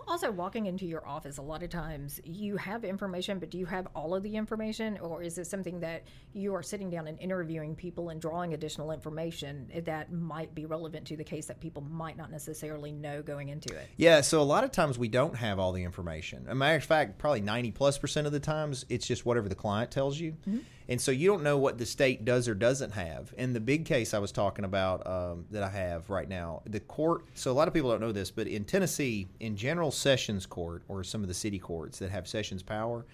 Also 0.07 0.31
walking 0.31 0.65
into 0.65 0.85
your 0.85 1.05
office, 1.07 1.37
a 1.37 1.41
lot 1.41 1.63
of 1.63 1.69
times 1.69 2.19
you 2.23 2.57
have 2.57 2.83
information, 2.83 3.39
but 3.39 3.49
do 3.49 3.57
you 3.57 3.65
have 3.65 3.87
all 3.95 4.13
of 4.13 4.23
the 4.23 4.35
information, 4.35 4.97
or 4.99 5.21
is 5.21 5.37
it 5.37 5.47
something 5.47 5.79
that 5.79 6.03
you 6.33 6.53
are 6.53 6.63
sitting 6.63 6.89
down 6.89 7.07
and 7.07 7.19
interviewing 7.19 7.75
people 7.75 8.09
and 8.09 8.19
drawing 8.19 8.53
additional 8.53 8.91
information 8.91 9.69
that 9.85 10.11
might 10.11 10.53
be 10.53 10.65
relevant 10.65 11.07
to 11.07 11.17
the 11.17 11.23
case 11.23 11.45
that 11.45 11.59
people 11.59 11.81
might 11.81 12.17
not 12.17 12.31
necessarily 12.31 12.91
know 12.91 13.21
going 13.21 13.49
into 13.49 13.73
it? 13.73 13.87
Yeah, 13.97 14.21
so 14.21 14.41
a 14.41 14.43
lot 14.43 14.63
of 14.63 14.71
times 14.71 14.97
we 14.97 15.07
don't 15.07 15.35
have 15.35 15.59
all 15.59 15.71
the 15.71 15.83
information. 15.83 16.45
A 16.49 16.55
matter 16.55 16.77
of 16.77 16.83
fact, 16.83 17.17
probably 17.17 17.41
90 17.41 17.71
plus 17.71 17.97
percent 17.97 18.27
of 18.27 18.33
the 18.33 18.39
times, 18.39 18.85
it's 18.89 19.07
just 19.07 19.25
whatever 19.25 19.49
the 19.49 19.55
client 19.55 19.91
tells 19.91 20.19
you. 20.19 20.33
Mm-hmm. 20.47 20.59
And 20.89 20.99
so 20.99 21.11
you 21.11 21.27
don't 21.27 21.43
know 21.43 21.57
what 21.57 21.77
the 21.77 21.85
state 21.85 22.25
does 22.25 22.47
or 22.47 22.55
doesn't 22.55 22.91
have. 22.91 23.33
In 23.37 23.53
the 23.53 23.59
big 23.59 23.85
case 23.85 24.13
I 24.13 24.19
was 24.19 24.31
talking 24.31 24.65
about 24.65 25.05
um, 25.07 25.45
that 25.51 25.63
I 25.63 25.69
have 25.69 26.09
right 26.09 26.27
now, 26.27 26.61
the 26.65 26.79
court, 26.79 27.25
so 27.33 27.51
a 27.51 27.53
lot 27.53 27.67
of 27.67 27.73
people 27.73 27.91
don't 27.91 28.01
know 28.01 28.11
this, 28.11 28.31
but 28.31 28.47
in 28.47 28.65
Tennessee, 28.65 29.27
in 29.39 29.55
general 29.55 29.91
sessions 29.91 30.45
court 30.45 30.83
or 30.87 31.03
some 31.03 31.21
of 31.21 31.27
the 31.27 31.33
city 31.33 31.59
courts 31.59 31.99
that 31.99 32.11
have 32.11 32.27
sessions 32.27 32.63
power, 32.63 33.05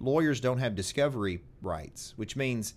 lawyers 0.00 0.40
don't 0.40 0.58
have 0.58 0.74
discovery 0.74 1.40
rights, 1.62 2.14
which 2.16 2.34
means 2.36 2.74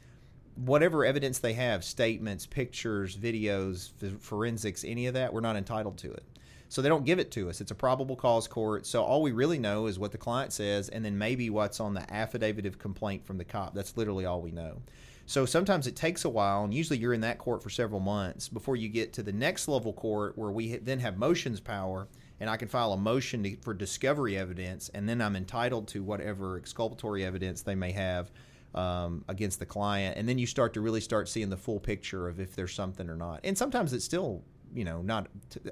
whatever 0.55 1.05
evidence 1.05 1.39
they 1.39 1.53
have 1.53 1.83
statements, 1.83 2.45
pictures, 2.45 3.15
videos, 3.15 3.91
forensics, 4.19 4.83
any 4.83 5.07
of 5.07 5.13
that 5.13 5.33
we're 5.33 5.39
not 5.39 5.55
entitled 5.55 5.97
to 5.97 6.11
it. 6.11 6.23
So 6.69 6.81
they 6.81 6.89
don't 6.89 7.05
give 7.05 7.19
it 7.19 7.31
to 7.31 7.49
us. 7.49 7.61
It's 7.61 7.71
a 7.71 7.75
probable 7.75 8.15
cause 8.15 8.47
court. 8.47 8.85
So 8.85 9.03
all 9.03 9.21
we 9.21 9.31
really 9.31 9.57
know 9.57 9.87
is 9.87 9.97
what 9.97 10.11
the 10.11 10.17
client 10.17 10.51
says 10.51 10.89
and 10.89 11.03
then 11.03 11.17
maybe 11.17 11.49
what's 11.49 11.79
on 11.79 11.93
the 11.93 12.13
affidavit 12.13 12.65
of 12.65 12.77
complaint 12.77 13.25
from 13.25 13.37
the 13.37 13.45
cop. 13.45 13.73
That's 13.73 13.95
literally 13.95 14.25
all 14.25 14.41
we 14.41 14.51
know. 14.51 14.81
So 15.29 15.45
sometimes 15.45 15.87
it 15.87 15.97
takes 15.97 16.23
a 16.23 16.29
while, 16.29 16.63
and 16.63 16.73
usually 16.73 16.99
you're 16.99 17.13
in 17.13 17.19
that 17.19 17.37
court 17.37 17.61
for 17.61 17.69
several 17.69 17.99
months 17.99 18.47
before 18.47 18.77
you 18.77 18.87
get 18.87 19.11
to 19.13 19.23
the 19.23 19.33
next 19.33 19.67
level 19.67 19.91
court 19.91 20.37
where 20.37 20.51
we 20.51 20.77
then 20.77 20.99
have 20.99 21.17
motions 21.17 21.59
power, 21.59 22.07
and 22.39 22.49
I 22.49 22.55
can 22.55 22.69
file 22.69 22.93
a 22.93 22.97
motion 22.97 23.43
to, 23.43 23.57
for 23.57 23.73
discovery 23.73 24.37
evidence, 24.37 24.89
and 24.93 25.07
then 25.07 25.21
I'm 25.21 25.35
entitled 25.35 25.89
to 25.89 26.01
whatever 26.01 26.55
exculpatory 26.57 27.25
evidence 27.25 27.61
they 27.61 27.75
may 27.75 27.91
have 27.91 28.31
um, 28.73 29.25
against 29.27 29.59
the 29.59 29.65
client, 29.65 30.17
and 30.17 30.29
then 30.29 30.37
you 30.37 30.47
start 30.47 30.73
to 30.75 30.81
really 30.81 31.01
start 31.01 31.27
seeing 31.27 31.49
the 31.49 31.57
full 31.57 31.81
picture 31.81 32.29
of 32.29 32.39
if 32.39 32.55
there's 32.55 32.73
something 32.73 33.09
or 33.09 33.17
not. 33.17 33.41
And 33.43 33.57
sometimes 33.57 33.91
it's 33.91 34.05
still, 34.05 34.43
you 34.73 34.83
know, 34.83 35.01
not. 35.01 35.27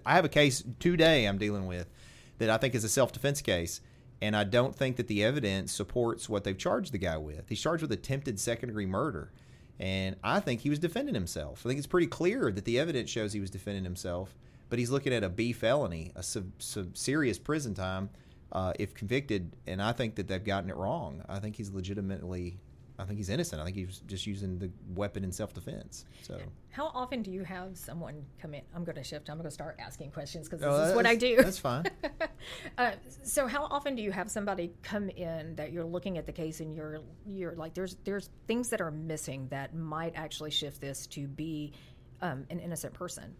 I 0.05 0.15
have 0.15 0.25
a 0.25 0.29
case 0.29 0.63
today 0.79 1.25
I'm 1.25 1.37
dealing 1.37 1.67
with 1.67 1.89
that 2.37 2.49
I 2.49 2.57
think 2.57 2.75
is 2.75 2.83
a 2.83 2.89
self 2.89 3.11
defense 3.11 3.41
case, 3.41 3.81
and 4.21 4.35
I 4.35 4.43
don't 4.43 4.75
think 4.75 4.97
that 4.97 5.07
the 5.07 5.23
evidence 5.23 5.71
supports 5.71 6.29
what 6.29 6.43
they've 6.43 6.57
charged 6.57 6.91
the 6.91 6.97
guy 6.97 7.17
with. 7.17 7.49
He's 7.49 7.61
charged 7.61 7.81
with 7.81 7.91
attempted 7.91 8.39
second 8.39 8.69
degree 8.69 8.85
murder. 8.85 9.31
And 9.79 10.15
I 10.23 10.39
think 10.39 10.61
he 10.61 10.69
was 10.69 10.79
defending 10.79 11.15
himself. 11.15 11.61
I 11.65 11.69
think 11.69 11.77
it's 11.77 11.87
pretty 11.87 12.07
clear 12.07 12.51
that 12.51 12.65
the 12.65 12.79
evidence 12.79 13.09
shows 13.09 13.33
he 13.33 13.41
was 13.41 13.49
defending 13.49 13.83
himself, 13.83 14.33
but 14.69 14.79
he's 14.79 14.89
looking 14.89 15.13
at 15.13 15.23
a 15.23 15.29
B 15.29 15.51
felony, 15.51 16.11
a 16.15 16.23
sub, 16.23 16.45
sub 16.59 16.97
serious 16.97 17.37
prison 17.37 17.73
time 17.73 18.09
uh, 18.51 18.71
if 18.79 18.93
convicted. 18.93 19.53
And 19.67 19.81
I 19.81 19.91
think 19.91 20.15
that 20.15 20.27
they've 20.27 20.43
gotten 20.43 20.69
it 20.69 20.77
wrong. 20.77 21.23
I 21.27 21.39
think 21.39 21.57
he's 21.57 21.71
legitimately 21.71 22.57
I 22.97 23.03
think 23.03 23.17
he's 23.17 23.29
innocent. 23.29 23.61
I 23.61 23.65
think 23.65 23.75
he 23.75 23.85
was 23.85 23.99
just 24.07 24.25
using 24.25 24.57
the 24.57 24.71
weapon 24.93 25.23
in 25.23 25.31
self 25.31 25.53
defense. 25.53 26.05
So 26.21 26.39
How 26.69 26.87
often 26.93 27.21
do 27.21 27.31
you 27.31 27.43
have 27.43 27.77
someone 27.77 28.25
come 28.39 28.53
in? 28.53 28.61
I'm 28.73 28.83
going 28.83 28.95
to 28.95 29.03
shift. 29.03 29.29
I'm 29.29 29.35
going 29.37 29.49
to 29.49 29.51
start 29.51 29.75
asking 29.79 30.11
questions 30.11 30.47
because 30.47 30.63
Oh, 30.63 30.77
this 30.77 30.89
is 30.89 30.95
what 30.95 31.05
I 31.05 31.15
do. 31.15 31.35
That's 31.37 31.59
fine. 31.59 31.85
uh, 32.77 32.91
so 33.23 33.47
how 33.47 33.65
often 33.65 33.95
do 33.95 34.01
you 34.01 34.11
have 34.11 34.31
somebody 34.31 34.71
come 34.81 35.09
in 35.09 35.55
that 35.55 35.73
you're 35.73 35.83
looking 35.83 36.17
at 36.17 36.25
the 36.25 36.31
case 36.31 36.61
and 36.61 36.73
you're 36.73 37.01
you're 37.25 37.55
like 37.55 37.73
there's 37.73 37.97
there's 38.05 38.29
things 38.47 38.69
that 38.69 38.79
are 38.79 38.91
missing 38.91 39.47
that 39.49 39.75
might 39.75 40.13
actually 40.15 40.51
shift 40.51 40.79
this 40.79 41.05
to 41.07 41.27
be 41.27 41.73
um, 42.21 42.45
an 42.49 42.59
innocent 42.59 42.93
person? 42.93 43.35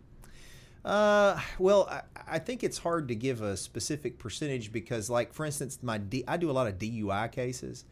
Uh, 0.84 1.40
well, 1.58 1.88
I, 1.90 2.02
I 2.28 2.40
think 2.40 2.64
it's 2.64 2.78
hard 2.78 3.08
to 3.08 3.16
give 3.16 3.42
a 3.42 3.58
specific 3.58 4.20
percentage 4.20 4.72
because, 4.72 5.10
like, 5.10 5.34
for 5.34 5.44
instance, 5.44 5.80
my 5.82 5.98
D, 5.98 6.24
I 6.28 6.38
do 6.38 6.52
a 6.52 6.54
lot 6.54 6.68
of 6.68 6.78
DUI 6.78 7.32
cases, 7.32 7.86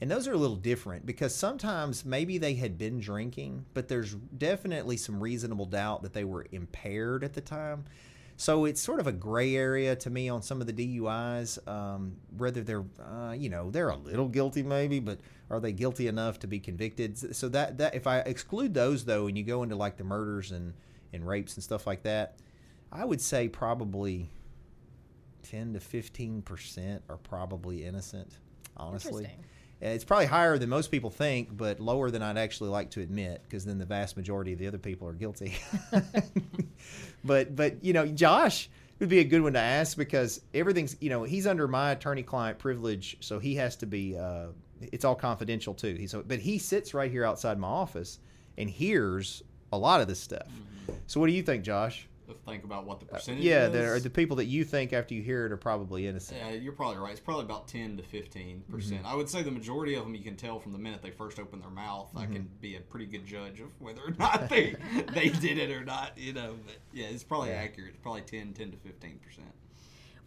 and 0.00 0.10
those 0.10 0.28
are 0.28 0.32
a 0.32 0.36
little 0.36 0.56
different 0.56 1.04
because 1.04 1.34
sometimes 1.34 2.04
maybe 2.04 2.38
they 2.38 2.54
had 2.54 2.78
been 2.78 3.00
drinking, 3.00 3.64
but 3.74 3.88
there's 3.88 4.14
definitely 4.14 4.96
some 4.96 5.20
reasonable 5.20 5.66
doubt 5.66 6.02
that 6.02 6.12
they 6.12 6.24
were 6.24 6.46
impaired 6.52 7.24
at 7.24 7.34
the 7.34 7.40
time. 7.40 7.84
So 8.36 8.66
it's 8.66 8.80
sort 8.80 9.00
of 9.00 9.08
a 9.08 9.12
gray 9.12 9.56
area 9.56 9.96
to 9.96 10.10
me 10.10 10.28
on 10.28 10.42
some 10.42 10.60
of 10.60 10.68
the 10.68 10.72
DUIs. 10.72 11.66
Um, 11.66 12.14
whether 12.36 12.62
they're, 12.62 12.84
uh, 13.00 13.32
you 13.36 13.48
know, 13.48 13.68
they're 13.72 13.88
a 13.88 13.96
little 13.96 14.28
guilty 14.28 14.62
maybe, 14.62 15.00
but 15.00 15.18
are 15.50 15.58
they 15.58 15.72
guilty 15.72 16.06
enough 16.06 16.38
to 16.40 16.46
be 16.46 16.60
convicted? 16.60 17.34
So 17.34 17.48
that 17.48 17.78
that 17.78 17.96
if 17.96 18.06
I 18.06 18.18
exclude 18.20 18.74
those 18.74 19.04
though, 19.04 19.26
and 19.26 19.36
you 19.36 19.42
go 19.42 19.64
into 19.64 19.74
like 19.74 19.96
the 19.96 20.04
murders 20.04 20.52
and 20.52 20.74
and 21.12 21.26
rapes 21.26 21.56
and 21.56 21.64
stuff 21.64 21.84
like 21.84 22.04
that, 22.04 22.36
I 22.92 23.04
would 23.04 23.20
say 23.20 23.48
probably 23.48 24.30
ten 25.42 25.72
to 25.72 25.80
fifteen 25.80 26.42
percent 26.42 27.02
are 27.08 27.16
probably 27.16 27.84
innocent. 27.84 28.38
Honestly, 28.76 29.28
it's 29.80 30.04
probably 30.04 30.26
higher 30.26 30.58
than 30.58 30.68
most 30.68 30.90
people 30.90 31.10
think, 31.10 31.56
but 31.56 31.78
lower 31.78 32.10
than 32.10 32.22
I'd 32.22 32.36
actually 32.36 32.70
like 32.70 32.90
to 32.90 33.00
admit, 33.00 33.42
because 33.44 33.64
then 33.64 33.78
the 33.78 33.86
vast 33.86 34.16
majority 34.16 34.52
of 34.52 34.58
the 34.58 34.66
other 34.66 34.78
people 34.78 35.06
are 35.06 35.12
guilty. 35.12 35.56
but 37.24 37.54
but 37.54 37.84
you 37.84 37.92
know, 37.92 38.06
Josh 38.06 38.68
would 38.98 39.08
be 39.08 39.20
a 39.20 39.24
good 39.24 39.42
one 39.42 39.52
to 39.52 39.60
ask 39.60 39.96
because 39.96 40.40
everything's 40.52 40.96
you 41.00 41.10
know 41.10 41.22
he's 41.22 41.46
under 41.46 41.68
my 41.68 41.92
attorney-client 41.92 42.58
privilege, 42.58 43.16
so 43.20 43.38
he 43.38 43.54
has 43.56 43.76
to 43.76 43.86
be. 43.86 44.16
Uh, 44.16 44.48
it's 44.80 45.04
all 45.04 45.14
confidential 45.14 45.74
too. 45.74 45.94
He's 45.94 46.12
but 46.12 46.38
he 46.40 46.58
sits 46.58 46.94
right 46.94 47.10
here 47.10 47.24
outside 47.24 47.58
my 47.58 47.68
office 47.68 48.18
and 48.56 48.68
hears 48.68 49.42
a 49.72 49.78
lot 49.78 50.00
of 50.00 50.08
this 50.08 50.20
stuff. 50.20 50.48
So 51.06 51.20
what 51.20 51.26
do 51.26 51.32
you 51.32 51.42
think, 51.42 51.64
Josh? 51.64 52.08
To 52.28 52.34
think 52.46 52.64
about 52.64 52.84
what 52.84 53.00
the 53.00 53.06
percentage 53.06 53.42
Yeah, 53.42 53.66
is. 53.68 53.72
the, 53.72 53.84
or 53.88 54.00
the 54.00 54.10
people 54.10 54.36
that 54.36 54.44
you 54.44 54.62
think 54.62 54.92
after 54.92 55.14
you 55.14 55.22
hear 55.22 55.46
it 55.46 55.52
are 55.52 55.56
probably 55.56 56.06
innocent. 56.06 56.38
Yeah, 56.38 56.50
you're 56.50 56.74
probably 56.74 56.98
right. 56.98 57.12
It's 57.12 57.20
probably 57.20 57.44
about 57.46 57.68
10 57.68 57.96
to 57.96 58.02
15 58.02 58.58
Mm-hmm. 58.58 58.70
percent. 58.72 59.00
I 59.06 59.14
would 59.14 59.30
say 59.30 59.42
the 59.42 59.50
majority 59.50 59.94
of 59.94 60.04
them 60.04 60.14
you 60.14 60.22
can 60.22 60.36
tell 60.36 60.58
from 60.60 60.72
the 60.72 60.78
minute 60.78 61.00
they 61.02 61.10
first 61.10 61.38
open 61.38 61.58
their 61.60 61.70
mouth. 61.70 62.10
I 62.14 62.24
Mm-hmm. 62.24 62.32
can 62.34 62.50
be 62.60 62.76
a 62.76 62.80
pretty 62.80 63.06
good 63.06 63.24
judge 63.24 63.60
of 63.60 63.68
whether 63.80 64.02
or 64.02 64.10
not 64.18 64.50
they 64.50 64.76
they 65.14 65.30
did 65.30 65.56
it 65.56 65.70
or 65.70 65.82
not. 65.84 66.18
You 66.18 66.34
know, 66.34 66.56
but 66.66 66.76
yeah, 66.92 67.06
it's 67.06 67.24
probably 67.24 67.48
Yeah. 67.48 67.62
accurate. 67.62 67.90
It's 67.94 68.02
probably 68.02 68.20
10, 68.22 68.52
10 68.52 68.72
to 68.72 68.76
15 68.76 69.18
percent. 69.24 69.46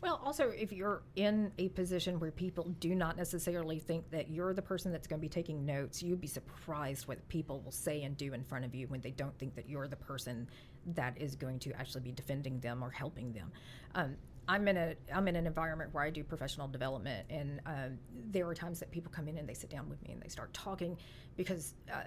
Well, 0.01 0.19
also, 0.25 0.49
if 0.49 0.71
you're 0.71 1.03
in 1.15 1.51
a 1.59 1.69
position 1.69 2.19
where 2.19 2.31
people 2.31 2.63
do 2.79 2.95
not 2.95 3.17
necessarily 3.17 3.77
think 3.77 4.09
that 4.09 4.31
you're 4.31 4.51
the 4.55 4.61
person 4.63 4.91
that's 4.91 5.05
going 5.05 5.19
to 5.19 5.21
be 5.21 5.29
taking 5.29 5.63
notes, 5.63 6.01
you'd 6.01 6.19
be 6.19 6.25
surprised 6.25 7.07
what 7.07 7.27
people 7.29 7.61
will 7.61 7.71
say 7.71 8.01
and 8.01 8.17
do 8.17 8.33
in 8.33 8.43
front 8.43 8.65
of 8.65 8.73
you 8.73 8.87
when 8.87 9.01
they 9.01 9.11
don't 9.11 9.37
think 9.37 9.53
that 9.53 9.69
you're 9.69 9.87
the 9.87 9.95
person 9.95 10.47
that 10.95 11.19
is 11.19 11.35
going 11.35 11.59
to 11.59 11.71
actually 11.73 12.01
be 12.01 12.11
defending 12.11 12.59
them 12.59 12.83
or 12.83 12.89
helping 12.89 13.33
them. 13.33 13.51
Um, 13.95 14.15
I'm 14.47 14.67
in 14.67 14.75
a 14.75 14.95
I'm 15.13 15.27
in 15.27 15.35
an 15.35 15.45
environment 15.45 15.93
where 15.93 16.03
I 16.03 16.09
do 16.09 16.23
professional 16.23 16.67
development, 16.67 17.27
and 17.29 17.61
um, 17.65 17.99
there 18.31 18.47
are 18.47 18.55
times 18.55 18.79
that 18.79 18.91
people 18.91 19.11
come 19.11 19.27
in 19.27 19.37
and 19.37 19.47
they 19.47 19.53
sit 19.53 19.69
down 19.69 19.87
with 19.87 20.01
me 20.03 20.11
and 20.13 20.21
they 20.21 20.27
start 20.29 20.51
talking 20.53 20.97
because, 21.37 21.75
uh, 21.93 22.01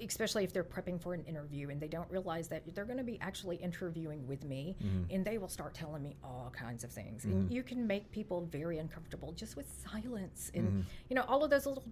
especially 0.00 0.44
if 0.44 0.52
they're 0.52 0.64
prepping 0.64 1.00
for 1.00 1.14
an 1.14 1.24
interview 1.24 1.70
and 1.70 1.80
they 1.80 1.88
don't 1.88 2.10
realize 2.10 2.48
that 2.48 2.62
they're 2.74 2.84
going 2.84 2.98
to 2.98 3.04
be 3.04 3.18
actually 3.20 3.56
interviewing 3.56 4.26
with 4.26 4.44
me, 4.44 4.76
and 5.10 5.24
they 5.24 5.38
will 5.38 5.48
start 5.48 5.72
telling 5.72 6.02
me 6.02 6.16
all 6.22 6.52
kinds 6.52 6.82
of 6.82 6.90
things, 6.90 7.24
and 7.24 7.50
you 7.50 7.62
can 7.62 7.86
make 7.86 8.10
people 8.10 8.44
very 8.50 8.78
uncomfortable 8.78 9.32
just 9.32 9.56
with 9.56 9.72
silence, 9.88 10.50
and 10.54 10.84
you 11.08 11.14
know 11.14 11.22
all 11.28 11.44
of 11.44 11.48
those 11.50 11.64
little 11.64 11.84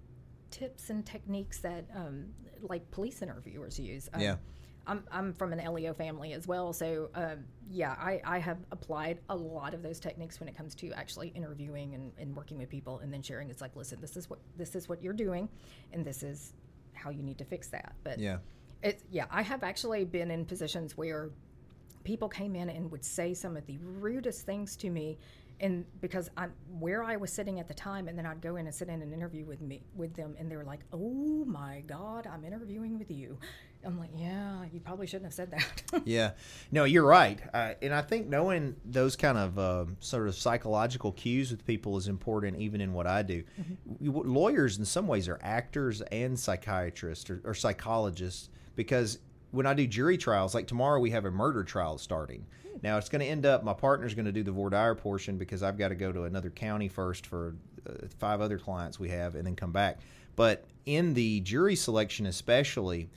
tips 0.51 0.91
and 0.91 1.07
techniques 1.07 1.59
that 1.61 1.85
um, 1.95 2.27
like 2.61 2.91
police 2.91 3.23
interviewers 3.23 3.79
use. 3.79 4.09
Um, 4.13 4.21
Yeah. 4.21 4.37
I'm, 4.87 5.05
I'm 5.11 5.33
from 5.33 5.53
an 5.53 5.73
LEO 5.73 5.93
family 5.95 6.33
as 6.33 6.47
well, 6.47 6.73
so 6.73 7.11
um, 7.15 7.45
yeah, 7.69 7.93
I, 7.99 8.21
I 8.25 8.39
have 8.39 8.59
applied 8.71 9.19
a 9.29 9.37
lot 9.37 9.75
of 9.75 9.83
those 9.83 9.99
techniques 9.99 10.39
when 10.39 10.49
it 10.49 10.57
comes 10.57 10.75
to 10.77 10.93
actually 10.93 11.29
interviewing 11.29 11.95
and, 11.95 12.13
and 12.19 12.37
working 12.37 12.59
with 12.59 12.69
people, 12.69 13.01
and 13.01 13.13
then 13.13 13.23
sharing. 13.23 13.51
It's 13.51 13.61
like, 13.61 13.75
listen, 13.75 14.01
this 14.01 14.17
is 14.17 14.31
what 14.31 14.39
this 14.57 14.77
is 14.77 14.89
what 14.89 15.03
you're 15.03 15.13
doing, 15.13 15.49
and 15.93 16.05
this 16.05 16.23
is 16.23 16.53
how 16.95 17.11
you 17.11 17.23
need 17.23 17.39
to 17.39 17.45
fix 17.45 17.69
that. 17.69 17.95
But 18.05 18.19
Yeah. 18.19 18.39
it's 18.83 19.03
yeah, 19.11 19.27
I 19.31 19.43
have 19.43 19.63
actually 19.65 20.05
been 20.05 20.31
in 20.31 20.45
positions 20.45 20.97
where 20.97 21.31
people 22.05 22.29
came 22.29 22.55
in 22.55 22.71
and 22.71 22.91
would 22.93 23.05
say 23.05 23.35
some 23.35 23.57
of 23.57 23.67
the 23.67 23.79
rudest 23.79 24.47
things 24.47 24.77
to 24.77 24.91
me 24.91 25.19
and 25.59 25.85
because 26.01 26.31
I'm 26.37 26.53
where 26.79 27.03
I 27.03 27.17
was 27.17 27.33
sitting 27.33 27.59
at 27.61 27.67
the 27.67 27.75
time 27.75 28.09
and 28.09 28.17
then 28.17 28.27
I'd 28.27 28.41
go 28.41 28.57
in 28.57 28.67
and 28.67 28.75
sit 28.75 28.89
in 28.89 29.03
an 29.03 29.13
interview 29.13 29.45
with 29.45 29.61
me 29.61 29.83
with 29.97 30.15
them 30.15 30.37
and 30.39 30.51
they 30.51 30.57
were 30.57 30.65
like, 30.65 30.81
"Oh 30.93 31.45
my 31.47 31.83
god, 31.87 32.27
I'm 32.27 32.45
interviewing 32.45 32.99
with 32.99 33.11
you." 33.11 33.39
I'm 33.87 33.99
like, 33.99 34.11
"Yeah, 34.17 34.65
you 34.73 34.81
probably 34.81 35.07
shouldn't 35.07 35.27
have 35.27 35.35
said 35.35 35.51
that." 35.53 36.03
Yeah, 36.05 36.33
no, 36.73 36.85
you're 36.85 37.07
right, 37.07 37.39
uh, 37.55 37.75
and 37.81 37.95
I 37.95 38.03
think 38.03 38.27
knowing 38.29 38.77
those 38.85 39.17
kind 39.17 39.39
of 39.39 39.59
um 39.59 39.97
sort 40.01 40.29
of 40.29 40.35
psychological 40.35 41.13
cues 41.13 41.51
with 41.51 41.65
people 41.67 41.97
is 41.97 42.09
important, 42.09 42.59
even 42.59 42.81
in 42.81 42.93
what 42.93 43.07
I 43.07 43.23
do. 43.23 43.45
You- 44.01 44.13
Lawyers, 44.13 44.79
in 44.79 44.85
some 44.85 45.07
ways, 45.07 45.29
are 45.29 45.39
actors 45.43 46.01
and 46.03 46.39
psychiatrists 46.39 47.31
or, 47.31 47.41
or 47.45 47.55
psychologists 47.55 48.51
because 48.75 49.19
when 49.53 49.67
I 49.67 49.75
do 49.75 49.87
jury 49.87 50.19
trials, 50.19 50.55
like 50.55 50.67
tomorrow, 50.67 50.99
we 51.01 51.11
have 51.11 51.25
a 51.25 51.31
murder 51.31 51.63
trial 51.65 51.97
starting. 51.99 52.45
Now 52.83 52.99
it's 52.99 53.09
going 53.09 53.21
to 53.21 53.27
end 53.27 53.47
up. 53.47 53.65
My 53.65 53.73
partner's 53.73 54.15
going 54.15 54.27
to 54.27 54.33
do 54.33 54.43
the 54.43 54.53
voir 54.53 54.69
dire 54.71 54.95
portion 54.95 55.39
because 55.39 55.63
I've 55.63 55.79
got 55.79 55.89
to 55.89 55.95
go 55.95 56.13
to 56.13 56.25
another 56.25 56.51
county 56.51 56.89
first 56.89 57.25
for 57.27 57.55
uh, 57.89 57.93
five 58.19 58.41
other 58.43 58.59
clients 58.59 58.99
we 59.01 59.09
have, 59.11 59.35
and 59.35 59.47
then 59.47 59.57
come 59.57 59.73
back. 59.73 60.01
But 60.35 60.65
in 60.85 61.15
the 61.15 61.41
jury 61.41 61.75
selection, 61.77 62.27
especially, 62.27 63.09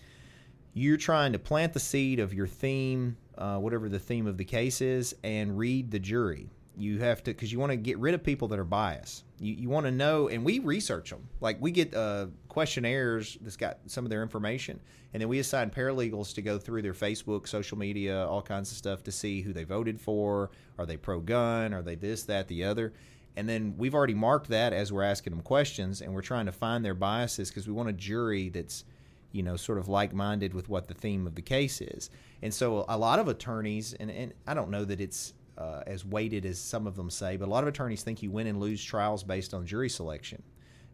you're 0.73 0.97
trying 0.97 1.33
to 1.33 1.39
plant 1.39 1.73
the 1.73 1.79
seed 1.79 2.19
of 2.19 2.33
your 2.33 2.47
theme, 2.47 3.17
uh, 3.37 3.57
whatever 3.57 3.89
the 3.89 3.99
theme 3.99 4.27
of 4.27 4.37
the 4.37 4.45
case 4.45 4.81
is, 4.81 5.15
and 5.23 5.57
read 5.57 5.91
the 5.91 5.99
jury. 5.99 6.49
You 6.77 6.99
have 6.99 7.23
to, 7.23 7.31
because 7.31 7.51
you 7.51 7.59
want 7.59 7.71
to 7.71 7.75
get 7.75 7.97
rid 7.97 8.13
of 8.13 8.23
people 8.23 8.47
that 8.49 8.59
are 8.59 8.63
biased. 8.63 9.25
You, 9.39 9.53
you 9.53 9.69
want 9.69 9.85
to 9.85 9.91
know, 9.91 10.29
and 10.29 10.45
we 10.45 10.59
research 10.59 11.09
them. 11.09 11.27
Like 11.41 11.57
we 11.59 11.71
get 11.71 11.93
uh, 11.93 12.27
questionnaires 12.47 13.37
that's 13.41 13.57
got 13.57 13.79
some 13.87 14.05
of 14.05 14.09
their 14.09 14.21
information, 14.21 14.79
and 15.13 15.21
then 15.21 15.27
we 15.27 15.39
assign 15.39 15.71
paralegals 15.71 16.33
to 16.35 16.41
go 16.41 16.57
through 16.57 16.83
their 16.83 16.93
Facebook, 16.93 17.47
social 17.47 17.77
media, 17.77 18.25
all 18.25 18.41
kinds 18.41 18.71
of 18.71 18.77
stuff 18.77 19.03
to 19.03 19.11
see 19.11 19.41
who 19.41 19.51
they 19.51 19.65
voted 19.65 19.99
for. 19.99 20.51
Are 20.77 20.85
they 20.85 20.95
pro 20.95 21.19
gun? 21.19 21.73
Are 21.73 21.81
they 21.81 21.95
this, 21.95 22.23
that, 22.23 22.47
the 22.47 22.63
other? 22.63 22.93
And 23.35 23.47
then 23.47 23.75
we've 23.77 23.95
already 23.95 24.13
marked 24.13 24.49
that 24.49 24.73
as 24.73 24.91
we're 24.91 25.03
asking 25.03 25.31
them 25.31 25.41
questions, 25.41 26.01
and 26.01 26.13
we're 26.13 26.21
trying 26.21 26.45
to 26.45 26.51
find 26.51 26.83
their 26.83 26.93
biases 26.93 27.49
because 27.49 27.67
we 27.67 27.73
want 27.73 27.89
a 27.89 27.93
jury 27.93 28.49
that's 28.49 28.85
you 29.31 29.43
know, 29.43 29.55
sort 29.55 29.77
of 29.77 29.87
like 29.87 30.13
minded 30.13 30.53
with 30.53 30.69
what 30.69 30.87
the 30.87 30.93
theme 30.93 31.27
of 31.27 31.35
the 31.35 31.41
case 31.41 31.81
is. 31.81 32.09
And 32.41 32.53
so 32.53 32.85
a 32.89 32.97
lot 32.97 33.19
of 33.19 33.27
attorneys, 33.27 33.93
and, 33.93 34.09
and 34.09 34.33
I 34.47 34.53
don't 34.53 34.69
know 34.69 34.85
that 34.85 34.99
it's 34.99 35.33
uh, 35.57 35.83
as 35.85 36.05
weighted 36.05 36.45
as 36.45 36.57
some 36.57 36.87
of 36.87 36.95
them 36.95 37.09
say, 37.09 37.37
but 37.37 37.47
a 37.47 37.51
lot 37.51 37.63
of 37.63 37.67
attorneys 37.67 38.01
think 38.01 38.23
you 38.23 38.31
win 38.31 38.47
and 38.47 38.59
lose 38.59 38.83
trials 38.83 39.23
based 39.23 39.53
on 39.53 39.65
jury 39.65 39.89
selection. 39.89 40.41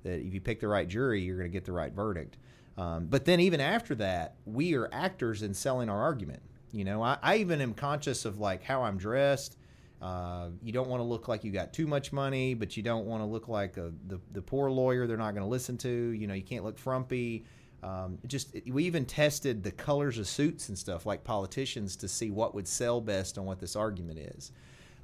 That 0.03 0.19
if 0.19 0.33
you 0.33 0.41
pick 0.41 0.59
the 0.59 0.67
right 0.67 0.87
jury, 0.87 1.21
you're 1.21 1.37
going 1.37 1.49
to 1.49 1.53
get 1.53 1.65
the 1.65 1.71
right 1.71 1.93
verdict. 1.93 2.37
Um, 2.77 3.05
but 3.05 3.25
then 3.25 3.39
even 3.39 3.61
after 3.61 3.95
that, 3.95 4.35
we 4.45 4.75
are 4.75 4.89
actors 4.91 5.43
in 5.43 5.53
selling 5.53 5.89
our 5.89 6.01
argument. 6.01 6.41
You 6.71 6.83
know, 6.83 7.01
I, 7.01 7.17
I 7.21 7.37
even 7.37 7.61
am 7.61 7.73
conscious 7.73 8.25
of 8.25 8.39
like 8.39 8.63
how 8.63 8.83
I'm 8.83 8.97
dressed. 8.97 9.57
Uh, 10.01 10.49
you 10.61 10.73
don't 10.73 10.89
want 10.89 10.99
to 10.99 11.05
look 11.05 11.27
like 11.27 11.43
you 11.43 11.51
got 11.51 11.71
too 11.71 11.87
much 11.87 12.11
money, 12.11 12.53
but 12.53 12.75
you 12.75 12.83
don't 12.83 13.05
want 13.05 13.21
to 13.21 13.25
look 13.25 13.47
like 13.47 13.77
a, 13.77 13.93
the, 14.07 14.19
the 14.33 14.41
poor 14.41 14.69
lawyer 14.69 15.07
they're 15.07 15.15
not 15.15 15.31
going 15.31 15.43
to 15.43 15.49
listen 15.49 15.77
to. 15.77 15.89
You 15.89 16.27
know, 16.27 16.33
you 16.33 16.43
can't 16.43 16.65
look 16.65 16.77
frumpy. 16.77 17.45
Um, 17.85 18.17
just 18.25 18.55
we 18.67 18.85
even 18.85 19.05
tested 19.05 19.63
the 19.63 19.71
colors 19.71 20.17
of 20.17 20.27
suits 20.27 20.69
and 20.69 20.77
stuff 20.77 21.05
like 21.05 21.23
politicians 21.23 21.95
to 21.97 22.07
see 22.07 22.31
what 22.31 22.55
would 22.55 22.67
sell 22.67 22.99
best 22.99 23.37
on 23.37 23.45
what 23.45 23.59
this 23.59 23.75
argument 23.75 24.17
is. 24.17 24.51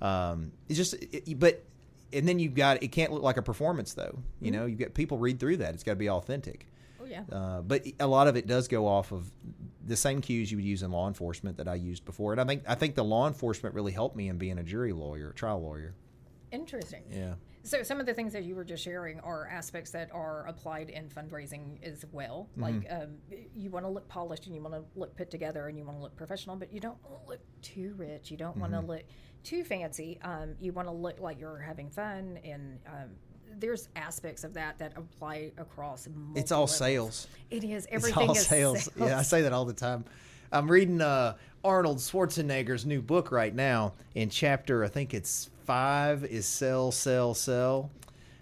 Um, 0.01 0.51
it's 0.67 0.77
just, 0.77 0.95
it, 0.95 1.39
but 1.39 1.63
and 2.11 2.27
then 2.27 2.39
you've 2.39 2.55
got 2.55 2.81
it 2.81 2.87
can't 2.87 3.11
look 3.11 3.21
like 3.21 3.37
a 3.37 3.43
performance 3.43 3.93
though. 3.93 4.17
You 4.41 4.49
know, 4.49 4.65
you 4.65 4.75
get 4.75 4.95
people 4.95 5.19
read 5.19 5.39
through 5.39 5.57
that. 5.57 5.75
It's 5.75 5.83
got 5.83 5.91
to 5.91 5.97
be 5.97 6.09
authentic. 6.09 6.65
oh 6.99 7.05
yeah. 7.05 7.21
Uh, 7.31 7.61
but 7.61 7.85
a 7.99 8.07
lot 8.07 8.27
of 8.27 8.35
it 8.35 8.47
does 8.47 8.67
go 8.67 8.87
off 8.87 9.11
of 9.11 9.31
the 9.85 9.95
same 9.95 10.19
cues 10.19 10.51
you 10.51 10.57
would 10.57 10.65
use 10.65 10.81
in 10.81 10.91
law 10.91 11.07
enforcement 11.07 11.57
that 11.57 11.67
I 11.67 11.75
used 11.75 12.03
before, 12.03 12.31
and 12.31 12.41
I 12.41 12.45
think 12.45 12.63
I 12.67 12.73
think 12.73 12.95
the 12.95 13.03
law 13.03 13.27
enforcement 13.27 13.75
really 13.75 13.91
helped 13.91 14.15
me 14.15 14.27
in 14.27 14.39
being 14.39 14.57
a 14.57 14.63
jury 14.63 14.91
lawyer, 14.91 15.33
trial 15.33 15.61
lawyer. 15.61 15.93
Interesting. 16.51 17.03
Yeah. 17.11 17.35
So 17.63 17.83
some 17.83 17.99
of 17.99 18.05
the 18.05 18.13
things 18.13 18.33
that 18.33 18.43
you 18.43 18.55
were 18.55 18.63
just 18.63 18.83
sharing 18.83 19.19
are 19.19 19.47
aspects 19.47 19.91
that 19.91 20.09
are 20.11 20.45
applied 20.47 20.89
in 20.89 21.09
fundraising 21.09 21.81
as 21.83 22.05
well. 22.11 22.49
Like 22.57 22.87
um, 22.89 23.17
you 23.55 23.69
want 23.69 23.85
to 23.85 23.89
look 23.89 24.07
polished 24.07 24.47
and 24.47 24.55
you 24.55 24.61
want 24.61 24.73
to 24.73 24.83
look 24.95 25.15
put 25.15 25.29
together 25.29 25.67
and 25.67 25.77
you 25.77 25.85
want 25.85 25.97
to 25.97 26.01
look 26.01 26.15
professional, 26.15 26.55
but 26.55 26.73
you 26.73 26.79
don't 26.79 26.97
look 27.27 27.39
too 27.61 27.93
rich. 27.97 28.31
You 28.31 28.37
don't 28.37 28.57
want 28.57 28.73
to 28.73 28.79
look 28.79 29.03
too 29.43 29.63
fancy. 29.63 30.19
Um, 30.23 30.55
you 30.59 30.71
want 30.73 30.87
to 30.87 30.93
look 30.93 31.19
like 31.19 31.39
you're 31.39 31.59
having 31.59 31.89
fun 31.89 32.39
and 32.43 32.79
um, 32.87 33.09
there's 33.59 33.89
aspects 33.95 34.43
of 34.43 34.53
that 34.53 34.79
that 34.79 34.93
apply 34.95 35.51
across. 35.57 36.07
It's 36.35 36.51
all 36.51 36.61
multiple 36.61 36.67
sales. 36.67 37.27
levels. 37.27 37.27
It 37.49 37.63
is. 37.63 37.87
It's 37.91 38.17
all 38.17 38.31
is 38.31 38.47
sales. 38.47 38.89
Yeah, 38.97 39.19
I 39.19 39.21
say 39.21 39.41
that 39.43 39.53
all 39.53 39.65
the 39.65 39.73
time. 39.73 40.05
I'm 40.51 40.69
reading 40.69 41.01
uh, 41.01 41.35
Arnold 41.63 41.97
Schwarzenegger's 41.97 42.85
new 42.85 43.01
book 43.01 43.31
right 43.31 43.53
now. 43.53 43.93
In 44.15 44.29
chapter, 44.29 44.83
I 44.83 44.87
think 44.87 45.13
it's 45.13 45.49
five, 45.71 46.25
is 46.25 46.45
sell, 46.45 46.91
sell, 46.91 47.33
sell, 47.33 47.89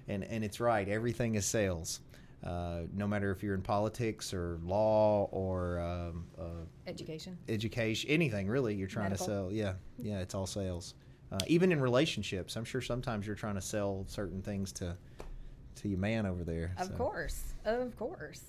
and 0.08 0.24
and 0.24 0.44
it's 0.44 0.60
right. 0.60 0.88
Everything 0.90 1.36
is 1.36 1.46
sales. 1.46 2.00
Uh, 2.44 2.84
no 2.94 3.06
matter 3.06 3.30
if 3.32 3.44
you're 3.44 3.54
in 3.54 3.62
politics 3.62 4.34
or 4.34 4.58
law 4.64 5.28
or 5.32 5.80
um, 5.80 6.26
uh, 6.40 6.44
Education. 6.88 7.38
education, 7.50 8.10
anything 8.10 8.48
really, 8.48 8.74
you're 8.74 8.88
trying 8.88 9.10
Medical. 9.12 9.26
to 9.28 9.32
sell. 9.32 9.52
Yeah, 9.52 9.74
yeah, 10.02 10.20
it's 10.22 10.34
all 10.34 10.48
sales. 10.48 10.96
Uh, 11.32 11.38
even 11.48 11.72
in 11.72 11.80
relationships, 11.80 12.56
I'm 12.56 12.64
sure 12.66 12.82
sometimes 12.82 13.28
you're 13.28 13.36
trying 13.36 13.56
to 13.56 13.62
sell 13.62 14.06
certain 14.08 14.42
things 14.42 14.72
to 14.74 14.98
to 15.76 15.88
your 15.88 16.00
man 16.00 16.26
over 16.26 16.44
there. 16.44 16.74
Of 16.78 16.88
so. 16.88 16.94
course. 16.94 17.54
Of 17.66 17.96
course. 17.96 18.42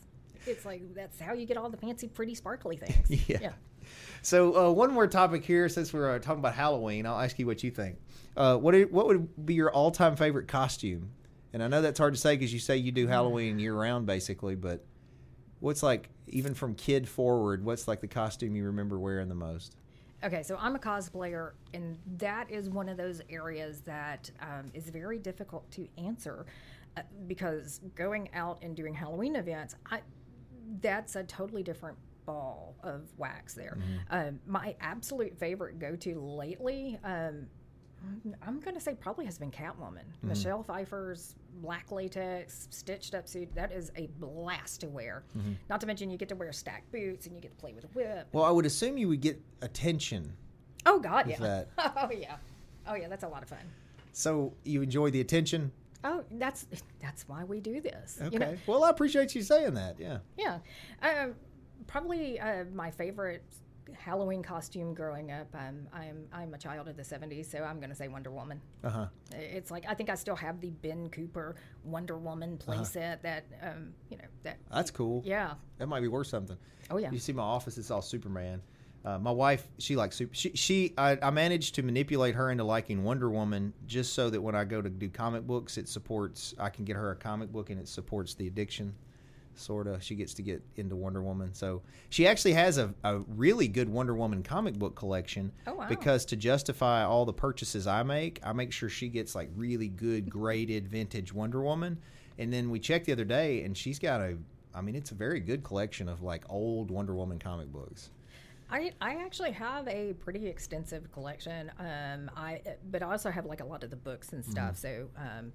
It's 0.46 0.64
like 0.64 0.94
that's 0.94 1.20
how 1.20 1.32
you 1.32 1.46
get 1.46 1.56
all 1.56 1.70
the 1.70 1.76
fancy, 1.76 2.08
pretty, 2.08 2.34
sparkly 2.34 2.76
things. 2.76 3.28
Yeah. 3.28 3.52
So 4.22 4.68
uh, 4.68 4.72
one 4.72 4.92
more 4.92 5.06
topic 5.06 5.44
here, 5.44 5.68
since 5.68 5.92
we're 5.92 6.16
uh, 6.16 6.18
talking 6.18 6.40
about 6.40 6.54
Halloween, 6.54 7.06
I'll 7.06 7.18
ask 7.18 7.38
you 7.38 7.46
what 7.46 7.64
you 7.64 7.70
think. 7.70 7.96
Uh, 8.36 8.56
what 8.56 8.74
would 8.92 9.46
be 9.46 9.54
your 9.54 9.70
all 9.70 9.90
time 9.90 10.16
favorite 10.16 10.48
costume? 10.48 11.10
And 11.52 11.62
I 11.62 11.68
know 11.68 11.82
that's 11.82 11.98
hard 11.98 12.14
to 12.14 12.20
say 12.20 12.36
because 12.36 12.52
you 12.52 12.60
say 12.60 12.76
you 12.76 12.92
do 12.92 13.06
Halloween 13.06 13.58
year 13.58 13.74
round, 13.74 14.06
basically. 14.06 14.54
But 14.54 14.84
what's 15.60 15.82
like 15.82 16.10
even 16.28 16.54
from 16.54 16.74
kid 16.74 17.08
forward? 17.08 17.64
What's 17.64 17.88
like 17.88 18.00
the 18.00 18.08
costume 18.08 18.54
you 18.54 18.64
remember 18.66 18.98
wearing 18.98 19.28
the 19.28 19.34
most? 19.34 19.76
Okay, 20.22 20.42
so 20.42 20.56
I'm 20.60 20.76
a 20.76 20.78
cosplayer, 20.78 21.52
and 21.72 21.96
that 22.18 22.50
is 22.50 22.68
one 22.68 22.90
of 22.90 22.98
those 22.98 23.22
areas 23.30 23.80
that 23.82 24.30
um, 24.40 24.70
is 24.74 24.90
very 24.90 25.18
difficult 25.18 25.70
to 25.72 25.88
answer 25.96 26.44
uh, 26.98 27.02
because 27.26 27.80
going 27.94 28.28
out 28.34 28.58
and 28.60 28.76
doing 28.76 28.92
Halloween 28.92 29.36
events, 29.36 29.76
I 29.90 30.00
that's 30.80 31.16
a 31.16 31.24
totally 31.24 31.62
different 31.62 31.96
ball 32.26 32.76
of 32.82 33.02
wax 33.16 33.54
there. 33.54 33.78
Um, 34.10 34.40
my 34.46 34.74
absolute 34.80 35.36
favorite 35.38 35.78
go 35.78 35.96
to 35.96 36.20
lately. 36.20 36.98
Um, 37.04 37.46
I'm 38.46 38.60
going 38.60 38.74
to 38.74 38.80
say 38.80 38.94
probably 38.94 39.26
has 39.26 39.38
been 39.38 39.50
Catwoman. 39.50 40.04
Michelle 40.22 40.62
Pfeiffer's 40.62 41.34
black 41.60 41.90
latex 41.92 42.66
stitched 42.70 43.14
up 43.14 43.28
suit. 43.28 43.54
That 43.54 43.72
is 43.72 43.92
a 43.96 44.06
blast 44.18 44.80
to 44.80 44.88
wear. 44.88 45.24
Not 45.68 45.80
to 45.82 45.86
mention 45.86 46.08
you 46.10 46.16
get 46.16 46.28
to 46.30 46.34
wear 46.36 46.52
stacked 46.52 46.90
boots 46.92 47.26
and 47.26 47.34
you 47.34 47.42
get 47.42 47.50
to 47.50 47.56
play 47.58 47.72
with 47.74 47.84
a 47.84 47.88
whip. 47.88 48.28
Well, 48.32 48.44
I 48.44 48.50
would 48.50 48.64
assume 48.64 48.96
you 48.96 49.08
would 49.08 49.20
get 49.20 49.40
attention. 49.60 50.32
Oh 50.86 50.98
God, 50.98 51.26
yeah. 51.28 51.36
that. 51.40 51.68
Oh 51.96 52.10
yeah. 52.10 52.36
Oh 52.86 52.94
yeah, 52.94 53.08
that's 53.08 53.24
a 53.24 53.28
lot 53.28 53.42
of 53.42 53.48
fun. 53.50 53.58
So 54.12 54.54
you 54.64 54.80
enjoy 54.82 55.10
the 55.10 55.20
attention? 55.20 55.70
Oh, 56.04 56.24
that's 56.32 56.66
that's 57.00 57.28
why 57.28 57.44
we 57.44 57.60
do 57.60 57.80
this. 57.80 58.18
Okay. 58.20 58.32
You 58.32 58.38
know? 58.38 58.56
Well, 58.66 58.84
I 58.84 58.90
appreciate 58.90 59.34
you 59.34 59.42
saying 59.42 59.74
that. 59.74 59.98
Yeah. 59.98 60.18
Yeah. 60.38 60.58
Uh, 61.02 61.28
probably 61.86 62.38
uh, 62.40 62.64
my 62.74 62.90
favorite 62.90 63.42
Halloween 63.92 64.42
costume 64.42 64.94
growing 64.94 65.30
up. 65.32 65.48
Um, 65.54 65.88
I'm 65.92 66.26
I'm 66.32 66.54
a 66.54 66.58
child 66.58 66.88
of 66.88 66.96
the 66.96 67.02
'70s, 67.02 67.50
so 67.50 67.62
I'm 67.64 67.78
going 67.78 67.90
to 67.90 67.96
say 67.96 68.08
Wonder 68.08 68.30
Woman. 68.30 68.60
Uh 68.84 68.88
huh. 68.90 69.06
It's 69.34 69.70
like 69.70 69.84
I 69.88 69.94
think 69.94 70.08
I 70.10 70.14
still 70.14 70.36
have 70.36 70.60
the 70.60 70.70
Ben 70.70 71.08
Cooper 71.10 71.56
Wonder 71.84 72.16
Woman 72.16 72.58
Uh-huh. 72.66 72.80
playset 72.80 73.20
that 73.22 73.44
um, 73.62 73.92
you 74.10 74.16
know 74.16 74.24
that. 74.44 74.58
That's 74.72 74.90
cool. 74.90 75.22
Yeah. 75.26 75.54
That 75.78 75.88
might 75.88 76.00
be 76.00 76.08
worth 76.08 76.28
something. 76.28 76.56
Oh 76.90 76.96
yeah. 76.98 77.10
You 77.10 77.18
see 77.18 77.32
my 77.32 77.42
office; 77.42 77.78
it's 77.78 77.90
all 77.90 78.02
Superman. 78.02 78.62
Uh, 79.04 79.18
my 79.18 79.30
wife, 79.30 79.66
she 79.78 79.96
likes 79.96 80.16
super. 80.16 80.34
She, 80.34 80.50
she 80.50 80.92
I, 80.98 81.18
I 81.22 81.30
managed 81.30 81.74
to 81.76 81.82
manipulate 81.82 82.34
her 82.34 82.50
into 82.50 82.64
liking 82.64 83.02
Wonder 83.02 83.30
Woman 83.30 83.72
just 83.86 84.12
so 84.12 84.28
that 84.28 84.40
when 84.42 84.54
I 84.54 84.64
go 84.64 84.82
to 84.82 84.90
do 84.90 85.08
comic 85.08 85.46
books, 85.46 85.78
it 85.78 85.88
supports. 85.88 86.54
I 86.58 86.68
can 86.68 86.84
get 86.84 86.96
her 86.96 87.10
a 87.10 87.16
comic 87.16 87.50
book 87.50 87.70
and 87.70 87.80
it 87.80 87.88
supports 87.88 88.34
the 88.34 88.46
addiction. 88.46 88.94
Sort 89.56 89.86
of, 89.86 90.02
she 90.02 90.14
gets 90.14 90.32
to 90.34 90.42
get 90.42 90.62
into 90.76 90.96
Wonder 90.96 91.22
Woman. 91.22 91.52
So 91.54 91.82
she 92.08 92.26
actually 92.26 92.52
has 92.52 92.78
a, 92.78 92.94
a 93.02 93.18
really 93.36 93.68
good 93.68 93.88
Wonder 93.88 94.14
Woman 94.14 94.42
comic 94.42 94.74
book 94.74 94.94
collection. 94.94 95.52
Oh, 95.66 95.74
wow. 95.74 95.86
Because 95.88 96.24
to 96.26 96.36
justify 96.36 97.04
all 97.04 97.24
the 97.24 97.32
purchases 97.32 97.86
I 97.86 98.02
make, 98.02 98.40
I 98.42 98.52
make 98.52 98.72
sure 98.72 98.88
she 98.88 99.08
gets 99.08 99.34
like 99.34 99.50
really 99.56 99.88
good 99.88 100.30
graded 100.30 100.88
vintage 100.88 101.32
Wonder 101.32 101.62
Woman. 101.62 101.98
And 102.38 102.52
then 102.52 102.70
we 102.70 102.78
checked 102.80 103.06
the 103.06 103.12
other 103.12 103.24
day, 103.24 103.62
and 103.64 103.76
she's 103.76 103.98
got 103.98 104.20
a. 104.20 104.38
I 104.74 104.80
mean, 104.80 104.94
it's 104.94 105.10
a 105.10 105.14
very 105.14 105.40
good 105.40 105.62
collection 105.62 106.08
of 106.08 106.22
like 106.22 106.44
old 106.48 106.90
Wonder 106.90 107.14
Woman 107.14 107.38
comic 107.38 107.70
books. 107.70 108.10
I, 108.70 108.92
I 109.00 109.14
actually 109.24 109.52
have 109.52 109.88
a 109.88 110.12
pretty 110.14 110.46
extensive 110.46 111.10
collection. 111.12 111.70
Um, 111.78 112.30
I 112.36 112.60
but 112.90 113.02
I 113.02 113.10
also 113.10 113.30
have 113.30 113.46
like 113.46 113.60
a 113.60 113.64
lot 113.64 113.82
of 113.84 113.90
the 113.90 113.96
books 113.96 114.32
and 114.32 114.44
stuff. 114.44 114.76
So 114.76 115.08
um, 115.16 115.52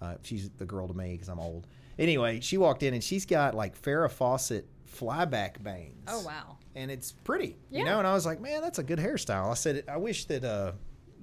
Uh, 0.00 0.14
she's 0.22 0.48
the 0.58 0.64
girl 0.66 0.86
to 0.88 0.94
me 0.94 1.12
because 1.12 1.28
I'm 1.28 1.40
old. 1.40 1.66
Anyway, 1.98 2.38
she 2.40 2.56
walked 2.58 2.82
in 2.84 2.94
and 2.94 3.02
she's 3.02 3.26
got 3.26 3.54
like 3.54 3.80
Farrah 3.80 4.10
Fawcett 4.10 4.66
flyback 4.96 5.60
bangs. 5.62 6.04
Oh 6.06 6.20
wow! 6.22 6.56
And 6.76 6.90
it's 6.90 7.10
pretty, 7.12 7.56
you 7.70 7.84
know. 7.84 7.98
And 7.98 8.06
I 8.06 8.14
was 8.14 8.24
like, 8.24 8.40
man, 8.40 8.62
that's 8.62 8.78
a 8.78 8.84
good 8.84 8.98
hairstyle. 9.00 9.50
I 9.50 9.54
said, 9.54 9.82
I 9.88 9.96
wish 9.96 10.26
that, 10.26 10.44
uh, 10.44 10.72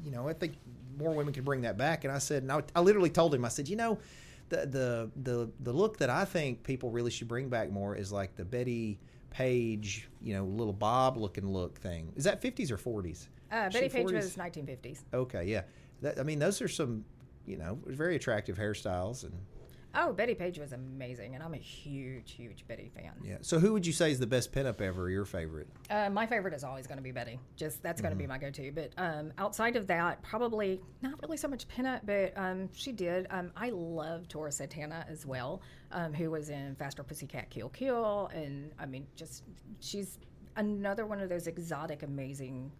you 0.03 0.11
know, 0.11 0.27
I 0.27 0.33
think 0.33 0.55
more 0.97 1.13
women 1.13 1.33
can 1.33 1.43
bring 1.43 1.61
that 1.61 1.77
back. 1.77 2.03
And 2.03 2.13
I 2.13 2.17
said, 2.17 2.43
and 2.43 2.51
I, 2.51 2.63
I 2.75 2.81
literally 2.81 3.09
told 3.09 3.33
him, 3.33 3.45
I 3.45 3.49
said, 3.49 3.67
you 3.67 3.75
know, 3.75 3.99
the 4.49 4.57
the 4.65 5.11
the 5.23 5.51
the 5.61 5.73
look 5.73 5.97
that 5.97 6.09
I 6.09 6.25
think 6.25 6.63
people 6.63 6.91
really 6.91 7.11
should 7.11 7.27
bring 7.27 7.49
back 7.49 7.71
more 7.71 7.95
is 7.95 8.11
like 8.11 8.35
the 8.35 8.45
Bettie 8.45 8.99
Page, 9.29 10.07
you 10.21 10.33
know, 10.33 10.45
little 10.45 10.73
Bob 10.73 11.17
looking 11.17 11.51
look 11.51 11.77
thing. 11.79 12.11
Is 12.15 12.23
that 12.23 12.41
50s 12.41 12.71
or 12.71 12.77
40s? 12.77 13.27
Uh, 13.51 13.69
Bettie 13.69 13.89
Page 13.89 14.07
40s? 14.07 14.13
was 14.13 14.35
1950s. 14.37 14.99
Okay, 15.13 15.43
yeah. 15.45 15.63
That, 16.01 16.19
I 16.19 16.23
mean, 16.23 16.39
those 16.39 16.61
are 16.61 16.69
some, 16.69 17.03
you 17.45 17.57
know, 17.57 17.77
very 17.85 18.15
attractive 18.15 18.57
hairstyles 18.57 19.23
and 19.23 19.33
Oh, 19.95 20.11
Bettie 20.13 20.35
Page 20.35 20.59
was 20.59 20.73
amazing, 20.73 21.35
and 21.35 21.43
I'm 21.43 21.53
a 21.53 21.57
huge, 21.57 22.31
huge 22.33 22.65
Bettie 22.67 22.91
fan. 22.95 23.13
yeah. 23.23 23.37
So 23.41 23.59
who 23.59 23.73
would 23.73 23.85
you 23.87 23.93
say 23.93 24.11
is 24.11 24.19
the 24.19 24.27
best 24.27 24.51
pinup 24.51 24.81
ever? 24.81 25.09
Your 25.09 25.25
favorite? 25.25 25.67
Uh, 25.89 26.09
my 26.09 26.25
favorite 26.25 26.53
is 26.53 26.63
always 26.63 26.85
going 26.87 26.97
to 26.97 27.03
be 27.03 27.11
Bettie. 27.11 27.39
Just 27.55 27.81
that's 27.81 28.01
going 28.01 28.11
to 28.11 28.15
Mm-hmm. 28.15 28.23
be 28.23 28.27
my 28.27 28.37
go-to. 28.37 28.71
But 28.71 28.91
um, 28.97 29.31
outside 29.37 29.75
of 29.75 29.87
that, 29.87 30.21
probably 30.21 30.81
not 31.01 31.13
really 31.23 31.37
so 31.37 31.47
much 31.47 31.67
pinup, 31.67 32.01
but 32.05 32.33
um, 32.37 32.69
she 32.73 32.91
did. 32.91 33.27
Um, 33.29 33.51
I 33.55 33.69
love 33.69 34.27
Tura 34.27 34.49
Satana 34.51 35.09
as 35.09 35.25
well, 35.25 35.61
um, 35.91 36.13
who 36.13 36.29
was 36.31 36.49
in 36.49 36.75
Faster 36.75 37.03
Pussycat 37.03 37.49
Kill 37.49 37.69
Kill, 37.69 38.29
and 38.33 38.71
I 38.79 38.85
mean, 38.85 39.07
just 39.15 39.43
she's 39.79 40.19
another 40.57 41.05
one 41.05 41.19
of 41.19 41.29
those 41.29 41.47
exotic, 41.47 42.03
amazing, 42.03 42.71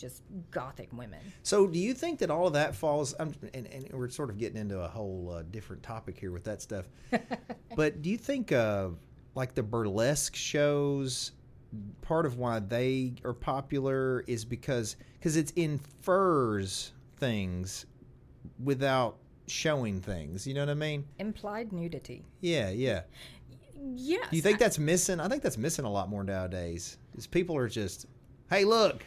just 0.00 0.22
gothic 0.50 0.88
women. 0.92 1.20
So, 1.42 1.66
do 1.66 1.78
you 1.78 1.94
think 1.94 2.18
that 2.20 2.30
all 2.30 2.46
of 2.46 2.54
that 2.54 2.74
falls? 2.74 3.14
I'm, 3.18 3.34
and, 3.54 3.66
and 3.66 3.88
we're 3.92 4.08
sort 4.08 4.30
of 4.30 4.38
getting 4.38 4.58
into 4.58 4.80
a 4.80 4.88
whole 4.88 5.32
uh, 5.36 5.42
different 5.50 5.82
topic 5.82 6.18
here 6.18 6.32
with 6.32 6.44
that 6.44 6.62
stuff. 6.62 6.86
but 7.76 8.02
do 8.02 8.10
you 8.10 8.16
think, 8.16 8.52
uh, 8.52 8.88
like 9.34 9.54
the 9.54 9.62
burlesque 9.62 10.34
shows, 10.34 11.32
part 12.02 12.26
of 12.26 12.36
why 12.36 12.58
they 12.58 13.14
are 13.24 13.32
popular 13.32 14.24
is 14.26 14.44
because 14.44 14.96
because 15.14 15.36
it 15.36 15.52
infers 15.56 16.92
things 17.18 17.86
without 18.62 19.18
showing 19.46 20.00
things. 20.00 20.46
You 20.46 20.54
know 20.54 20.62
what 20.62 20.70
I 20.70 20.74
mean? 20.74 21.04
Implied 21.18 21.72
nudity. 21.72 22.24
Yeah, 22.40 22.70
yeah. 22.70 23.02
Yes. 23.94 24.28
Do 24.30 24.36
you 24.36 24.42
think 24.42 24.58
that's 24.58 24.78
missing? 24.78 25.20
I 25.20 25.28
think 25.28 25.42
that's 25.42 25.58
missing 25.58 25.84
a 25.84 25.90
lot 25.90 26.08
more 26.08 26.24
nowadays. 26.24 26.98
Is 27.16 27.26
people 27.26 27.56
are 27.56 27.68
just, 27.68 28.06
hey, 28.50 28.64
look. 28.64 29.04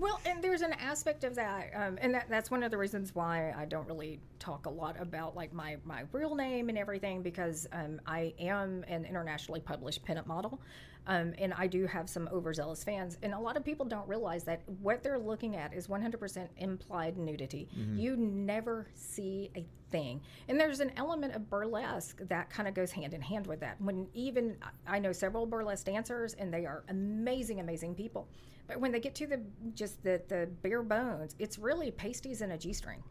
Well, 0.00 0.18
and 0.24 0.42
there's 0.42 0.62
an 0.62 0.72
aspect 0.72 1.24
of 1.24 1.34
that, 1.34 1.72
um, 1.74 1.98
and 2.00 2.14
that, 2.14 2.24
that's 2.30 2.50
one 2.50 2.62
of 2.62 2.70
the 2.70 2.78
reasons 2.78 3.14
why 3.14 3.52
I 3.54 3.66
don't 3.66 3.86
really 3.86 4.18
talk 4.38 4.64
a 4.64 4.70
lot 4.70 4.98
about 4.98 5.36
like 5.36 5.52
my, 5.52 5.76
my 5.84 6.04
real 6.12 6.34
name 6.34 6.70
and 6.70 6.78
everything 6.78 7.20
because 7.20 7.68
um, 7.72 8.00
I 8.06 8.32
am 8.38 8.82
an 8.88 9.04
internationally 9.04 9.60
published 9.60 10.02
pinup 10.06 10.24
model, 10.24 10.58
um, 11.06 11.34
and 11.36 11.52
I 11.52 11.66
do 11.66 11.86
have 11.86 12.08
some 12.08 12.30
overzealous 12.32 12.82
fans, 12.82 13.18
and 13.22 13.34
a 13.34 13.38
lot 13.38 13.58
of 13.58 13.64
people 13.64 13.84
don't 13.84 14.08
realize 14.08 14.42
that 14.44 14.62
what 14.80 15.02
they're 15.02 15.18
looking 15.18 15.54
at 15.56 15.74
is 15.74 15.86
100% 15.86 16.48
implied 16.56 17.18
nudity. 17.18 17.68
You 17.94 18.16
never 18.16 18.86
see 18.94 19.50
a 19.54 19.66
thing, 19.90 20.22
and 20.48 20.58
there's 20.58 20.80
an 20.80 20.92
element 20.96 21.34
of 21.34 21.50
burlesque 21.50 22.26
that 22.28 22.48
kind 22.48 22.66
of 22.66 22.72
goes 22.72 22.90
hand 22.90 23.12
in 23.12 23.20
hand 23.20 23.46
with 23.46 23.60
that. 23.60 23.78
When 23.82 24.06
even 24.14 24.56
I 24.86 24.98
know 24.98 25.12
several 25.12 25.44
burlesque 25.44 25.84
dancers, 25.84 26.32
and 26.32 26.50
they 26.54 26.64
are 26.64 26.84
amazing, 26.88 27.60
amazing 27.60 27.96
people. 27.96 28.28
But 28.70 28.80
when 28.80 28.92
they 28.92 29.00
get 29.00 29.14
to 29.16 29.26
the 29.26 29.40
just 29.74 30.02
the 30.02 30.22
the 30.28 30.48
bare 30.62 30.82
bones, 30.82 31.34
it's 31.38 31.58
really 31.58 31.90
pasties 31.90 32.40
and 32.40 32.52
a 32.52 32.58
g 32.58 32.72
string. 32.72 33.02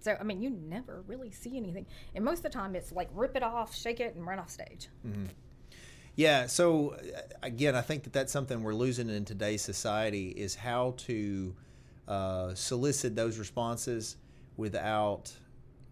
So 0.00 0.16
I 0.18 0.22
mean, 0.24 0.40
you 0.40 0.50
never 0.50 1.02
really 1.06 1.30
see 1.30 1.56
anything, 1.56 1.86
and 2.14 2.24
most 2.24 2.38
of 2.38 2.42
the 2.44 2.50
time 2.50 2.74
it's 2.74 2.92
like 2.92 3.08
rip 3.12 3.36
it 3.36 3.42
off, 3.42 3.74
shake 3.74 4.00
it, 4.00 4.14
and 4.14 4.26
run 4.26 4.38
off 4.38 4.50
stage. 4.50 4.88
Yeah. 6.14 6.46
So 6.46 6.94
uh, 6.94 7.20
again, 7.42 7.76
I 7.76 7.80
think 7.80 8.02
that 8.04 8.12
that's 8.12 8.32
something 8.32 8.62
we're 8.62 8.74
losing 8.74 9.08
in 9.08 9.24
today's 9.24 9.62
society 9.62 10.30
is 10.30 10.54
how 10.54 10.94
to 10.98 11.54
uh, 12.08 12.54
solicit 12.54 13.14
those 13.14 13.38
responses 13.38 14.16
without 14.56 15.32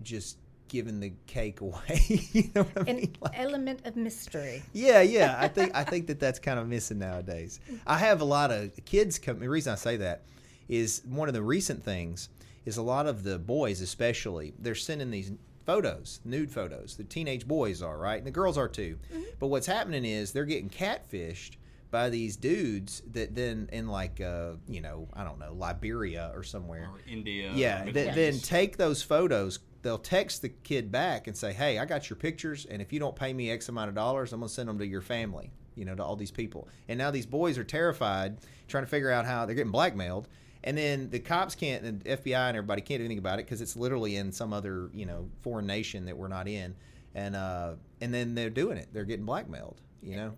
just 0.02 0.38
giving 0.68 1.00
the 1.00 1.12
cake 1.26 1.60
away. 1.60 2.00
you 2.32 2.50
know 2.54 2.62
what 2.64 2.88
I 2.88 2.90
An 2.90 2.96
mean? 2.96 3.16
Like- 3.20 3.38
element 3.38 3.86
of 3.86 3.96
mystery. 3.96 4.62
yeah, 4.72 5.00
yeah. 5.02 5.36
I 5.38 5.48
think 5.48 5.74
I 5.74 5.84
think 5.90 6.06
that 6.08 6.20
that's 6.20 6.38
kind 6.38 6.58
of 6.58 6.68
missing 6.68 6.98
nowadays. 6.98 7.60
I 7.86 7.98
have 7.98 8.20
a 8.20 8.24
lot 8.24 8.50
of 8.50 8.72
kids 8.84 9.18
come. 9.18 9.38
The 9.38 9.48
reason 9.48 9.72
I 9.72 9.76
say 9.76 9.96
that 9.98 10.22
is 10.68 11.02
one 11.08 11.28
of 11.28 11.34
the 11.34 11.42
recent 11.42 11.82
things 11.84 12.28
is 12.64 12.76
a 12.76 12.82
lot 12.82 13.06
of 13.06 13.22
the 13.22 13.38
boys, 13.38 13.80
especially, 13.80 14.52
they're 14.58 14.74
sending 14.74 15.10
these 15.12 15.30
photos, 15.64 16.20
nude 16.24 16.50
photos. 16.50 16.96
The 16.96 17.04
teenage 17.04 17.46
boys 17.46 17.82
are 17.82 17.96
right, 17.96 18.18
and 18.18 18.26
the 18.26 18.30
girls 18.32 18.58
are 18.58 18.68
too. 18.68 18.98
Mm-hmm. 19.12 19.22
But 19.38 19.46
what's 19.48 19.66
happening 19.66 20.04
is 20.04 20.32
they're 20.32 20.44
getting 20.44 20.68
catfished 20.70 21.52
by 21.90 22.10
these 22.10 22.36
dudes 22.36 23.02
that 23.12 23.34
then 23.34 23.68
in 23.72 23.88
like 23.88 24.20
uh, 24.20 24.52
you 24.68 24.80
know 24.80 25.08
I 25.14 25.24
don't 25.24 25.38
know 25.38 25.52
Liberia 25.52 26.32
or 26.34 26.42
somewhere. 26.42 26.90
Or 26.92 27.00
India. 27.10 27.50
Yeah, 27.54 27.82
or 27.82 27.92
th- 27.92 28.14
then 28.14 28.38
take 28.40 28.76
those 28.76 29.02
photos. 29.02 29.60
They'll 29.82 29.98
text 29.98 30.42
the 30.42 30.48
kid 30.48 30.90
back 30.90 31.26
and 31.26 31.36
say, 31.36 31.52
"Hey, 31.52 31.78
I 31.78 31.84
got 31.84 32.10
your 32.10 32.16
pictures, 32.16 32.66
and 32.66 32.82
if 32.82 32.92
you 32.92 32.98
don't 32.98 33.14
pay 33.14 33.32
me 33.32 33.50
X 33.50 33.68
amount 33.68 33.88
of 33.88 33.94
dollars, 33.94 34.32
I'm 34.32 34.40
gonna 34.40 34.48
send 34.48 34.68
them 34.68 34.78
to 34.78 34.86
your 34.86 35.02
family." 35.02 35.50
You 35.74 35.84
know, 35.84 35.94
to 35.94 36.02
all 36.02 36.16
these 36.16 36.30
people. 36.30 36.68
And 36.88 36.96
now 36.96 37.10
these 37.10 37.26
boys 37.26 37.58
are 37.58 37.64
terrified, 37.64 38.38
trying 38.66 38.84
to 38.84 38.88
figure 38.88 39.10
out 39.10 39.26
how 39.26 39.44
they're 39.44 39.54
getting 39.54 39.72
blackmailed. 39.72 40.26
And 40.64 40.76
then 40.76 41.10
the 41.10 41.18
cops 41.18 41.54
can't, 41.54 41.84
and 41.84 42.02
FBI 42.02 42.48
and 42.48 42.56
everybody 42.56 42.80
can't 42.80 43.00
do 43.00 43.04
anything 43.04 43.18
about 43.18 43.38
it 43.38 43.44
because 43.44 43.60
it's 43.60 43.76
literally 43.76 44.16
in 44.16 44.32
some 44.32 44.54
other, 44.54 44.88
you 44.94 45.04
know, 45.04 45.28
foreign 45.42 45.66
nation 45.66 46.06
that 46.06 46.16
we're 46.16 46.28
not 46.28 46.48
in. 46.48 46.74
And 47.14 47.36
uh, 47.36 47.74
and 48.00 48.12
then 48.12 48.34
they're 48.34 48.48
doing 48.48 48.78
it. 48.78 48.88
They're 48.92 49.04
getting 49.04 49.26
blackmailed. 49.26 49.82
You 50.02 50.16
know. 50.16 50.36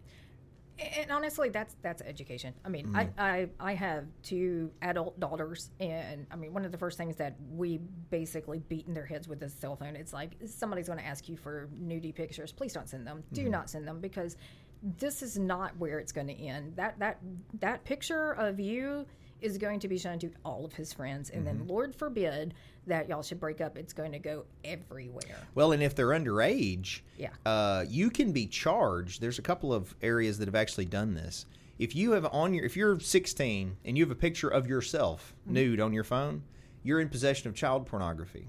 And 0.78 1.10
honestly, 1.10 1.48
that's 1.48 1.74
that's 1.82 2.02
education. 2.02 2.54
I 2.64 2.68
mean, 2.68 2.94
I, 2.94 3.04
mm. 3.04 3.12
I 3.18 3.48
I 3.58 3.74
have 3.74 4.04
two 4.22 4.70
adult 4.80 5.18
daughters, 5.18 5.70
and 5.80 6.26
I 6.30 6.36
mean, 6.36 6.52
one 6.52 6.64
of 6.64 6.72
the 6.72 6.78
first 6.78 6.96
things 6.96 7.16
that 7.16 7.36
we 7.50 7.78
basically 8.10 8.60
beat 8.60 8.86
in 8.86 8.94
their 8.94 9.06
heads 9.06 9.26
with 9.26 9.40
this 9.40 9.52
cell 9.54 9.76
phone, 9.76 9.96
it's 9.96 10.12
like 10.12 10.36
somebody's 10.46 10.86
going 10.86 10.98
to 10.98 11.06
ask 11.06 11.28
you 11.28 11.36
for 11.36 11.68
nudie 11.74 12.14
pictures. 12.14 12.52
Please 12.52 12.72
don't 12.72 12.88
send 12.88 13.06
them. 13.06 13.24
Do 13.32 13.42
mm-hmm. 13.42 13.50
not 13.50 13.70
send 13.70 13.88
them 13.88 14.00
because 14.00 14.36
this 14.82 15.22
is 15.22 15.36
not 15.36 15.76
where 15.78 15.98
it's 15.98 16.12
going 16.12 16.28
to 16.28 16.34
end. 16.34 16.76
That 16.76 16.98
that 17.00 17.18
that 17.60 17.84
picture 17.84 18.32
of 18.32 18.60
you 18.60 19.06
is 19.40 19.58
going 19.58 19.80
to 19.80 19.88
be 19.88 19.98
shown 19.98 20.18
to 20.20 20.30
all 20.44 20.64
of 20.64 20.72
his 20.72 20.92
friends, 20.92 21.30
and 21.30 21.46
then 21.46 21.58
mm-hmm. 21.58 21.70
Lord 21.70 21.96
forbid 21.96 22.54
that 22.88 23.08
y'all 23.08 23.22
should 23.22 23.40
break 23.40 23.60
up. 23.60 23.76
It's 23.78 23.92
going 23.92 24.12
to 24.12 24.18
go 24.18 24.44
everywhere. 24.64 25.36
Well, 25.54 25.72
and 25.72 25.82
if 25.82 25.94
they're 25.94 26.08
underage, 26.08 27.00
Yeah. 27.16 27.30
uh, 27.46 27.84
you 27.88 28.10
can 28.10 28.32
be 28.32 28.46
charged. 28.46 29.20
There's 29.20 29.38
a 29.38 29.42
couple 29.42 29.72
of 29.72 29.94
areas 30.02 30.38
that 30.38 30.48
have 30.48 30.54
actually 30.54 30.86
done 30.86 31.14
this. 31.14 31.46
If 31.78 31.94
you 31.94 32.12
have 32.12 32.26
on 32.32 32.54
your, 32.54 32.64
if 32.64 32.76
you're 32.76 32.98
16 32.98 33.76
and 33.84 33.96
you 33.96 34.04
have 34.04 34.10
a 34.10 34.16
picture 34.16 34.48
of 34.48 34.66
yourself 34.66 35.34
nude 35.46 35.80
on 35.80 35.92
your 35.92 36.04
phone, 36.04 36.42
you're 36.82 37.00
in 37.00 37.08
possession 37.08 37.48
of 37.48 37.54
child 37.54 37.86
pornography. 37.86 38.48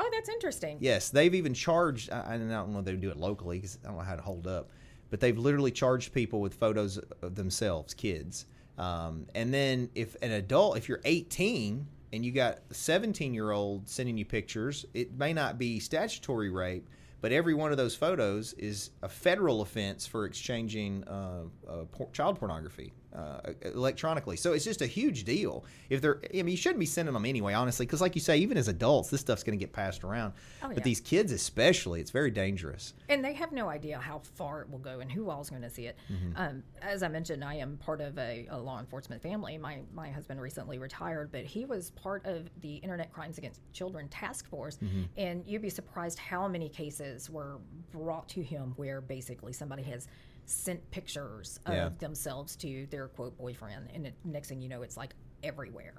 Oh, 0.00 0.08
that's 0.12 0.28
interesting. 0.28 0.78
Yes, 0.80 1.10
they've 1.10 1.34
even 1.34 1.54
charged. 1.54 2.10
I, 2.12 2.34
I 2.34 2.38
don't 2.38 2.72
know 2.72 2.78
if 2.78 2.84
they 2.84 2.92
do 2.94 3.10
it 3.10 3.16
locally 3.16 3.58
because 3.58 3.78
I 3.84 3.88
don't 3.88 3.96
know 3.98 4.02
how 4.04 4.16
to 4.16 4.22
hold 4.22 4.46
up, 4.46 4.70
but 5.10 5.20
they've 5.20 5.36
literally 5.38 5.70
charged 5.70 6.12
people 6.12 6.40
with 6.40 6.54
photos 6.54 6.98
of 7.22 7.34
themselves, 7.34 7.94
kids. 7.94 8.46
Um, 8.76 9.26
and 9.34 9.52
then 9.52 9.90
if 9.96 10.16
an 10.22 10.30
adult, 10.32 10.76
if 10.76 10.88
you're 10.88 11.00
18 11.04 11.86
and 12.12 12.24
you 12.24 12.32
got 12.32 12.58
a 12.70 12.74
17 12.74 13.34
year 13.34 13.50
old 13.50 13.88
sending 13.88 14.16
you 14.16 14.24
pictures, 14.24 14.86
it 14.94 15.16
may 15.16 15.32
not 15.32 15.58
be 15.58 15.78
statutory 15.78 16.50
rape, 16.50 16.88
but 17.20 17.32
every 17.32 17.54
one 17.54 17.70
of 17.70 17.76
those 17.76 17.94
photos 17.94 18.52
is 18.54 18.90
a 19.02 19.08
federal 19.08 19.62
offense 19.62 20.06
for 20.06 20.24
exchanging 20.24 21.04
uh, 21.04 21.42
uh, 21.68 21.84
por- 21.90 22.10
child 22.12 22.38
pornography 22.38 22.92
uh, 23.14 23.40
electronically. 23.62 24.36
So 24.36 24.52
it's 24.52 24.64
just 24.64 24.82
a 24.82 24.86
huge 24.86 25.24
deal. 25.24 25.64
If 25.88 26.00
they're, 26.00 26.20
I 26.32 26.36
mean, 26.36 26.48
you 26.48 26.56
shouldn't 26.56 26.78
be 26.78 26.86
sending 26.86 27.14
them 27.14 27.24
anyway, 27.24 27.54
honestly, 27.54 27.86
because 27.86 28.00
like 28.00 28.14
you 28.14 28.20
say, 28.20 28.38
even 28.38 28.56
as 28.56 28.68
adults, 28.68 29.10
this 29.10 29.20
stuff's 29.20 29.42
going 29.42 29.58
to 29.58 29.62
get 29.62 29.72
passed 29.72 30.04
around. 30.04 30.34
Oh, 30.62 30.70
but 30.72 30.84
these 30.84 31.00
kids, 31.00 31.32
especially, 31.32 32.00
it's 32.00 32.10
very 32.10 32.30
dangerous. 32.30 32.94
And 33.08 33.24
they 33.24 33.32
have 33.32 33.50
no 33.52 33.68
idea 33.68 33.98
how 33.98 34.20
far 34.36 34.60
it 34.62 34.70
will 34.70 34.78
go 34.78 35.00
and 35.00 35.10
who 35.10 35.30
all's 35.30 35.50
going 35.50 35.62
to 35.62 35.70
see 35.70 35.86
it. 35.86 35.96
Um, 36.36 36.62
as 36.82 37.02
I 37.02 37.08
mentioned, 37.08 37.42
I 37.42 37.54
am 37.54 37.78
part 37.78 38.00
of 38.00 38.18
a, 38.18 38.46
a 38.50 38.58
law 38.58 38.78
enforcement 38.78 39.22
family. 39.22 39.58
My 39.58 39.78
my 39.94 40.10
husband 40.10 40.40
recently 40.40 40.78
retired, 40.78 41.32
but 41.32 41.44
he 41.44 41.64
was 41.64 41.90
part 41.92 42.24
of 42.26 42.48
the 42.60 42.76
Internet 42.76 43.12
Crimes 43.12 43.38
Against 43.38 43.60
Children 43.72 44.08
Task 44.08 44.48
Force. 44.48 44.78
And 45.16 45.42
you'd 45.46 45.62
be 45.62 45.70
surprised 45.70 46.18
how 46.18 46.46
many 46.46 46.68
cases 46.68 47.07
were 47.30 47.58
brought 47.92 48.28
to 48.30 48.42
him 48.42 48.72
where 48.76 49.00
basically 49.00 49.52
somebody 49.52 49.82
has 49.84 50.08
sent 50.46 50.90
pictures 50.90 51.60
of 51.66 51.74
Yeah. 51.74 51.88
themselves 51.98 52.56
to 52.56 52.86
their 52.90 53.08
quote 53.08 53.36
boyfriend, 53.36 53.88
and 53.94 54.06
it, 54.06 54.14
next 54.24 54.48
thing 54.48 54.60
you 54.62 54.68
know, 54.68 54.82
it's 54.82 54.96
like 54.96 55.14
everywhere. 55.42 55.94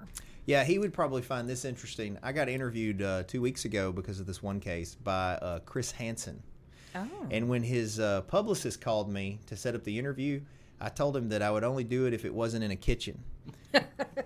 Yeah, 0.46 0.64
he 0.64 0.78
would 0.78 0.92
probably 0.92 1.22
find 1.22 1.48
this 1.48 1.64
interesting. 1.64 2.18
I 2.22 2.32
got 2.32 2.48
interviewed 2.48 3.00
uh, 3.02 3.22
two 3.24 3.40
weeks 3.40 3.64
ago 3.64 3.92
because 3.92 4.18
of 4.20 4.26
this 4.26 4.42
one 4.42 4.58
case 4.60 4.94
by 4.96 5.34
uh, 5.36 5.60
Chris 5.60 5.92
Hansen. 5.92 6.42
Oh, 6.94 7.06
And 7.30 7.48
when 7.48 7.62
his 7.62 8.00
uh, 8.00 8.22
publicist 8.22 8.80
called 8.80 9.08
me 9.08 9.38
to 9.46 9.56
set 9.56 9.74
up 9.76 9.84
the 9.84 9.96
interview, 9.98 10.40
I 10.80 10.88
told 10.88 11.16
him 11.16 11.28
that 11.28 11.40
I 11.42 11.50
would 11.50 11.62
only 11.62 11.84
do 11.84 12.06
it 12.06 12.12
if 12.14 12.24
it 12.24 12.34
wasn't 12.34 12.64
in 12.64 12.72
a 12.72 12.76
kitchen. 12.76 13.22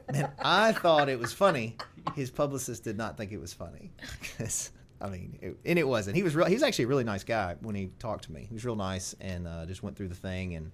and 0.08 0.28
I 0.38 0.72
thought 0.72 1.08
it 1.10 1.18
was 1.18 1.32
funny. 1.34 1.76
His 2.14 2.30
publicist 2.30 2.82
did 2.84 2.96
not 2.96 3.18
think 3.18 3.32
it 3.32 3.40
was 3.40 3.52
funny. 3.52 3.90
I 5.04 5.10
mean, 5.10 5.38
it, 5.42 5.56
and 5.66 5.78
it 5.78 5.86
wasn't. 5.86 6.16
He 6.16 6.22
was 6.22 6.34
real. 6.34 6.46
He 6.46 6.54
was 6.54 6.62
actually 6.62 6.86
a 6.86 6.88
really 6.88 7.04
nice 7.04 7.24
guy 7.24 7.56
when 7.60 7.74
he 7.74 7.90
talked 7.98 8.24
to 8.24 8.32
me. 8.32 8.46
He 8.48 8.54
was 8.54 8.64
real 8.64 8.76
nice 8.76 9.14
and 9.20 9.46
uh, 9.46 9.66
just 9.66 9.82
went 9.82 9.96
through 9.96 10.08
the 10.08 10.14
thing. 10.14 10.54
And 10.54 10.70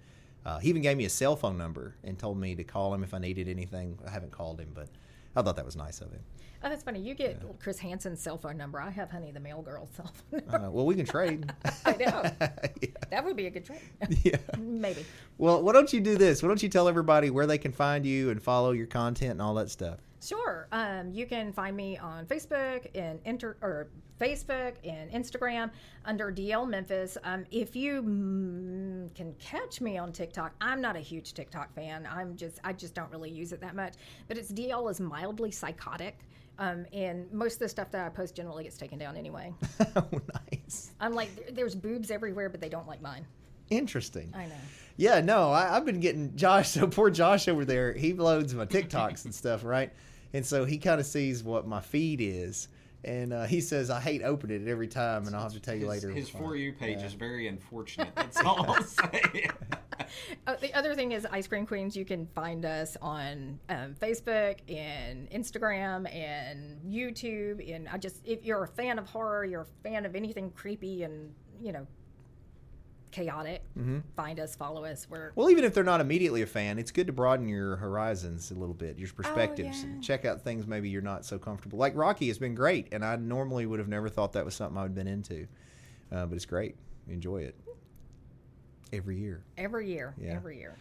uh, 0.47 0.59
he 0.61 0.68
even 0.68 0.83
gave 0.83 0.97
me 0.97 1.05
a 1.05 1.11
cell 1.11 1.35
phone 1.37 1.59
number 1.59 1.97
and 2.05 2.18
told 2.18 2.39
me 2.39 2.55
to 2.55 2.62
call 2.64 2.95
him 2.95 3.03
if 3.03 3.12
I 3.12 3.18
needed 3.18 3.49
anything. 3.49 3.99
I 4.07 4.11
haven't 4.11 4.31
called 4.31 4.61
him, 4.61 4.70
but 4.72 4.89
I 5.35 5.43
thought 5.43 5.57
that 5.57 5.64
was 5.66 5.74
nice 5.76 6.01
of 6.01 6.12
him. 6.12 6.20
oh, 6.62 6.68
that's 6.68 6.83
funny. 6.85 7.01
You 7.01 7.14
get 7.14 7.43
Chris 7.61 7.78
Hansen's 7.78 8.20
cell 8.20 8.39
phone 8.39 8.57
number. 8.57 8.81
I 8.81 8.91
have 8.91 9.11
Honey 9.11 9.33
the 9.33 9.41
Mail 9.41 9.62
Girl's 9.62 9.91
cell 9.97 10.12
phone 10.31 10.43
number. 10.49 10.66
Uh, 10.66 10.70
well, 10.70 10.87
we 10.87 10.95
can 10.95 11.07
trade. 11.07 11.53
I 11.85 11.93
know. 11.93 12.22
yeah. 12.81 12.89
That 13.11 13.24
would 13.24 13.37
be 13.37 13.47
a 13.47 13.51
good 13.51 13.64
trade. 13.64 13.81
yeah. 14.22 14.37
Maybe. 14.59 15.05
Well, 15.39 15.61
why 15.62 15.72
don't 15.72 15.93
you 15.93 16.01
do 16.01 16.16
this? 16.16 16.43
Why 16.43 16.49
don't 16.49 16.62
you 16.62 16.68
tell 16.68 16.87
everybody 16.89 17.31
where 17.31 17.47
they 17.47 17.59
can 17.59 17.72
find 17.72 18.07
you 18.07 18.31
and 18.31 18.41
follow 18.41 18.70
your 18.70 18.87
content 18.87 19.33
and 19.33 19.43
all 19.43 19.55
that 19.55 19.70
stuff? 19.70 19.99
Sure. 20.22 20.68
Um, 20.70 21.10
you 21.12 21.26
can 21.26 21.52
find 21.52 21.76
me 21.76 21.96
on 21.96 22.26
Facebook 22.26 22.86
and 22.94 23.20
enter 23.24 23.56
or 23.62 23.88
Facebook 24.20 24.74
and 24.84 25.10
Instagram 25.10 25.70
under 26.04 26.30
D'elle 26.30 26.66
Memphis. 26.66 27.16
Um, 27.24 27.46
if 27.50 27.74
you 27.74 28.02
mm, 28.02 29.14
can 29.14 29.34
catch 29.38 29.80
me 29.80 29.96
on 29.96 30.12
TikTok, 30.12 30.52
I'm 30.60 30.80
not 30.82 30.94
a 30.94 31.00
huge 31.00 31.32
TikTok 31.32 31.74
fan. 31.74 32.06
I'm 32.10 32.36
just 32.36 32.60
I 32.62 32.74
just 32.74 32.94
don't 32.94 33.10
really 33.10 33.30
use 33.30 33.52
it 33.52 33.60
that 33.62 33.74
much. 33.74 33.94
But 34.28 34.36
it's 34.36 34.50
D'elle 34.50 34.88
is 34.88 35.00
mildly 35.00 35.50
psychotic. 35.50 36.18
Um, 36.58 36.84
and 36.92 37.32
most 37.32 37.54
of 37.54 37.60
the 37.60 37.68
stuff 37.70 37.90
that 37.92 38.04
I 38.04 38.10
post 38.10 38.34
generally 38.36 38.64
gets 38.64 38.76
taken 38.76 38.98
down 38.98 39.16
anyway. 39.16 39.54
oh, 39.96 40.06
nice. 40.52 40.92
I'm 41.00 41.14
like, 41.14 41.54
there's 41.54 41.74
boobs 41.74 42.10
everywhere, 42.10 42.50
but 42.50 42.60
they 42.60 42.68
don't 42.68 42.86
like 42.86 43.00
mine. 43.00 43.24
Interesting. 43.70 44.32
I 44.36 44.46
know. 44.46 44.54
Yeah, 44.96 45.20
no, 45.20 45.50
I, 45.50 45.76
I've 45.76 45.86
been 45.86 46.00
getting 46.00 46.36
Josh. 46.36 46.68
So 46.72 46.86
poor 46.86 47.08
Josh 47.10 47.48
over 47.48 47.64
there, 47.64 47.92
he 47.94 48.12
loads 48.12 48.54
my 48.54 48.66
TikToks 48.66 49.24
and 49.24 49.34
stuff, 49.34 49.64
right? 49.64 49.92
And 50.32 50.44
so 50.44 50.64
he 50.64 50.78
kind 50.78 51.00
of 51.00 51.06
sees 51.06 51.42
what 51.42 51.66
my 51.66 51.80
feed 51.80 52.20
is, 52.20 52.68
and 53.04 53.32
uh, 53.32 53.44
he 53.46 53.60
says 53.60 53.90
I 53.90 54.00
hate 54.00 54.22
opening 54.22 54.66
it 54.66 54.70
every 54.70 54.86
time, 54.88 55.26
and 55.26 55.34
I'll 55.34 55.42
have 55.42 55.54
to 55.54 55.60
tell 55.60 55.74
you 55.74 55.88
His, 55.90 56.04
later. 56.04 56.10
his 56.10 56.28
for 56.28 56.54
you 56.54 56.72
page 56.72 57.02
is 57.02 57.14
very 57.14 57.48
unfortunate. 57.48 58.10
That's 58.14 58.36
all 58.44 58.70
I'll 58.70 58.82
say. 58.82 59.48
Oh, 60.46 60.56
the 60.60 60.74
other 60.74 60.94
thing 60.94 61.12
is 61.12 61.24
Ice 61.30 61.46
Cream 61.46 61.66
Queens. 61.66 61.94
You 61.96 62.04
can 62.04 62.26
find 62.34 62.64
us 62.64 62.96
on 63.00 63.60
um, 63.68 63.94
Facebook 64.00 64.56
and 64.68 65.30
Instagram 65.30 66.12
and 66.12 66.80
YouTube. 66.82 67.72
And 67.72 67.88
I 67.88 67.96
just, 67.98 68.26
if 68.26 68.44
you're 68.44 68.64
a 68.64 68.66
fan 68.66 68.98
of 68.98 69.06
horror, 69.06 69.44
you're 69.44 69.60
a 69.60 69.88
fan 69.88 70.04
of 70.06 70.16
anything 70.16 70.50
creepy 70.50 71.04
and 71.04 71.32
you 71.62 71.70
know, 71.72 71.86
chaotic, 73.11 73.62
find 74.16 74.38
us, 74.40 74.54
follow 74.54 74.84
us. 74.84 75.06
We're 75.11 75.32
Well, 75.34 75.50
even 75.50 75.64
if 75.64 75.74
they're 75.74 75.84
not 75.84 76.00
immediately 76.00 76.42
a 76.42 76.46
fan, 76.46 76.78
it's 76.78 76.90
good 76.90 77.06
to 77.06 77.12
broaden 77.12 77.48
your 77.48 77.76
horizons 77.76 78.50
a 78.50 78.54
little 78.54 78.74
bit, 78.74 78.98
your 78.98 79.08
perspectives, 79.08 79.80
yeah. 79.82 79.90
and 79.90 80.02
check 80.04 80.24
out 80.24 80.42
things 80.42 80.66
maybe 80.66 80.88
you're 80.88 81.02
not 81.02 81.24
so 81.24 81.38
comfortable. 81.38 81.78
Like 81.78 81.96
Rocky 81.96 82.28
has 82.28 82.38
been 82.38 82.54
great, 82.54 82.88
and 82.92 83.04
I 83.04 83.16
normally 83.16 83.66
would 83.66 83.78
have 83.78 83.88
never 83.88 84.08
thought 84.08 84.32
that 84.34 84.44
was 84.44 84.54
something 84.54 84.78
I 84.78 84.82
would 84.82 84.88
have 84.90 84.94
been 84.94 85.08
into, 85.08 85.46
uh, 86.12 86.26
but 86.26 86.36
it's 86.36 86.46
great. 86.46 86.76
Enjoy 87.08 87.38
it 87.42 87.56
every 88.92 89.18
year. 89.18 89.44
every 89.56 89.88
year, 89.88 90.14
Yeah. 90.20 90.34
every 90.34 90.58
year. 90.58 90.76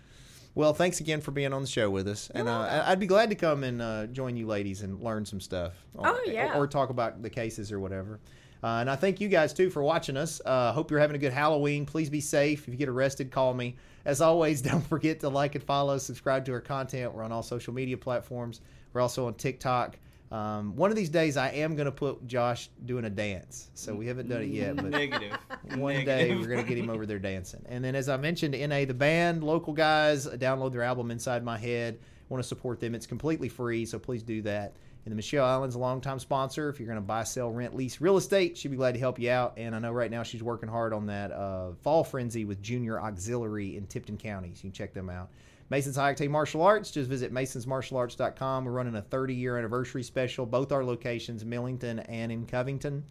Well, 0.55 0.73
thanks 0.73 0.99
again 0.99 1.21
for 1.21 1.31
being 1.31 1.53
on 1.53 1.61
the 1.61 1.67
show 1.67 1.89
with 1.89 2.07
us, 2.07 2.29
and 2.33 2.49
uh, 2.49 2.83
I'd 2.87 2.99
be 2.99 3.05
glad 3.05 3.29
to 3.29 3.35
come 3.35 3.63
and 3.63 3.81
uh, 3.81 4.07
join 4.07 4.35
you 4.35 4.47
ladies 4.47 4.81
and 4.81 4.99
learn 4.99 5.25
some 5.25 5.39
stuff. 5.39 5.73
Oh, 5.97 6.11
or, 6.11 6.21
yeah. 6.25 6.57
or 6.57 6.67
talk 6.67 6.89
about 6.89 7.21
the 7.21 7.29
cases 7.29 7.71
or 7.71 7.79
whatever. 7.79 8.19
Uh, 8.63 8.79
and 8.79 8.89
I 8.89 8.95
thank 8.95 9.21
you 9.21 9.29
guys 9.29 9.53
too 9.53 9.69
for 9.69 9.81
watching 9.81 10.17
us. 10.17 10.41
Uh, 10.45 10.71
hope 10.73 10.91
you're 10.91 10.99
having 10.99 11.15
a 11.15 11.19
good 11.19 11.33
Halloween. 11.33 11.85
Please 11.85 12.09
be 12.09 12.21
safe. 12.21 12.67
If 12.67 12.69
you 12.69 12.75
get 12.75 12.89
arrested, 12.89 13.31
call 13.31 13.53
me. 13.53 13.75
As 14.05 14.21
always, 14.21 14.61
don't 14.63 14.85
forget 14.85 15.21
to 15.21 15.29
like 15.29 15.55
and 15.55 15.63
follow, 15.63 15.97
subscribe 15.97 16.45
to 16.45 16.53
our 16.53 16.61
content. 16.61 17.13
We're 17.13 17.23
on 17.23 17.31
all 17.31 17.43
social 17.43 17.73
media 17.73 17.97
platforms. 17.97 18.61
We're 18.93 19.01
also 19.01 19.27
on 19.27 19.35
TikTok. 19.35 19.97
Um, 20.31 20.75
one 20.75 20.91
of 20.91 20.95
these 20.95 21.09
days, 21.09 21.37
I 21.37 21.49
am 21.49 21.75
going 21.75 21.85
to 21.85 21.91
put 21.91 22.27
Josh 22.27 22.69
doing 22.85 23.05
a 23.05 23.09
dance. 23.09 23.71
So 23.73 23.95
we 23.95 24.05
haven't 24.05 24.29
done 24.29 24.41
it 24.43 24.49
yet, 24.49 24.75
but 24.75 24.85
Negative. 24.85 25.35
one 25.75 26.05
day 26.05 26.35
we're 26.35 26.47
going 26.47 26.61
to 26.61 26.67
get 26.67 26.77
him 26.77 26.89
over 26.89 27.05
there 27.05 27.17
dancing. 27.17 27.65
And 27.67 27.83
then, 27.83 27.95
as 27.95 28.09
I 28.09 28.17
mentioned, 28.17 28.53
NA 28.53 28.85
the 28.85 28.93
band, 28.93 29.43
local 29.43 29.73
guys, 29.73 30.27
download 30.27 30.71
their 30.71 30.83
album 30.83 31.09
Inside 31.09 31.43
My 31.43 31.57
Head. 31.57 31.99
Want 32.29 32.43
to 32.43 32.47
support 32.47 32.79
them? 32.79 32.93
It's 32.93 33.07
completely 33.07 33.49
free, 33.49 33.85
so 33.87 33.97
please 33.97 34.21
do 34.21 34.43
that. 34.43 34.75
And 35.05 35.11
the 35.11 35.15
Michelle 35.15 35.45
Allen's 35.45 35.75
a 35.75 35.79
longtime 35.79 36.19
sponsor. 36.19 36.69
If 36.69 36.79
you're 36.79 36.87
going 36.87 36.97
to 36.97 37.05
buy, 37.05 37.23
sell, 37.23 37.51
rent, 37.51 37.75
lease 37.75 38.01
real 38.01 38.17
estate, 38.17 38.57
she'd 38.57 38.67
be 38.67 38.77
glad 38.77 38.93
to 38.93 38.99
help 38.99 39.17
you 39.17 39.31
out. 39.31 39.53
And 39.57 39.75
I 39.75 39.79
know 39.79 39.91
right 39.91 40.11
now 40.11 40.23
she's 40.23 40.43
working 40.43 40.69
hard 40.69 40.93
on 40.93 41.07
that 41.07 41.31
uh, 41.31 41.71
fall 41.81 42.03
frenzy 42.03 42.45
with 42.45 42.61
Junior 42.61 42.99
Auxiliary 42.99 43.77
in 43.77 43.87
Tipton 43.87 44.17
County. 44.17 44.49
So 44.53 44.57
you 44.57 44.61
can 44.69 44.71
check 44.73 44.93
them 44.93 45.09
out. 45.09 45.29
Mason's 45.69 45.95
High 45.95 46.13
Octane 46.13 46.29
Martial 46.29 46.61
Arts. 46.63 46.91
Just 46.91 47.09
visit 47.09 47.33
masonsmartialarts.com. 47.33 48.65
We're 48.65 48.71
running 48.71 48.95
a 48.95 49.01
30 49.01 49.35
year 49.35 49.57
anniversary 49.57 50.03
special, 50.03 50.45
both 50.45 50.71
our 50.71 50.83
locations, 50.83 51.45
Millington 51.45 51.99
and 51.99 52.31
in 52.31 52.45
Covington. 52.45 53.03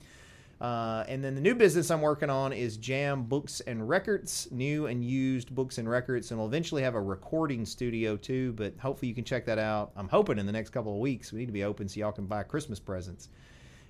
Uh, 0.61 1.05
and 1.07 1.23
then 1.23 1.37
the 1.37 1.41
new 1.41 1.55
business 1.55 1.91
I'm 1.91 2.01
working 2.01 2.31
on 2.31 2.53
is 2.53 2.77
Jam 2.77 3.23
Books 3.25 3.61
and 3.61 3.89
Records, 3.89 4.49
new 4.51 4.87
and 4.87 5.05
used 5.05 5.55
books 5.55 5.79
and 5.79 5.89
records, 5.89 6.31
and 6.31 6.39
we'll 6.39 6.49
eventually 6.49 6.83
have 6.83 6.97
a 6.97 7.01
recording 7.01 7.65
studio 7.65 8.17
too. 8.17 8.53
But 8.55 8.75
hopefully 8.79 9.09
you 9.09 9.15
can 9.15 9.25
check 9.25 9.47
that 9.47 9.59
out. 9.59 9.93
I'm 9.95 10.09
hoping 10.09 10.39
in 10.39 10.47
the 10.47 10.53
next 10.53 10.71
couple 10.71 10.95
of 10.95 10.99
weeks. 10.99 11.33
We 11.33 11.41
need 11.41 11.47
to 11.47 11.53
be 11.53 11.63
open 11.63 11.89
so 11.89 12.01
y'all 12.01 12.13
can 12.13 12.27
buy 12.27 12.43
Christmas 12.43 12.81
presents. 12.81 13.29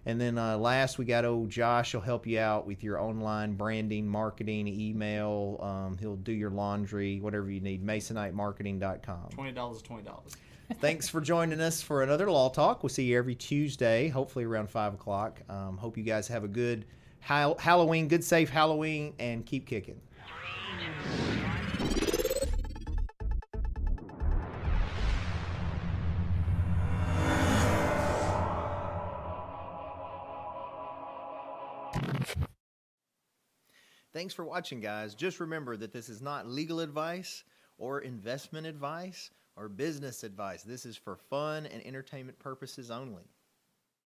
And 0.04 0.20
then 0.20 0.38
uh, 0.38 0.56
last, 0.58 0.98
we 0.98 1.04
got 1.04 1.24
old 1.24 1.50
Josh. 1.50 1.92
He'll 1.92 2.00
help 2.00 2.26
you 2.26 2.38
out 2.38 2.66
with 2.66 2.82
your 2.82 3.00
online 3.00 3.54
branding, 3.54 4.06
marketing, 4.06 4.68
email. 4.68 5.58
Um, 5.60 5.98
he'll 5.98 6.16
do 6.16 6.32
your 6.32 6.50
laundry, 6.50 7.20
whatever 7.20 7.50
you 7.50 7.60
need. 7.60 7.84
Masonitemarketing.com. 7.84 9.30
Twenty 9.30 9.52
dollars. 9.52 9.82
Twenty 9.82 10.02
dollars. 10.02 10.36
Thanks 10.76 11.08
for 11.08 11.20
joining 11.20 11.60
us 11.60 11.80
for 11.82 12.02
another 12.02 12.30
Law 12.30 12.50
Talk. 12.50 12.82
We'll 12.82 12.90
see 12.90 13.04
you 13.04 13.18
every 13.18 13.34
Tuesday, 13.34 14.08
hopefully 14.08 14.44
around 14.44 14.70
5 14.70 14.94
o'clock. 14.94 15.40
Um, 15.48 15.78
hope 15.78 15.96
you 15.96 16.04
guys 16.04 16.28
have 16.28 16.44
a 16.44 16.48
good 16.48 16.84
Hal- 17.20 17.56
Halloween, 17.58 18.06
good, 18.06 18.22
safe 18.22 18.50
Halloween, 18.50 19.14
and 19.18 19.44
keep 19.44 19.66
kicking. 19.66 20.00
Thanks 34.12 34.34
for 34.34 34.44
watching, 34.44 34.80
guys. 34.80 35.14
Just 35.14 35.40
remember 35.40 35.76
that 35.76 35.92
this 35.92 36.08
is 36.08 36.20
not 36.20 36.46
legal 36.46 36.80
advice 36.80 37.44
or 37.78 38.00
investment 38.00 38.66
advice 38.66 39.30
or 39.58 39.68
business 39.68 40.22
advice. 40.22 40.62
This 40.62 40.86
is 40.86 40.96
for 40.96 41.16
fun 41.16 41.66
and 41.66 41.84
entertainment 41.86 42.38
purposes 42.38 42.90
only. 42.90 43.24